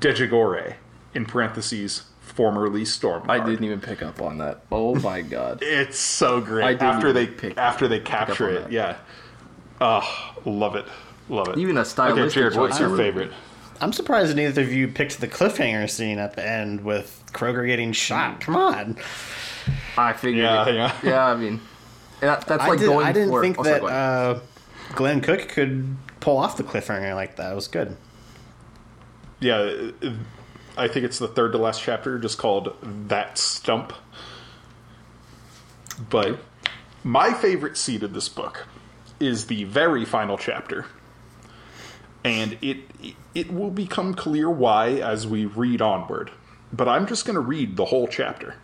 [0.00, 0.74] Dejagore
[1.14, 3.28] in parentheses, formerly Stormguard.
[3.28, 6.82] i didn't even pick up on that oh my god It's so great I didn't
[6.88, 8.60] after they pick- after they capture on it.
[8.62, 8.72] that.
[8.72, 8.96] Yeah.
[9.80, 10.86] Oh, love it,
[11.28, 11.58] love it.
[11.58, 12.88] Even a stylistic Okay, Jared, what's choice.
[12.88, 13.32] your favorite?
[13.80, 17.92] I'm surprised neither of you picked the cliffhanger scene at the end with Croaker getting
[17.92, 18.40] shot.
[18.40, 18.96] Come on.
[19.98, 20.74] i figured Yeah, it.
[20.74, 20.92] yeah.
[21.02, 21.60] yeah i mean and
[22.20, 24.36] that, that's I, did, going I didn't for think oh, that go ahead.
[24.36, 24.40] uh,
[24.94, 27.52] Glenn Cook could pull off the cliffhanger like that.
[27.52, 27.96] It was good.
[29.40, 29.56] Yeah,
[30.02, 30.12] uh,
[30.76, 33.92] I think it's the third to last chapter, just called "That Stump."
[36.10, 36.38] But
[37.02, 38.66] my favorite seed of this book
[39.20, 40.86] is the very final chapter,
[42.24, 42.78] and it
[43.34, 46.30] it will become clear why as we read onward.
[46.72, 48.54] But I'm just going to read the whole chapter.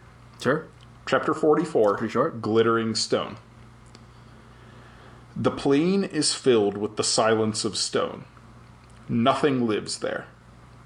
[0.41, 0.67] sure
[1.11, 2.41] Chapter 44 Pretty short.
[2.41, 3.37] Glittering Stone.
[5.35, 8.27] The plain is filled with the silence of stone.
[9.09, 10.28] Nothing lives there.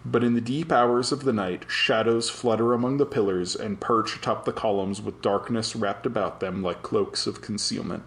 [0.03, 4.17] But in the deep hours of the night, shadows flutter among the pillars and perch
[4.17, 8.05] atop the columns with darkness wrapped about them like cloaks of concealment.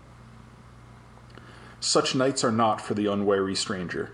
[1.80, 4.10] Such nights are not for the unwary stranger.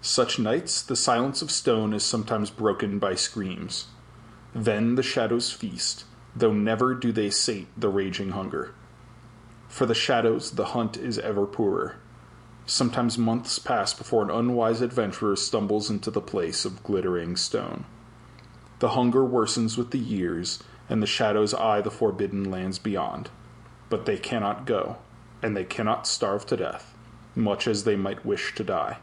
[0.00, 3.86] Such nights, the silence of stone is sometimes broken by screams.
[4.52, 6.06] Then the shadows feast,
[6.36, 8.74] though never do they sate the raging hunger.
[9.68, 11.96] For the shadows, the hunt is ever poorer.
[12.66, 17.84] Sometimes months pass before an unwise adventurer stumbles into the place of glittering stone.
[18.80, 23.30] The hunger worsens with the years, and the shadows eye the forbidden lands beyond.
[23.88, 24.98] But they cannot go,
[25.42, 26.94] and they cannot starve to death,
[27.34, 28.98] much as they might wish to die.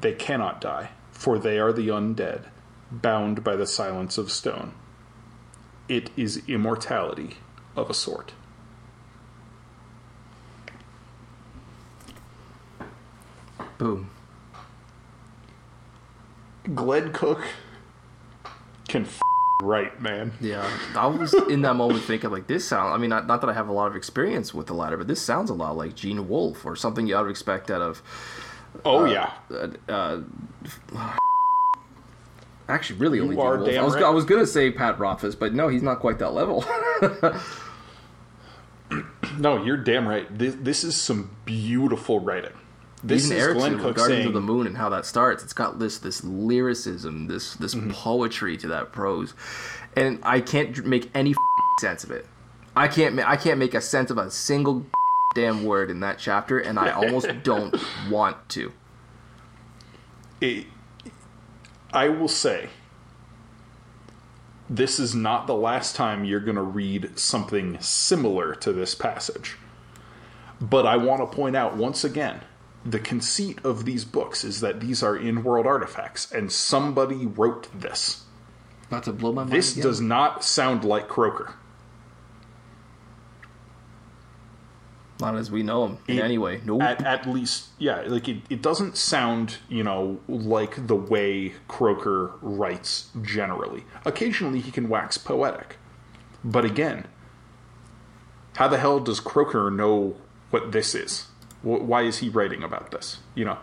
[0.00, 2.44] They cannot die, for they are the undead,
[2.90, 4.72] bound by the silence of stone.
[5.88, 7.36] It is immortality
[7.76, 8.32] of a sort.
[13.78, 14.10] boom
[16.74, 17.42] Glenn Cook
[18.88, 19.20] can f-
[19.62, 20.32] right, man.
[20.40, 22.92] Yeah, I was in that moment thinking like this sound.
[22.92, 25.08] I mean, not, not that I have a lot of experience with the latter, but
[25.08, 28.02] this sounds a lot like Gene Wolfe or something you would expect out of.
[28.84, 29.32] Oh yeah,
[29.88, 30.20] Uh,
[32.68, 33.76] actually, really only You are Wolfe.
[33.76, 34.04] I was right.
[34.04, 36.64] I was gonna say Pat Rothfuss, but no, he's not quite that level.
[39.38, 40.26] no, you're damn right.
[40.36, 42.52] This, this is some beautiful writing.
[43.04, 45.44] This Even is Erikson Glenn Cook Gardens saying, of the Moon and how that starts.
[45.44, 47.90] It's got this this lyricism, this this Mm-hmm.
[47.90, 49.34] poetry to that prose,
[49.94, 51.34] and I can't make any
[51.80, 52.26] sense of it.
[52.74, 54.84] I can't ma- I can't make a sense of a single
[55.36, 57.76] damn word in that chapter, and I almost don't
[58.10, 58.72] want to.
[60.40, 60.66] it,
[61.92, 62.68] I will say,
[64.68, 69.56] this is not the last time you're going to read something similar to this passage.
[70.60, 72.42] But I want to point out once again
[72.84, 77.68] the conceit of these books is that these are in world artifacts, and somebody wrote
[77.78, 78.24] this.
[78.90, 79.52] Not to blow my mind.
[79.52, 79.82] This again.
[79.82, 81.54] does not sound like Croaker.
[85.20, 86.60] Not as we know him in It- any way.
[86.64, 86.82] Nope.
[86.82, 92.32] At, at least, yeah, like it, it doesn't sound, you know, like the way Croaker
[92.40, 93.84] writes generally.
[94.04, 95.76] Occasionally he can wax poetic.
[96.44, 97.06] But again,
[98.56, 100.16] how the hell does Croaker know
[100.50, 101.26] what this is?
[101.62, 103.18] Why is he writing about this?
[103.34, 103.58] You know,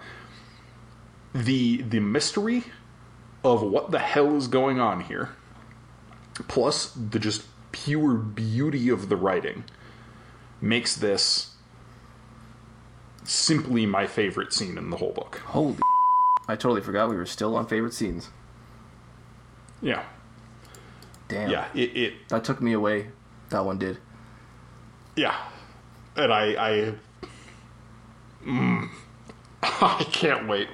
[1.33, 2.65] the the mystery
[3.43, 5.29] of what the hell is going on here,
[6.49, 9.63] plus the just pure beauty of the writing,
[10.65, 11.55] makes this
[13.23, 15.37] simply my favorite scene in the whole book.
[15.45, 15.77] Holy.
[16.47, 18.29] I totally forgot we were still on favorite scenes.
[19.81, 20.03] Yeah,
[21.27, 21.49] Damn.
[21.49, 23.07] yeah, it, it That took me away.
[23.49, 23.97] That one did.
[25.15, 25.35] yeah,
[26.15, 26.93] and I I.
[28.45, 28.89] Mm,
[29.81, 30.67] I can't wait.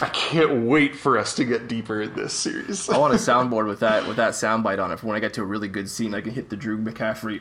[0.00, 2.88] I can't wait for us to get deeper in this series.
[2.88, 5.00] I want a soundboard with that with that soundbite on it.
[5.00, 7.40] For when I get to a really good scene, I can hit the Drew McCaffrey.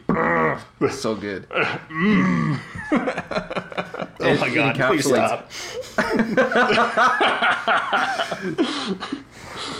[0.91, 1.45] so good.
[4.23, 5.51] Oh my god, please encapsulates-
[5.83, 6.21] stop.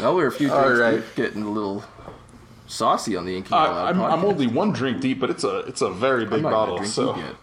[0.02, 0.96] Well, we're a few drinks right.
[0.98, 1.84] deep, getting a little
[2.68, 5.82] saucy on the Inky Uh, I'm, I'm only one drink deep, but it's a it's
[5.82, 6.78] a very big I'm not bottle.
[6.78, 7.36] drink So, deep yet.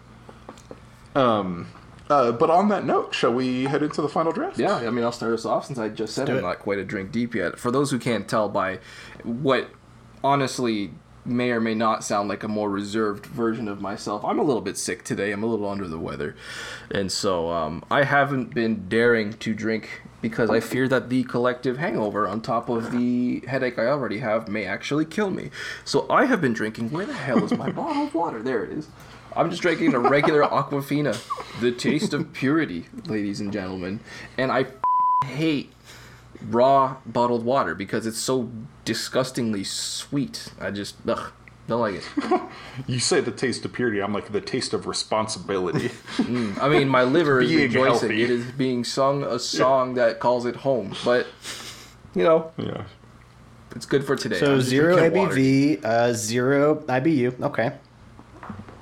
[2.09, 4.57] Uh, but on that note, shall we head into the final draft?
[4.57, 6.41] Yeah, I mean, I'll start us off since I just said I'm it.
[6.41, 7.59] not quite a drink deep yet.
[7.59, 8.79] For those who can't tell by
[9.23, 9.69] what
[10.23, 10.91] honestly
[11.25, 14.61] may or may not sound like a more reserved version of myself, I'm a little
[14.61, 15.31] bit sick today.
[15.31, 16.35] I'm a little under the weather.
[16.89, 21.77] And so um, I haven't been daring to drink because I fear that the collective
[21.77, 25.49] hangover on top of the headache I already have may actually kill me.
[25.85, 26.89] So I have been drinking.
[26.89, 28.41] Where the hell is my bottle of water?
[28.41, 28.87] There it is.
[29.35, 31.17] I'm just drinking a regular Aquafina,
[31.61, 33.99] the taste of purity, ladies and gentlemen.
[34.37, 34.65] And I
[35.25, 35.71] hate
[36.49, 38.49] raw bottled water because it's so
[38.85, 40.51] disgustingly sweet.
[40.59, 41.31] I just ugh,
[41.67, 42.09] don't like it.
[42.87, 44.01] You say the taste of purity.
[44.01, 45.91] I'm like the taste of responsibility.
[46.17, 48.09] I mean, my liver is Being rejoicing.
[48.09, 48.23] healthy.
[48.23, 50.95] It is being sung a song that calls it home.
[51.03, 51.27] But
[52.15, 52.85] you know, yeah.
[53.75, 54.39] it's good for today.
[54.39, 55.27] So I'm zero drinking.
[55.27, 57.41] ABV, uh, zero IBU.
[57.41, 57.73] Okay.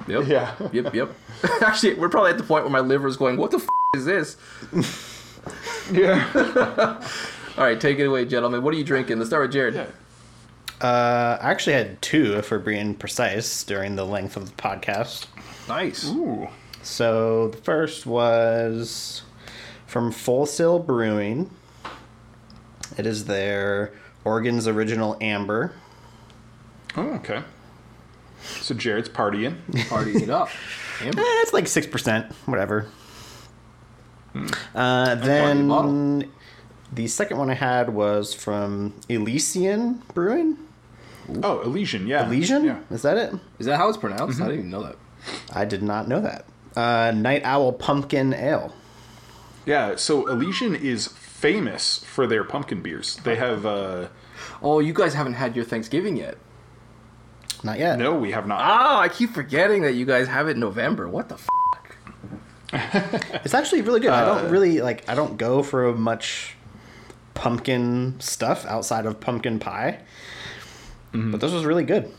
[0.08, 0.28] Yep.
[0.28, 0.56] Yeah.
[0.72, 0.94] Yep.
[0.94, 1.16] Yep.
[1.62, 3.38] Actually, we're probably at the point where my liver is going.
[3.38, 4.38] What the f- is this?
[5.92, 6.28] Yeah.
[7.58, 8.62] All right, take it away, gentlemen.
[8.62, 9.18] What are you drinking?
[9.20, 9.74] Let's start with Jared.
[9.76, 9.86] yeah.
[10.86, 15.28] Uh, I actually had two, if we're being precise, during the length of the podcast.
[15.70, 16.06] Nice.
[16.10, 16.50] Ooh.
[16.84, 19.24] So the first was
[19.86, 21.50] from Full Sail Brewing.
[22.98, 23.94] It is their
[24.26, 25.72] Oregon's Original Amber.
[26.98, 27.42] Oh, okay.
[28.62, 29.58] So Jared's partying.
[29.90, 30.50] Partying it up.
[31.02, 31.22] Amber.
[31.22, 32.88] Eh, it's like six percent, whatever.
[34.76, 36.30] Uh, then
[36.92, 40.58] the second one I had was from Elysian Brewing.
[41.44, 42.08] Oh, Elysian.
[42.08, 42.26] Yeah.
[42.28, 42.80] Elysian, Yeah.
[42.92, 43.34] is that it?
[43.60, 44.40] Is that how it's pronounced?
[44.40, 44.96] I didn't even know that.
[45.54, 46.46] I did not know that.
[46.76, 48.74] Uh, Night Owl Pumpkin Ale.
[49.66, 49.96] Yeah.
[49.98, 53.18] So Elysian is famous for their pumpkin beers.
[53.24, 53.66] They have.
[53.66, 54.08] uh
[54.62, 56.38] Oh, you guys haven't had your Thanksgiving yet.
[57.64, 57.98] Not yet.
[57.98, 58.62] No, we have not.
[58.62, 61.08] Oh, I keep forgetting that you guys have it in November.
[61.10, 61.48] What the f?
[63.46, 64.12] It's actually really good.
[64.12, 65.08] I Uh, don't really like.
[65.10, 66.56] I don't go for much
[67.34, 70.02] pumpkin stuff outside of pumpkin pie.
[71.14, 71.32] Mm-hmm.
[71.32, 72.12] But this was really good.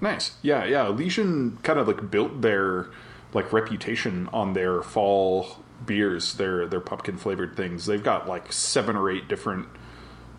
[0.00, 0.36] Nice.
[0.42, 0.86] Yeah, yeah.
[0.86, 2.86] Elysian kind of like built their
[3.34, 7.86] like reputation on their fall beers, their their pumpkin flavored things.
[7.86, 9.68] They've got like seven or eight different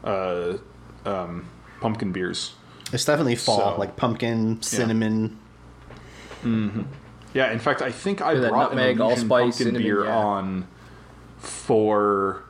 [0.04, 0.58] uh,
[1.06, 1.50] um,
[1.82, 2.54] pumpkin beers.
[2.92, 5.38] It's definitely fall, So- like pumpkin, cinnamon.
[7.34, 10.06] Yeah, in fact, I think I that brought nutmeg, an Elysian allspice, pumpkin cinnamon, beer
[10.06, 10.18] yeah.
[10.18, 10.68] on
[11.38, 12.44] for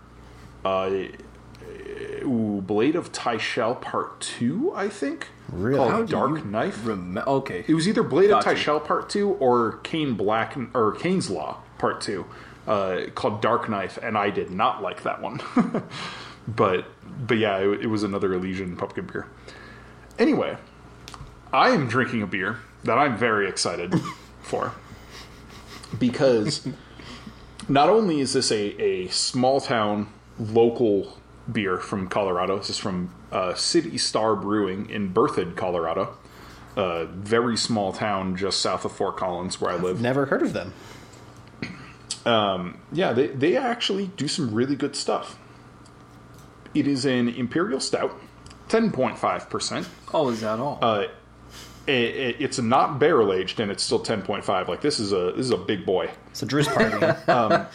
[0.66, 0.90] uh,
[2.24, 5.28] ooh, Blade of Tyshalle Part Two, I think.
[5.50, 5.78] Really?
[5.78, 6.86] Called How Dark you Knife.
[6.86, 7.66] Rem- okay.
[7.68, 8.52] It was either Blade Gotcha.
[8.52, 12.26] of Tyshell Part Two or Caine Black or Caine's Law Part Two,
[12.68, 15.42] uh, called Dark Knife, and I did not like that one.
[16.48, 16.86] but
[17.20, 19.28] but yeah, it, it was another Elysian pumpkin beer.
[20.20, 20.58] Anyway,
[21.54, 23.94] I am drinking a beer that I'm very excited
[24.42, 24.74] for
[26.00, 26.68] because
[27.70, 30.08] not only is this a, a small town
[30.40, 31.18] local
[31.52, 36.18] beer from Colorado, this is from uh, City Star Brewing in Berthoud, Colorado,
[36.76, 40.02] a very small town just south of Fort Collins where I live.
[40.02, 40.74] Never heard of them.
[42.94, 45.38] Yeah, they, they actually do some really good stuff.
[46.74, 48.20] It is an Imperial Stout,
[48.72, 49.88] 10.5%.
[50.14, 50.80] Oh, is that all?
[50.82, 51.08] Uh,
[51.88, 54.68] it, it, it's not barrel aged and it's still 10.5.
[54.68, 56.10] Like this is a this is a big boy.
[56.34, 57.06] So Drew's party.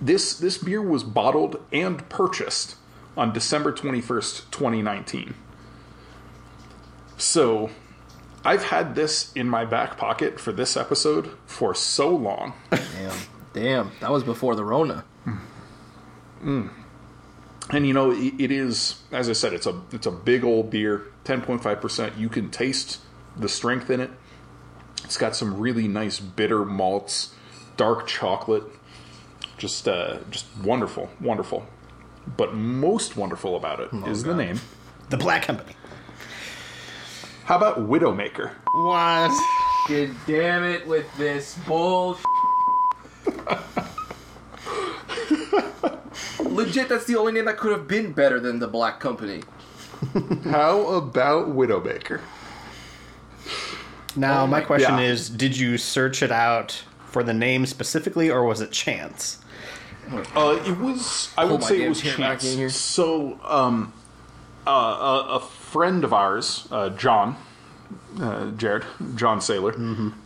[0.00, 2.76] This this beer was bottled and purchased
[3.16, 5.34] on December 21st, 2019.
[7.16, 7.70] So,
[8.44, 12.52] I've had this in my back pocket for this episode for so long.
[12.70, 13.18] Damn.
[13.52, 13.90] Damn.
[14.00, 15.04] That was before the Rona.
[17.70, 20.70] And you know, it, it is as I said, it's a it's a big old
[20.70, 22.18] beer, 10.5%.
[22.18, 23.00] You can taste
[23.36, 24.10] the strength in it.
[25.04, 27.34] It's got some really nice bitter malts
[27.78, 28.64] dark chocolate.
[29.56, 31.66] Just, uh, just wonderful, wonderful.
[32.36, 34.38] But most wonderful about it is the God.
[34.38, 34.60] name.
[35.08, 35.74] The Black Company.
[37.44, 38.50] How about Widowmaker?
[38.74, 39.30] What?
[39.88, 42.18] God damn it with this bull.
[46.58, 49.42] Legit, that's the only name that could have been better than the Black Company.
[50.44, 52.20] How about Widowmaker?
[54.16, 55.04] Now, my question Yeah.
[55.04, 59.38] is did you search it out for the name specifically, or was it chance?
[60.34, 61.30] Uh, it was.
[61.36, 62.74] I would my say it was chance.
[62.74, 63.92] So, um,
[64.66, 67.36] uh, a, a friend of ours, uh, John,
[68.20, 68.84] uh, Jared,
[69.16, 69.74] John Saylor,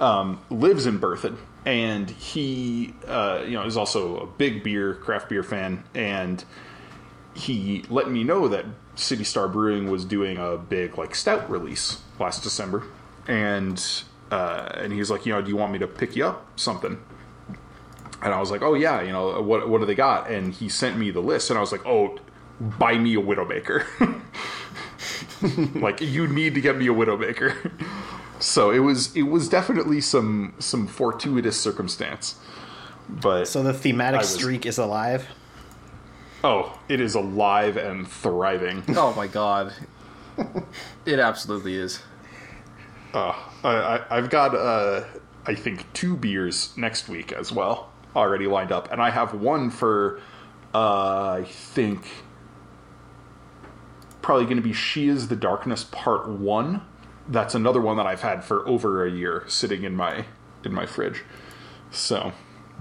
[0.00, 5.28] um, lives in Berthoud, and he, uh, you know, is also a big beer, craft
[5.28, 6.44] beer fan, and
[7.34, 12.02] he let me know that City Star Brewing was doing a big like stout release
[12.18, 12.84] last December,
[13.26, 13.82] and
[14.30, 16.98] uh, and he's like, you know, do you want me to pick you up something?
[18.22, 20.30] And I was like, oh yeah, you know, what what do they got?
[20.30, 22.18] And he sent me the list, and I was like, oh,
[22.60, 23.84] buy me a Widowmaker.
[25.80, 27.72] like you need to get me a Widowmaker.
[28.42, 32.34] so it was it was definitely some some fortuitous circumstance,
[33.08, 35.26] but So the thematic was- streak is alive?
[36.44, 38.82] oh, it is alive and thriving.
[38.96, 39.72] Oh my god.
[41.06, 42.00] it absolutely is.
[43.14, 45.04] Uh, I, I, I've got, uh,
[45.46, 49.70] I think, two beers next week as well already lined up, and I have one
[49.70, 50.18] for,
[50.74, 52.06] uh, I think,
[54.22, 56.82] probably going to be "She Is the Darkness" Part One.
[57.28, 60.24] That's another one that I've had for over a year, sitting in my
[60.64, 61.22] in my fridge.
[61.90, 62.32] So,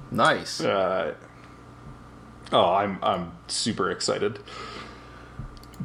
[0.10, 0.62] Nice.
[0.62, 1.14] uh,
[2.52, 4.40] oh, I'm I'm super excited.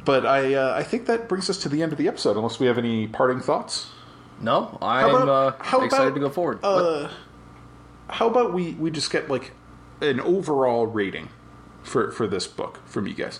[0.03, 2.35] But I uh, I think that brings us to the end of the episode.
[2.37, 3.87] Unless we have any parting thoughts.
[4.41, 6.59] no, I'm about- uh, how excited about, to go forward.
[6.63, 7.09] Uh,
[8.09, 9.51] how about we we just get like
[10.01, 11.29] an overall rating
[11.83, 13.39] for for this book from you guys?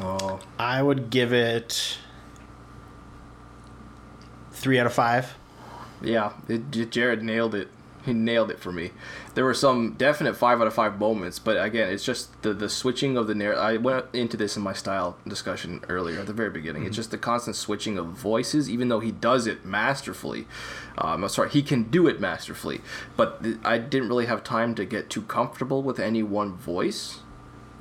[0.00, 1.98] oh, I would give it
[4.64, 5.34] three out of five.
[6.02, 7.68] yeah, it, Jared nailed it.
[8.04, 8.90] He nailed it for me.
[9.34, 12.68] There were some definite five out of five moments, but again, it's just the the
[12.68, 13.62] switching of the narrative.
[13.62, 16.84] I went into this in my style discussion earlier at the very beginning.
[16.84, 20.46] It's just the constant switching of voices, even though he does it masterfully.
[20.98, 22.80] Um, I'm sorry, he can do it masterfully,
[23.16, 27.20] but th- I didn't really have time to get too comfortable with any one voice.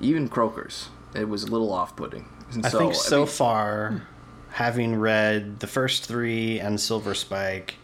[0.01, 2.27] Even Croaker's, it was a little off-putting.
[2.53, 4.07] And I think so mean, far,
[4.53, 7.75] having read the first three and Silver Spike,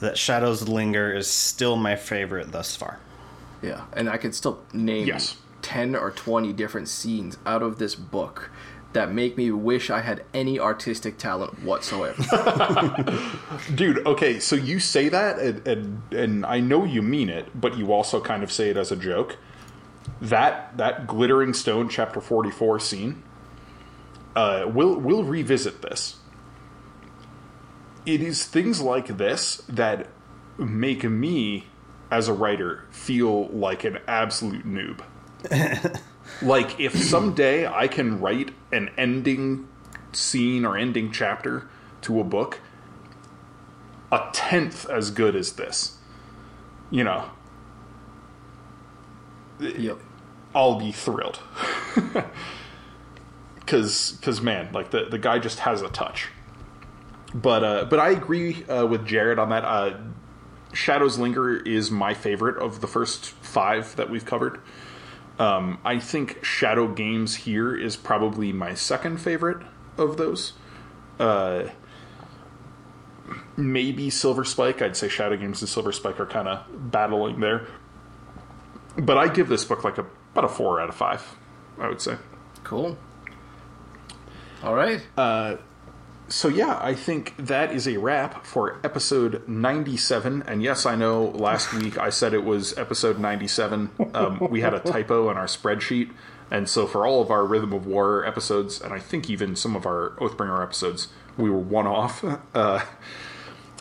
[0.00, 2.98] that Shadows Linger is still my favorite thus far.
[3.62, 5.36] Yeah, and I could still name Yes.
[5.62, 8.50] 10 or 20 different scenes out of this book
[8.92, 12.22] that make me wish I had any artistic talent whatsoever.
[13.74, 17.76] Dude, okay, so you say that, and, and and I know you mean it, but
[17.76, 19.36] you also kind of say it as a joke.
[20.20, 23.22] That that glittering stone, chapter forty four scene.
[24.36, 26.16] Uh, we'll we'll revisit this.
[28.04, 30.08] It is things like this that
[30.58, 31.66] make me,
[32.10, 35.00] as a writer, feel like an absolute noob.
[36.42, 39.68] like if someday I can write an ending
[40.12, 41.68] scene or ending chapter
[42.02, 42.60] to a book
[44.12, 45.96] a tenth as good as this,
[46.90, 47.30] you know,
[49.58, 49.98] yep.
[50.54, 51.40] I'll be thrilled.
[53.66, 56.28] Cause, cause man, like the, the guy just has a touch.
[57.34, 59.64] But uh, but I agree uh, with Jared on that.
[59.64, 59.98] Uh,
[60.72, 64.60] Shadows Linger is my favorite of the first five that we've covered.
[65.38, 69.66] Um, I think Shadow Games here is probably my second favorite
[69.98, 70.52] of those.
[71.18, 71.68] Uh,
[73.56, 74.80] maybe Silver Spike.
[74.80, 77.66] I'd say Shadow Games and Silver Spike are kind of battling there.
[78.96, 81.36] But I give this book like a about a four out of five.
[81.78, 82.16] I would say.
[82.64, 82.96] Cool.
[84.62, 85.00] All right.
[85.16, 85.56] Uh,
[86.28, 90.42] So yeah, I think that is a wrap for episode 97.
[90.48, 93.90] And yes, I know last week I said it was episode 97.
[94.12, 96.10] Um, we had a typo in our spreadsheet,
[96.50, 99.76] and so for all of our Rhythm of War episodes, and I think even some
[99.76, 102.24] of our Oathbringer episodes, we were one off.
[102.52, 102.80] Uh,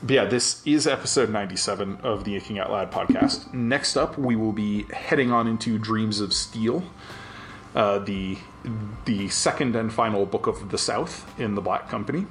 [0.03, 3.51] but yeah, this is episode 97 of the Inking Out Loud podcast.
[3.55, 6.83] Next up, we will be heading on into Dreams of Steel,
[7.73, 8.37] uh, the
[9.05, 12.25] the second and final book of the South in the Black Company.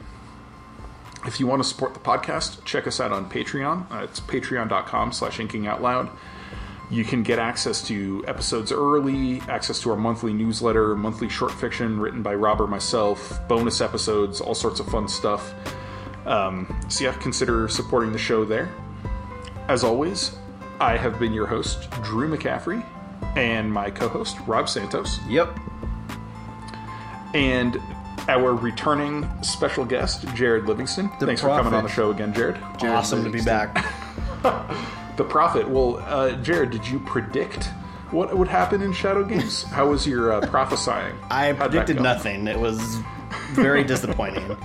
[1.27, 3.91] If you want to support the podcast, check us out on Patreon.
[3.91, 6.11] Uh, it's patreon.com slash inking out loud.
[6.91, 11.99] You can get access to episodes early, access to our monthly newsletter, monthly short fiction
[11.99, 15.55] written by Rob or myself, bonus episodes, all sorts of fun stuff.
[16.27, 18.71] Um, so yeah, consider supporting the show there.
[19.69, 20.37] As always,
[20.79, 22.85] I have been your host, Drew McCaffrey,
[23.35, 25.19] and my co host, Rob Santos.
[25.27, 25.59] Yep.
[27.35, 27.79] And
[28.29, 31.11] our returning special guest, Jared Livingston.
[31.21, 32.57] Thanks for coming on the show again, Jared.
[32.83, 33.85] awesome to be back.
[35.17, 35.69] The Prophet.
[35.69, 37.67] Well, uh, Jared, did you predict
[38.11, 39.63] what would happen in Shadow Games?
[39.71, 41.15] How was your uh, prophesying?
[41.31, 42.49] I How'd predicted nothing.
[42.49, 42.81] It was
[43.53, 44.57] very disappointing.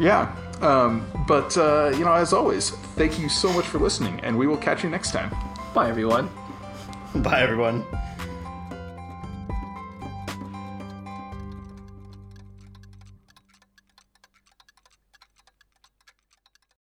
[0.00, 0.34] Yeah.
[0.60, 4.46] Um, but, uh, you know, as always, thank you so much for listening, and we
[4.48, 5.30] will catch you next time.
[5.72, 6.28] Bye, everyone.
[7.16, 7.84] Bye, everyone.